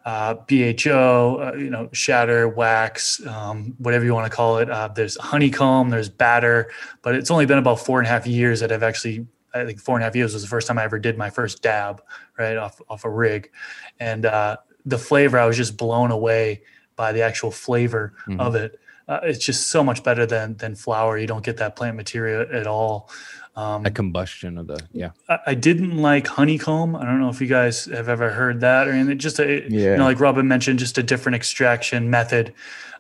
uh, 0.10 0.34
BHO, 0.48 1.54
uh, 1.54 1.56
you 1.56 1.70
know, 1.70 1.88
shatter, 1.94 2.48
wax, 2.50 3.24
um, 3.28 3.76
whatever 3.78 4.04
you 4.06 4.14
want 4.16 4.26
to 4.30 4.36
call 4.36 4.58
it. 4.58 4.68
Uh, 4.68 4.88
there's 4.88 5.16
honeycomb, 5.18 5.92
there's 5.92 6.10
batter, 6.10 6.72
but 7.04 7.14
it's 7.14 7.30
only 7.30 7.46
been 7.46 7.60
about 7.60 7.80
four 7.80 8.00
and 8.00 8.08
a 8.08 8.10
half 8.10 8.26
years 8.26 8.60
that 8.62 8.72
I've 8.72 8.82
actually, 8.82 9.28
I 9.54 9.66
think 9.66 9.80
four 9.80 9.96
and 9.98 10.04
a 10.04 10.06
half 10.06 10.16
years 10.16 10.34
was 10.34 10.42
the 10.42 10.48
first 10.50 10.68
time 10.68 10.80
I 10.80 10.84
ever 10.84 10.98
did 10.98 11.16
my 11.16 11.30
first 11.30 11.62
dab, 11.62 12.02
right, 12.40 12.58
off, 12.58 12.82
off 12.90 13.06
a 13.06 13.10
rig. 13.10 13.52
And 14.00 14.26
uh, 14.26 14.58
the 14.84 14.98
flavor, 14.98 15.38
I 15.38 15.46
was 15.46 15.58
just 15.58 15.78
blown 15.78 16.10
away 16.10 16.64
by 16.96 17.12
the 17.12 17.22
actual 17.22 17.52
flavor 17.52 18.14
Mhm. 18.28 18.40
of 18.40 18.56
it. 18.56 18.80
Uh, 19.10 19.20
it's 19.24 19.44
just 19.44 19.62
so 19.72 19.84
much 19.84 20.04
better 20.04 20.26
than 20.26 20.56
than 20.58 20.76
flower. 20.76 21.18
You 21.18 21.28
don't 21.28 21.44
get 21.44 21.58
that 21.58 21.76
plant 21.76 21.98
material 21.98 22.46
at 22.54 22.68
all. 22.68 23.10
Um, 23.56 23.86
a 23.86 23.92
combustion 23.92 24.58
of 24.60 24.68
the 24.68 24.80
yeah. 24.94 25.12
I, 25.28 25.40
I 25.48 25.54
didn't 25.56 25.98
like 25.98 26.28
honeycomb. 26.28 26.96
I 26.96 27.04
don't 27.06 27.20
know 27.20 27.30
if 27.30 27.42
you 27.42 27.48
guys 27.48 27.86
have 27.86 28.08
ever 28.08 28.30
heard 28.30 28.62
that 28.62 28.88
or 28.88 28.92
anything. 28.92 29.18
Just 29.18 29.40
a, 29.40 29.68
you 29.68 29.80
Yeah. 29.84 29.96
know, 29.98 30.06
like 30.06 30.20
Robin 30.20 30.48
mentioned, 30.48 30.80
just 30.80 30.98
a 31.00 31.04
different 31.04 31.36
extraction 31.36 32.10
method. 32.10 32.54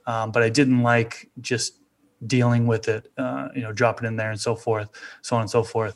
Um, 0.08 0.32
but 0.32 0.42
I 0.42 0.50
didn't 0.50 0.82
like 0.82 1.30
just 1.40 1.76
dealing 2.26 2.66
with 2.68 2.88
it. 2.90 3.12
Uh, 3.18 3.50
you 3.56 3.62
know, 3.62 3.72
dropping 3.72 4.08
in 4.08 4.16
there 4.18 4.32
and 4.32 4.42
so 4.42 4.56
forth, 4.56 4.90
so 5.22 5.36
on 5.36 5.42
and 5.44 5.50
so 5.50 5.64
forth. 5.64 5.96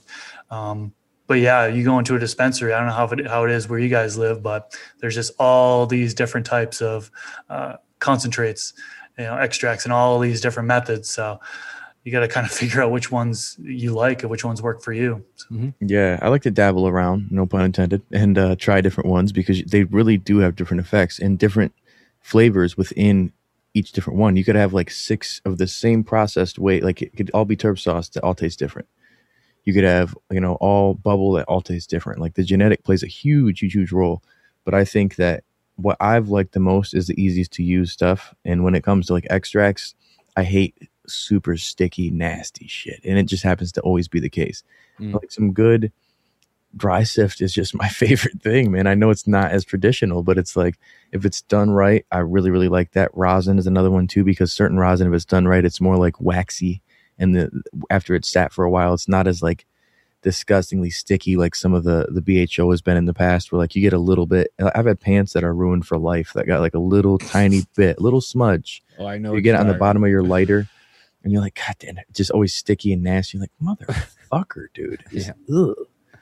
Um, 0.51 0.93
but 1.25 1.39
yeah, 1.39 1.65
you 1.65 1.83
go 1.83 1.97
into 1.99 2.15
a 2.15 2.19
dispensary. 2.19 2.71
I 2.73 2.77
don't 2.79 2.87
know 2.89 2.93
how 2.93 3.07
it, 3.07 3.27
how 3.27 3.43
it 3.45 3.51
is 3.51 3.67
where 3.67 3.79
you 3.79 3.89
guys 3.89 4.17
live, 4.17 4.43
but 4.43 4.77
there's 4.99 5.15
just 5.15 5.31
all 5.39 5.87
these 5.87 6.13
different 6.13 6.45
types 6.45 6.81
of 6.81 7.09
uh, 7.49 7.77
concentrates, 7.99 8.73
you 9.17 9.25
know, 9.25 9.37
extracts, 9.37 9.85
and 9.85 9.93
all 9.93 10.19
these 10.19 10.41
different 10.41 10.67
methods. 10.67 11.09
So 11.09 11.39
you 12.03 12.11
got 12.11 12.21
to 12.21 12.27
kind 12.27 12.45
of 12.45 12.51
figure 12.61 12.81
out 12.81 12.91
which 12.91 13.11
ones 13.11 13.57
you 13.61 13.93
like 13.93 14.23
and 14.23 14.29
which 14.29 14.45
ones 14.45 14.61
work 14.61 14.81
for 14.81 14.93
you. 14.93 15.23
So, 15.35 15.73
Yeah, 15.79 16.19
I 16.21 16.29
like 16.29 16.41
to 16.43 16.51
dabble 16.51 16.87
around, 16.87 17.31
no 17.31 17.45
pun 17.45 17.65
intended, 17.65 18.01
and 18.11 18.37
uh, 18.37 18.55
try 18.55 18.81
different 18.81 19.09
ones 19.09 19.31
because 19.31 19.63
they 19.63 19.83
really 19.85 20.17
do 20.17 20.39
have 20.39 20.55
different 20.55 20.81
effects 20.81 21.19
and 21.19 21.39
different 21.39 21.73
flavors 22.19 22.77
within 22.77 23.31
each 23.73 23.91
different 23.91 24.19
one. 24.19 24.35
You 24.35 24.43
could 24.43 24.55
have 24.55 24.73
like 24.73 24.91
six 24.91 25.41
of 25.45 25.57
the 25.57 25.67
same 25.67 26.03
processed 26.03 26.59
way, 26.59 26.81
like 26.81 27.01
it 27.01 27.15
could 27.15 27.31
all 27.33 27.45
be 27.45 27.57
terp 27.57 27.79
sauce 27.79 28.09
that 28.09 28.23
all 28.23 28.35
taste 28.35 28.59
different. 28.59 28.87
You 29.63 29.73
could 29.73 29.83
have, 29.83 30.15
you 30.29 30.41
know, 30.41 30.55
all 30.55 30.93
bubble 30.93 31.31
that 31.33 31.47
all 31.47 31.61
taste 31.61 31.89
different. 31.89 32.19
Like 32.19 32.35
the 32.35 32.43
genetic 32.43 32.83
plays 32.83 33.01
a 33.01 33.07
huge, 33.07 33.61
huge, 33.61 33.73
huge 33.73 33.91
role. 33.91 34.21
But 34.65 34.73
I 34.73 34.85
think 34.85 35.15
that 35.15 35.43
what 35.75 35.97
I've 35.99 36.29
liked 36.29 36.53
the 36.53 36.59
most 36.59 36.93
is 36.93 37.07
the 37.07 37.21
easiest 37.21 37.51
to 37.53 37.63
use 37.63 37.91
stuff. 37.91 38.33
And 38.45 38.63
when 38.63 38.75
it 38.75 38.83
comes 38.83 39.07
to 39.07 39.13
like 39.13 39.27
extracts, 39.29 39.95
I 40.35 40.43
hate 40.43 40.89
super 41.07 41.57
sticky, 41.57 42.11
nasty 42.11 42.67
shit. 42.67 43.01
And 43.03 43.17
it 43.17 43.23
just 43.23 43.43
happens 43.43 43.71
to 43.73 43.81
always 43.81 44.07
be 44.07 44.19
the 44.19 44.29
case. 44.29 44.63
Mm. 44.99 45.13
Like 45.13 45.31
some 45.31 45.53
good 45.53 45.91
dry 46.75 47.03
sift 47.03 47.41
is 47.41 47.53
just 47.53 47.75
my 47.79 47.89
favorite 47.89 48.41
thing, 48.41 48.71
man. 48.71 48.87
I 48.87 48.95
know 48.95 49.09
it's 49.09 49.27
not 49.27 49.51
as 49.51 49.65
traditional, 49.65 50.23
but 50.23 50.37
it's 50.37 50.55
like 50.55 50.77
if 51.11 51.25
it's 51.25 51.41
done 51.41 51.71
right, 51.71 52.05
I 52.11 52.19
really, 52.19 52.51
really 52.51 52.69
like 52.69 52.91
that. 52.91 53.11
Rosin 53.13 53.57
is 53.57 53.67
another 53.67 53.91
one 53.91 54.07
too, 54.07 54.23
because 54.23 54.51
certain 54.51 54.77
rosin, 54.77 55.07
if 55.07 55.13
it's 55.13 55.25
done 55.25 55.47
right, 55.47 55.65
it's 55.65 55.81
more 55.81 55.97
like 55.97 56.19
waxy. 56.21 56.81
And 57.19 57.35
the 57.35 57.63
after 57.89 58.15
it's 58.15 58.29
sat 58.29 58.51
for 58.51 58.65
a 58.65 58.71
while, 58.71 58.93
it's 58.93 59.07
not 59.07 59.27
as 59.27 59.43
like 59.43 59.65
disgustingly 60.23 60.89
sticky 60.89 61.35
like 61.35 61.53
some 61.53 61.73
of 61.73 61.83
the 61.83 62.07
the 62.09 62.21
BHO 62.21 62.71
has 62.71 62.81
been 62.81 62.97
in 62.97 63.05
the 63.05 63.13
past 63.13 63.51
where 63.51 63.59
like 63.59 63.75
you 63.75 63.81
get 63.81 63.93
a 63.93 63.97
little 63.99 64.25
bit 64.25 64.51
I've 64.73 64.85
had 64.85 64.99
pants 64.99 65.33
that 65.33 65.43
are 65.43 65.53
ruined 65.53 65.85
for 65.85 65.97
life 65.97 66.33
that 66.33 66.47
got 66.47 66.61
like 66.61 66.73
a 66.73 66.79
little 66.79 67.17
tiny 67.17 67.63
bit, 67.75 68.01
little 68.01 68.21
smudge. 68.21 68.81
Oh, 68.97 69.05
I 69.05 69.17
know. 69.17 69.33
you 69.35 69.41
get 69.41 69.55
it 69.55 69.59
on 69.61 69.67
the 69.67 69.73
bottom 69.75 70.03
of 70.03 70.09
your 70.09 70.23
lighter 70.35 70.67
and 71.23 71.31
you're 71.31 71.41
like, 71.41 71.55
God 71.55 71.75
damn 71.79 71.97
it, 71.97 72.05
just 72.13 72.31
always 72.31 72.53
sticky 72.53 72.91
and 72.93 73.03
nasty. 73.03 73.37
You're 73.37 73.47
like, 73.47 73.77
motherfucker, 73.79 74.67
dude. 74.73 75.03
Just, 75.11 75.29
ugh. 75.29 75.75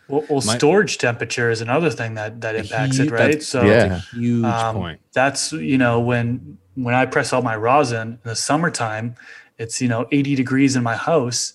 Well, 0.07 0.25
well 0.29 0.41
My- 0.45 0.57
storage 0.57 0.97
temperature 0.97 1.49
is 1.49 1.61
another 1.61 1.89
thing 1.89 2.15
that 2.15 2.41
that 2.41 2.55
impacts 2.55 2.99
it, 2.99 3.09
right? 3.11 3.17
that's- 3.19 3.47
So 3.47 3.63
Yeah. 3.63 3.87
That's 3.87 4.13
a 4.13 4.15
huge 4.17 4.43
um, 4.45 4.75
point. 4.75 4.99
that's 5.13 5.53
you 5.53 5.77
know 5.77 5.99
when 5.99 6.57
when 6.75 6.95
I 6.95 7.05
press 7.05 7.33
out 7.33 7.43
my 7.43 7.55
rosin 7.55 8.07
in 8.13 8.19
the 8.23 8.35
summertime, 8.35 9.15
it's 9.57 9.81
you 9.81 9.87
know 9.87 10.07
80 10.11 10.35
degrees 10.35 10.75
in 10.75 10.83
my 10.83 10.95
house. 10.95 11.53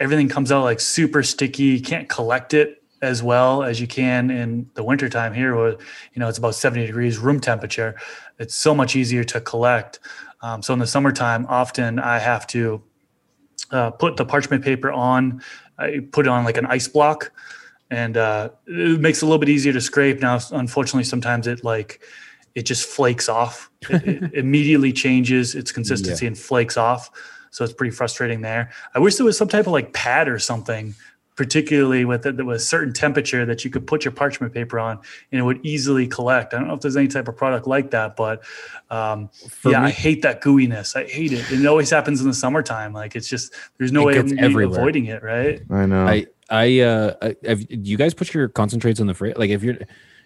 Everything 0.00 0.28
comes 0.28 0.50
out 0.50 0.64
like 0.64 0.80
super 0.80 1.22
sticky. 1.22 1.64
You 1.64 1.82
can't 1.82 2.08
collect 2.08 2.54
it 2.54 2.82
as 3.02 3.22
well 3.22 3.62
as 3.62 3.80
you 3.80 3.86
can 3.86 4.30
in 4.30 4.68
the 4.74 4.82
wintertime 4.82 5.32
here, 5.32 5.54
where 5.54 5.70
you 5.70 6.18
know 6.18 6.28
it's 6.28 6.38
about 6.38 6.54
70 6.54 6.86
degrees 6.86 7.18
room 7.18 7.40
temperature. 7.40 7.94
It's 8.38 8.54
so 8.54 8.74
much 8.74 8.96
easier 8.96 9.24
to 9.24 9.40
collect. 9.40 10.00
Um, 10.42 10.62
so 10.62 10.72
in 10.72 10.80
the 10.80 10.86
summertime, 10.86 11.46
often 11.48 11.98
I 11.98 12.18
have 12.18 12.46
to 12.48 12.82
uh, 13.70 13.90
put 13.90 14.16
the 14.16 14.24
parchment 14.24 14.64
paper 14.64 14.90
on. 14.90 15.42
I 15.78 16.00
put 16.12 16.26
it 16.26 16.28
on 16.28 16.44
like 16.44 16.56
an 16.56 16.66
ice 16.66 16.88
block, 16.88 17.32
and 17.90 18.16
uh, 18.16 18.50
it 18.66 19.00
makes 19.00 19.18
it 19.18 19.24
a 19.24 19.26
little 19.26 19.38
bit 19.38 19.48
easier 19.48 19.72
to 19.72 19.80
scrape. 19.80 20.20
Now, 20.20 20.40
unfortunately, 20.52 21.04
sometimes 21.04 21.46
it 21.46 21.64
like 21.64 22.00
it 22.54 22.62
just 22.62 22.88
flakes 22.88 23.28
off. 23.28 23.70
It, 23.88 24.06
it 24.06 24.34
immediately 24.34 24.92
changes 24.92 25.54
its 25.54 25.72
consistency 25.72 26.26
and 26.26 26.38
flakes 26.38 26.76
off. 26.76 27.10
So 27.54 27.62
it's 27.62 27.72
pretty 27.72 27.94
frustrating 27.94 28.40
there. 28.40 28.72
I 28.96 28.98
wish 28.98 29.14
there 29.14 29.24
was 29.24 29.38
some 29.38 29.46
type 29.46 29.68
of 29.68 29.72
like 29.72 29.92
pad 29.92 30.28
or 30.28 30.40
something, 30.40 30.92
particularly 31.36 32.04
with 32.04 32.26
it, 32.26 32.36
that 32.36 32.44
was 32.44 32.64
a 32.64 32.66
certain 32.66 32.92
temperature 32.92 33.46
that 33.46 33.64
you 33.64 33.70
could 33.70 33.86
put 33.86 34.04
your 34.04 34.10
parchment 34.10 34.52
paper 34.52 34.80
on 34.80 34.98
and 35.30 35.40
it 35.40 35.44
would 35.44 35.64
easily 35.64 36.08
collect. 36.08 36.52
I 36.52 36.58
don't 36.58 36.66
know 36.66 36.74
if 36.74 36.80
there's 36.80 36.96
any 36.96 37.06
type 37.06 37.28
of 37.28 37.36
product 37.36 37.68
like 37.68 37.92
that, 37.92 38.16
but 38.16 38.42
um, 38.90 39.30
yeah, 39.64 39.82
me- 39.82 39.86
I 39.86 39.90
hate 39.90 40.22
that 40.22 40.42
gooiness. 40.42 40.96
I 40.96 41.04
hate 41.04 41.30
it. 41.32 41.48
And 41.52 41.60
it 41.64 41.66
always 41.68 41.90
happens 41.90 42.20
in 42.20 42.26
the 42.26 42.34
summertime. 42.34 42.92
Like 42.92 43.14
it's 43.14 43.28
just 43.28 43.54
there's 43.78 43.92
no 43.92 44.02
way 44.04 44.16
of 44.16 44.26
gets 44.26 44.32
me 44.32 44.64
avoiding 44.64 45.06
it, 45.06 45.22
right? 45.22 45.62
I 45.70 45.86
know. 45.86 46.08
I 46.08 46.26
I 46.50 46.80
uh 46.80 47.14
I- 47.22 47.36
have 47.46 47.64
you 47.70 47.96
guys 47.96 48.14
put 48.14 48.34
your 48.34 48.48
concentrates 48.48 48.98
in 48.98 49.06
the 49.06 49.14
fridge? 49.14 49.36
Like 49.36 49.50
if 49.50 49.62
you're 49.62 49.78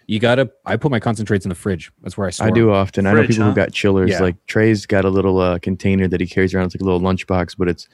you 0.09 0.19
gotta 0.19 0.49
I 0.65 0.75
put 0.77 0.91
my 0.91 0.99
concentrates 0.99 1.45
in 1.45 1.49
the 1.49 1.55
fridge. 1.55 1.91
That's 2.01 2.17
where 2.17 2.27
I 2.27 2.31
store 2.31 2.47
I 2.47 2.51
do 2.51 2.69
'em. 2.69 2.75
often. 2.75 3.05
I 3.05 3.13
know 3.13 3.25
people 3.27 3.43
huh? 3.43 3.49
who 3.49 3.55
got 3.55 3.71
chillers. 3.71 4.09
Yeah. 4.11 4.21
Like 4.21 4.35
Trey's 4.47 4.85
got 4.85 5.05
a 5.05 5.09
little 5.09 5.39
uh, 5.39 5.59
container 5.59 6.07
that 6.07 6.19
he 6.19 6.27
carries 6.27 6.53
around. 6.53 6.65
It's 6.65 6.75
like 6.75 6.81
a 6.81 6.85
little 6.85 6.99
lunchbox, 7.01 7.55
but 7.57 7.67
it's 7.69 7.87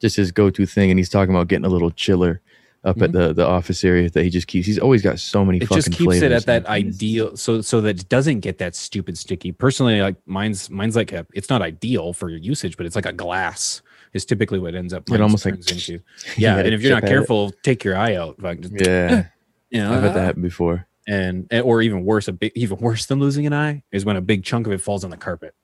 just 0.00 0.16
his 0.16 0.32
go-to 0.32 0.66
thing. 0.66 0.90
And 0.90 0.98
he's 0.98 1.08
talking 1.08 1.34
about 1.34 1.48
getting 1.48 1.64
a 1.64 1.68
little 1.68 1.90
chiller 1.90 2.40
up 2.82 3.02
at 3.02 3.12
the 3.12 3.32
the 3.34 3.46
office 3.46 3.84
area 3.84 4.08
that 4.10 4.24
he 4.24 4.30
just 4.30 4.46
keeps. 4.46 4.66
He's 4.66 4.78
always 4.78 5.02
got 5.02 5.18
so 5.20 5.44
many 5.44 5.58
Mm-hmm. 5.60 5.64
It 5.64 5.68
fucking 5.68 5.76
just 5.82 5.92
keeps 5.92 6.04
flavors. 6.18 6.22
it 6.22 6.32
at 6.32 6.46
that 6.46 6.66
ideal 6.66 7.36
so 7.36 7.60
so 7.60 7.80
that 7.82 8.00
it 8.00 8.08
doesn't 8.08 8.40
get 8.40 8.58
that 8.58 8.74
stupid 8.74 9.16
sticky. 9.18 9.52
Personally, 9.52 10.00
like 10.00 10.16
mine's 10.26 10.70
mine's 10.70 10.96
like 10.96 11.12
a 11.12 11.26
it's 11.34 11.50
not 11.50 11.62
ideal 11.62 12.12
for 12.14 12.30
your 12.30 12.38
usage, 12.40 12.76
but 12.76 12.84
it's 12.86 12.96
like 12.96 13.06
a 13.06 13.12
glass 13.12 13.82
is 14.12 14.24
typically 14.24 14.58
what 14.58 14.74
ends 14.74 14.92
up 14.92 15.02
It 15.02 15.10
mine 15.12 15.20
almost 15.22 15.44
like- 15.44 15.54
into. 15.54 15.92
You 15.92 16.00
Yeah, 16.36 16.56
and 16.58 16.74
if 16.74 16.82
you're 16.82 16.90
not 16.92 17.02
chip 17.02 17.10
it. 17.10 17.12
careful, 17.12 17.52
take 17.62 17.84
your 17.84 17.96
eye 17.96 18.16
out. 18.16 18.42
Like, 18.42 18.60
just, 18.60 18.74
Yeah, 18.84 19.26
you 19.70 19.78
know, 19.80 19.92
I've 19.94 20.02
had 20.02 20.14
that 20.14 20.24
happen 20.24 20.42
before. 20.42 20.86
And 21.10 21.46
and- 21.50 21.64
or 21.64 21.82
even 21.82 22.04
worse, 22.04 22.28
a 22.28 22.32
big 22.32 22.52
even 22.54 22.78
worse 22.78 23.06
than 23.06 23.18
losing 23.20 23.46
an 23.46 23.52
eye 23.52 23.82
is 23.92 24.04
when 24.04 24.16
a 24.16 24.20
big 24.20 24.44
chunk 24.44 24.66
of 24.66 24.72
it 24.72 24.80
falls 24.80 25.04
on 25.04 25.10
the 25.10 25.16
carpet. 25.16 25.54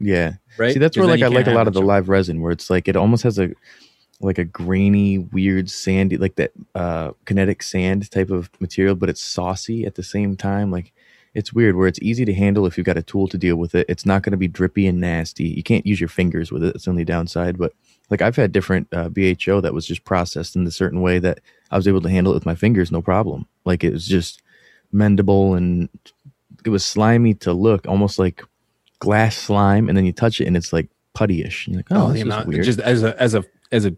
Yeah. 0.00 0.34
Right? 0.58 0.72
See, 0.72 0.78
that's 0.78 0.96
where 0.96 1.06
like 1.06 1.22
I 1.22 1.28
like 1.28 1.46
a 1.46 1.52
lot 1.52 1.66
of 1.68 1.74
the 1.74 1.80
chunk. 1.80 1.88
live 1.88 2.08
resin, 2.08 2.40
where 2.40 2.52
it's 2.52 2.70
like 2.70 2.88
it 2.88 2.96
almost 2.96 3.22
has 3.24 3.38
a 3.38 3.50
like 4.20 4.38
a 4.38 4.44
grainy, 4.44 5.18
weird, 5.18 5.68
sandy, 5.70 6.16
like 6.16 6.36
that 6.36 6.52
uh 6.74 7.12
kinetic 7.24 7.62
sand 7.62 8.10
type 8.10 8.30
of 8.30 8.50
material, 8.60 8.94
but 8.94 9.08
it's 9.08 9.22
saucy 9.22 9.84
at 9.84 9.94
the 9.96 10.02
same 10.02 10.36
time. 10.36 10.70
Like 10.70 10.92
it's 11.34 11.52
weird 11.52 11.74
where 11.74 11.88
it's 11.88 11.98
easy 12.00 12.24
to 12.24 12.32
handle 12.32 12.64
if 12.64 12.78
you've 12.78 12.86
got 12.86 12.96
a 12.96 13.02
tool 13.02 13.26
to 13.28 13.36
deal 13.36 13.56
with 13.56 13.74
it. 13.74 13.86
It's 13.88 14.06
not 14.06 14.22
going 14.22 14.30
to 14.30 14.36
be 14.36 14.46
drippy 14.46 14.86
and 14.86 15.00
nasty. 15.00 15.48
You 15.48 15.64
can't 15.64 15.84
use 15.84 16.00
your 16.00 16.08
fingers 16.08 16.52
with 16.52 16.62
it. 16.62 16.72
That's 16.74 16.84
the 16.84 16.90
only 16.92 17.04
downside. 17.04 17.58
But 17.58 17.72
like 18.08 18.22
I've 18.22 18.36
had 18.36 18.52
different 18.52 18.86
uh, 18.92 19.08
BHO 19.08 19.60
that 19.62 19.74
was 19.74 19.86
just 19.86 20.04
processed 20.04 20.54
in 20.54 20.64
a 20.66 20.70
certain 20.70 21.00
way 21.00 21.18
that 21.18 21.40
I 21.72 21.76
was 21.76 21.88
able 21.88 22.02
to 22.02 22.10
handle 22.10 22.32
it 22.32 22.36
with 22.36 22.46
my 22.46 22.54
fingers, 22.54 22.92
no 22.92 23.02
problem. 23.02 23.46
Like 23.64 23.82
it 23.82 23.92
was 23.92 24.06
just 24.06 24.42
mendable 24.94 25.56
and 25.56 25.88
it 26.64 26.70
was 26.70 26.84
slimy 26.84 27.34
to 27.34 27.52
look, 27.52 27.86
almost 27.86 28.18
like 28.18 28.42
glass 29.00 29.36
slime, 29.36 29.88
and 29.88 29.96
then 29.98 30.04
you 30.06 30.12
touch 30.12 30.40
it 30.40 30.46
and 30.46 30.56
it's 30.56 30.72
like 30.72 30.88
puttyish. 31.14 31.66
You're 31.66 31.76
like, 31.78 31.86
oh, 31.90 32.06
Oh, 32.06 32.08
this 32.08 32.18
is 32.18 32.22
amount 32.22 32.48
weird. 32.48 32.64
just 32.64 32.80
as 32.80 33.02
a 33.02 33.20
as 33.20 33.34
a 33.34 33.44
as 33.70 33.84
a 33.84 33.94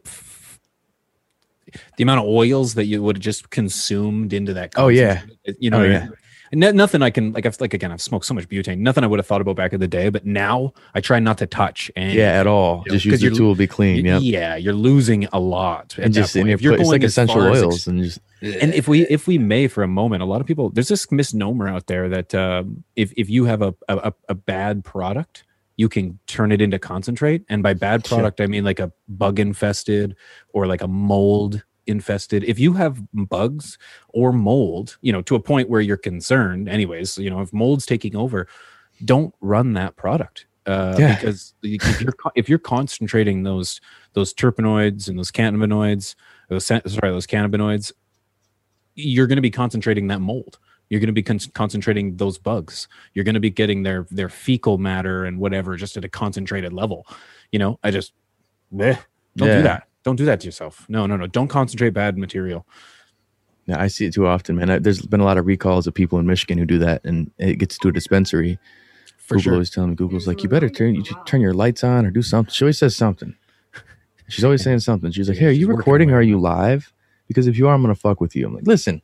the 1.96 2.02
amount 2.02 2.20
of 2.20 2.26
oils 2.26 2.74
that 2.74 2.86
you 2.86 3.02
would 3.02 3.16
have 3.16 3.22
just 3.22 3.50
consumed 3.50 4.32
into 4.32 4.54
that. 4.54 4.72
Oh, 4.76 4.88
yeah. 4.88 5.22
you 5.58 5.70
know. 5.70 5.80
Oh, 5.80 5.84
yeah. 5.84 6.08
No- 6.52 6.70
nothing 6.70 7.02
I 7.02 7.10
can 7.10 7.32
like. 7.32 7.46
I've 7.46 7.60
like 7.60 7.74
again. 7.74 7.90
I've 7.92 8.00
smoked 8.02 8.24
so 8.26 8.34
much 8.34 8.48
butane. 8.48 8.78
Nothing 8.78 9.04
I 9.04 9.06
would 9.06 9.18
have 9.18 9.26
thought 9.26 9.40
about 9.40 9.56
back 9.56 9.72
in 9.72 9.80
the 9.80 9.88
day, 9.88 10.08
but 10.08 10.24
now 10.26 10.72
I 10.94 11.00
try 11.00 11.18
not 11.18 11.38
to 11.38 11.46
touch. 11.46 11.90
And 11.96 12.12
yeah, 12.12 12.38
at 12.40 12.46
all. 12.46 12.82
You 12.86 12.92
know, 12.92 12.94
just 12.96 13.04
use 13.04 13.20
the 13.20 13.26
you're- 13.26 13.36
tool, 13.36 13.54
be 13.54 13.66
clean. 13.66 14.04
y- 14.04 14.12
Yep. 14.12 14.20
yeah, 14.22 14.56
you're 14.56 14.72
losing 14.74 15.26
a 15.32 15.40
lot. 15.40 15.96
And 15.98 16.12
just 16.14 16.36
and 16.36 16.48
if 16.50 16.62
you're 16.62 16.74
put, 16.74 16.80
it's 16.80 16.90
like 16.90 17.02
essential 17.02 17.40
oils 17.42 17.74
ex- 17.74 17.86
and 17.86 18.02
just 18.04 18.20
and 18.42 18.74
if 18.74 18.86
we 18.88 19.06
if 19.08 19.26
we 19.26 19.38
may 19.38 19.66
for 19.68 19.82
a 19.82 19.88
moment, 19.88 20.22
a 20.22 20.26
lot 20.26 20.40
of 20.40 20.46
people 20.46 20.70
there's 20.70 20.88
this 20.88 21.10
misnomer 21.10 21.68
out 21.68 21.86
there 21.86 22.08
that 22.08 22.34
um, 22.34 22.84
if 22.96 23.12
if 23.16 23.28
you 23.30 23.44
have 23.46 23.62
a, 23.62 23.74
a 23.88 24.12
a 24.28 24.34
bad 24.34 24.84
product, 24.84 25.44
you 25.76 25.88
can 25.88 26.18
turn 26.26 26.52
it 26.52 26.60
into 26.60 26.78
concentrate. 26.78 27.44
And 27.48 27.62
by 27.62 27.74
bad 27.74 28.04
product, 28.10 28.40
I 28.40 28.46
mean 28.46 28.62
like 28.64 28.78
a 28.78 28.92
bug 29.08 29.38
infested 29.40 30.14
or 30.52 30.66
like 30.66 30.82
a 30.82 30.88
mold 30.88 31.64
infested. 31.86 32.44
If 32.44 32.58
you 32.58 32.72
have 32.74 33.00
bugs 33.12 33.78
or 34.08 34.32
mold, 34.32 34.96
you 35.02 35.12
know, 35.12 35.22
to 35.22 35.34
a 35.34 35.40
point 35.40 35.68
where 35.68 35.80
you're 35.80 35.96
concerned, 35.96 36.68
anyways, 36.68 37.18
you 37.18 37.30
know, 37.30 37.40
if 37.40 37.52
mold's 37.52 37.86
taking 37.86 38.16
over, 38.16 38.46
don't 39.04 39.34
run 39.40 39.72
that 39.74 39.96
product. 39.96 40.46
Uh, 40.66 40.96
Yeah. 40.98 41.14
because 41.14 41.54
if 41.62 42.00
you're 42.00 42.14
if 42.34 42.48
you're 42.48 42.58
concentrating 42.58 43.44
those 43.44 43.80
those 44.14 44.34
terpenoids 44.34 45.08
and 45.08 45.16
those 45.18 45.30
cannabinoids, 45.30 46.14
those 46.48 46.66
sorry 46.66 46.82
those 47.12 47.26
cannabinoids 47.26 47.92
you're 48.98 49.26
going 49.26 49.36
to 49.36 49.42
be 49.42 49.50
concentrating 49.50 50.06
that 50.08 50.20
mold. 50.20 50.58
You're 50.88 51.00
going 51.00 51.08
to 51.08 51.12
be 51.12 51.22
con- 51.22 51.38
concentrating 51.52 52.16
those 52.16 52.38
bugs. 52.38 52.88
You're 53.12 53.24
going 53.24 53.34
to 53.34 53.40
be 53.40 53.50
getting 53.50 53.82
their 53.82 54.06
their 54.10 54.28
fecal 54.28 54.78
matter 54.78 55.24
and 55.24 55.38
whatever 55.38 55.76
just 55.76 55.96
at 55.96 56.04
a 56.04 56.08
concentrated 56.08 56.72
level. 56.72 57.06
You 57.52 57.58
know, 57.58 57.78
I 57.82 57.90
just 57.90 58.12
bleh, 58.72 58.98
don't 59.36 59.48
Yeah. 59.48 59.56
do 59.58 59.62
that. 59.64 59.88
Don't 60.06 60.14
do 60.14 60.24
that 60.26 60.38
to 60.38 60.46
yourself. 60.46 60.86
No, 60.88 61.04
no, 61.06 61.16
no. 61.16 61.26
Don't 61.26 61.48
concentrate 61.48 61.90
bad 61.90 62.16
material. 62.16 62.64
Yeah, 63.66 63.82
I 63.82 63.88
see 63.88 64.06
it 64.06 64.14
too 64.14 64.28
often, 64.28 64.54
man. 64.54 64.70
I, 64.70 64.78
there's 64.78 65.02
been 65.02 65.18
a 65.18 65.24
lot 65.24 65.36
of 65.36 65.46
recalls 65.46 65.88
of 65.88 65.94
people 65.94 66.20
in 66.20 66.26
Michigan 66.26 66.58
who 66.58 66.64
do 66.64 66.78
that, 66.78 67.04
and 67.04 67.32
it 67.38 67.58
gets 67.58 67.76
to 67.78 67.88
a 67.88 67.92
dispensary. 67.92 68.60
For 69.16 69.34
Google 69.34 69.42
sure. 69.42 69.52
always 69.54 69.70
telling 69.70 69.90
me, 69.90 69.96
Google's 69.96 70.28
like, 70.28 70.44
you 70.44 70.48
better 70.48 70.68
turn 70.68 70.94
you 70.94 71.02
turn 71.26 71.40
your 71.40 71.54
lights 71.54 71.82
on 71.82 72.06
or 72.06 72.12
do 72.12 72.22
something. 72.22 72.52
She 72.52 72.64
always 72.64 72.78
says 72.78 72.94
something. 72.94 73.34
She's 74.28 74.44
always 74.44 74.62
saying 74.62 74.78
something. 74.78 75.10
She's 75.10 75.28
like, 75.28 75.38
hey, 75.38 75.46
are 75.46 75.50
you 75.50 75.66
recording 75.66 76.12
or 76.12 76.18
are 76.18 76.22
you 76.22 76.38
live? 76.38 76.92
Because 77.26 77.48
if 77.48 77.58
you 77.58 77.66
are, 77.66 77.74
I'm 77.74 77.82
gonna 77.82 77.96
fuck 77.96 78.20
with 78.20 78.36
you. 78.36 78.46
I'm 78.46 78.54
like, 78.54 78.68
listen, 78.68 79.02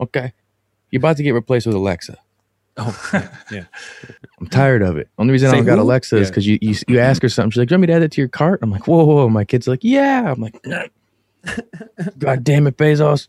okay, 0.00 0.32
you're 0.90 0.98
about 0.98 1.18
to 1.18 1.22
get 1.22 1.34
replaced 1.34 1.68
with 1.68 1.76
Alexa. 1.76 2.18
Oh, 2.78 3.10
yeah, 3.12 3.28
yeah. 3.50 3.64
I'm 4.40 4.46
tired 4.48 4.82
of 4.82 4.96
it. 4.96 5.08
Only 5.18 5.32
reason 5.32 5.48
I 5.48 5.50
Say 5.52 5.56
don't 5.58 5.66
got 5.66 5.76
who? 5.78 5.82
Alexa 5.84 6.16
is 6.16 6.22
Yeah. 6.26 6.30
because 6.30 6.46
you, 6.46 6.58
you 6.62 6.74
you 6.88 6.98
ask 7.00 7.20
her 7.22 7.28
something. 7.28 7.50
She's 7.50 7.58
like, 7.58 7.68
"Do 7.68 7.74
you 7.74 7.76
want 7.76 7.80
me 7.82 7.86
to 7.88 7.92
add 7.94 8.02
it 8.02 8.12
to 8.12 8.20
your 8.20 8.28
cart?" 8.28 8.60
I'm 8.62 8.70
like, 8.70 8.86
"Whoa, 8.88 9.04
whoa, 9.04 9.14
whoa." 9.16 9.28
My 9.28 9.44
kid's 9.44 9.68
like, 9.68 9.80
"Yeah." 9.82 10.32
I'm 10.32 10.40
like, 10.40 10.58
"Nah." 10.64 10.84
"God 12.18 12.44
damn 12.44 12.66
it, 12.66 12.76
Bezos." 12.78 13.28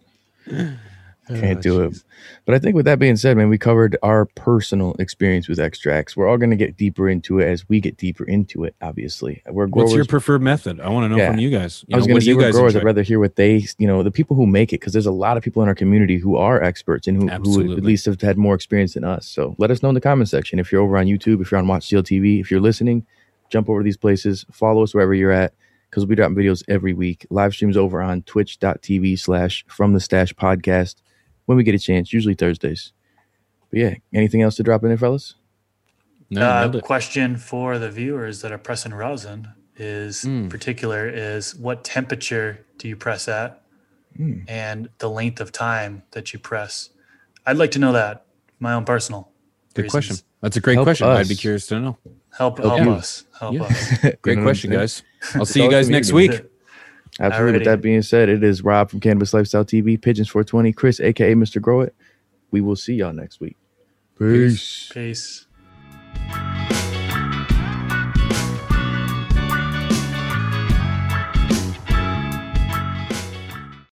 Can't 1.27 1.61
do 1.61 1.83
it. 1.83 2.03
But 2.45 2.53
I 2.55 2.59
think 2.59 2.75
with 2.75 2.83
that 2.85 2.99
being 2.99 3.15
said, 3.15 3.37
man, 3.37 3.47
we 3.47 3.57
covered 3.57 3.95
our 4.03 4.25
personal 4.25 4.93
experience 4.99 5.47
with 5.47 5.57
extracts. 5.57 6.17
We're 6.17 6.27
all 6.27 6.37
going 6.37 6.49
to 6.49 6.57
get 6.57 6.75
deeper 6.75 7.07
into 7.07 7.39
it 7.39 7.47
as 7.47 7.67
we 7.69 7.79
get 7.79 7.95
deeper 7.95 8.25
into 8.25 8.65
it. 8.65 8.75
Obviously, 8.81 9.41
we're 9.49 9.67
growers. 9.67 9.85
What's 9.91 9.95
your 9.95 10.05
preferred 10.05 10.41
method? 10.41 10.81
I 10.81 10.89
want 10.89 11.05
to 11.05 11.09
know 11.09 11.17
Yeah. 11.17 11.31
from 11.31 11.39
you 11.39 11.49
guys. 11.49 11.85
You 11.87 11.95
I 11.95 11.97
was 11.97 12.07
going 12.07 12.19
to 12.19 12.25
say 12.25 12.31
you 12.31 12.37
we're 12.37 12.43
guys 12.43 12.55
growers. 12.55 12.75
I'd 12.75 12.83
rather 12.83 13.03
hear 13.03 13.19
what 13.19 13.37
they, 13.37 13.65
you 13.77 13.87
know, 13.87 14.03
the 14.03 14.11
people 14.11 14.35
who 14.35 14.45
make 14.45 14.73
it, 14.73 14.81
because 14.81 14.91
there's 14.91 15.05
a 15.05 15.11
lot 15.11 15.37
of 15.37 15.43
people 15.43 15.63
in 15.63 15.69
our 15.69 15.75
community 15.75 16.17
who 16.17 16.35
are 16.35 16.61
experts 16.61 17.07
and 17.07 17.17
who, 17.17 17.27
who 17.29 17.71
at 17.77 17.83
least 17.83 18.05
have 18.05 18.19
had 18.19 18.37
more 18.37 18.53
experience 18.55 18.95
than 18.95 19.05
us. 19.05 19.25
So 19.25 19.55
let 19.57 19.71
us 19.71 19.81
know 19.81 19.89
in 19.89 19.95
the 19.95 20.01
comment 20.01 20.27
section. 20.29 20.59
If 20.59 20.71
you're 20.73 20.81
over 20.81 20.97
on 20.97 21.05
YouTube, 21.05 21.41
if 21.41 21.51
you're 21.51 21.59
on 21.59 21.67
WatchCLTV, 21.67 22.41
if 22.41 22.51
you're 22.51 22.59
listening, 22.59 23.05
jump 23.49 23.69
over 23.69 23.79
to 23.79 23.83
these 23.85 23.97
places, 23.97 24.45
follow 24.51 24.83
us 24.83 24.93
wherever 24.93 25.13
you're 25.13 25.31
at, 25.31 25.53
because 25.89 26.03
we'll 26.03 26.09
be 26.09 26.15
dropping 26.15 26.35
videos 26.35 26.63
every 26.67 26.93
week. 26.93 27.25
Live 27.29 27.53
streams 27.53 27.77
over 27.77 28.01
on 28.01 28.23
twitch.tv 28.23 29.17
slash 29.19 29.63
from 29.69 29.93
the 29.93 29.99
stash 30.01 30.33
podcast 30.33 30.95
when 31.45 31.57
we 31.57 31.63
get 31.63 31.75
a 31.75 31.79
chance, 31.79 32.13
usually 32.13 32.33
Thursdays. 32.35 32.91
But 33.69 33.79
yeah, 33.79 33.95
anything 34.13 34.41
else 34.41 34.55
to 34.55 34.63
drop 34.63 34.83
in 34.83 34.89
there, 34.89 34.97
fellas? 34.97 35.35
No, 36.29 36.49
uh, 36.49 36.67
nailed 36.67 36.81
question 36.83 37.35
for 37.37 37.77
the 37.77 37.89
viewers 37.91 38.41
that 38.41 38.51
are 38.51 38.57
pressing 38.57 38.93
rosin 38.93 39.49
is 39.75 40.23
Mm. 40.23 40.49
particular 40.49 41.07
is 41.09 41.55
what 41.55 41.83
temperature 41.83 42.65
do 42.77 42.87
you 42.87 42.95
press 42.95 43.27
at 43.27 43.61
Mm. 44.19 44.43
and 44.47 44.89
the 44.99 45.09
length 45.09 45.41
of 45.41 45.51
time 45.51 46.03
that 46.11 46.31
you 46.33 46.37
press 46.39 46.89
i'd 47.47 47.57
like 47.57 47.71
to 47.71 47.79
know 47.79 47.91
that 47.91 48.27
my 48.59 48.73
own 48.73 48.85
personal 48.85 49.31
Good 49.73 49.83
reasons. 49.85 49.91
question. 49.91 50.25
That's 50.41 50.55
a 50.55 50.59
great 50.61 50.75
Help 50.75 50.85
question. 50.85 51.07
I'd 51.07 51.27
be 51.27 51.33
curious 51.35 51.65
to 51.67 51.79
know. 51.79 51.97
help 52.37 52.59
Help 52.59 52.77
help 52.77 52.87
us 52.99 53.25
help 53.39 53.55
Yeah. 53.55 53.63
us 53.63 53.89
Great 54.01 54.03
You 54.03 54.09
know 54.11 54.13
what 54.13 54.37
I'm 54.37 54.43
question, 54.43 54.71
guys. 54.71 55.03
I'll 55.33 55.45
see 55.45 55.63
you 55.63 55.69
guys 55.71 55.89
next 55.89 56.11
week. 56.13 56.43
Absolutely. 57.19 57.51
Alrighty. 57.51 57.59
With 57.59 57.65
that 57.65 57.81
being 57.81 58.01
said, 58.01 58.29
it 58.29 58.43
is 58.43 58.63
Rob 58.63 58.89
from 58.89 58.99
Cannabis 58.99 59.33
Lifestyle 59.33 59.65
TV, 59.65 60.01
Pigeons 60.01 60.29
420, 60.29 60.73
Chris, 60.73 60.99
aka 60.99 61.33
Mr. 61.35 61.61
Grow 61.61 61.81
It. 61.81 61.95
We 62.51 62.61
will 62.61 62.75
see 62.75 62.95
y'all 62.95 63.13
next 63.13 63.39
week. 63.39 63.57
Peace. 64.17 64.89
Peace. 64.93 65.47
Peace. 66.25 66.52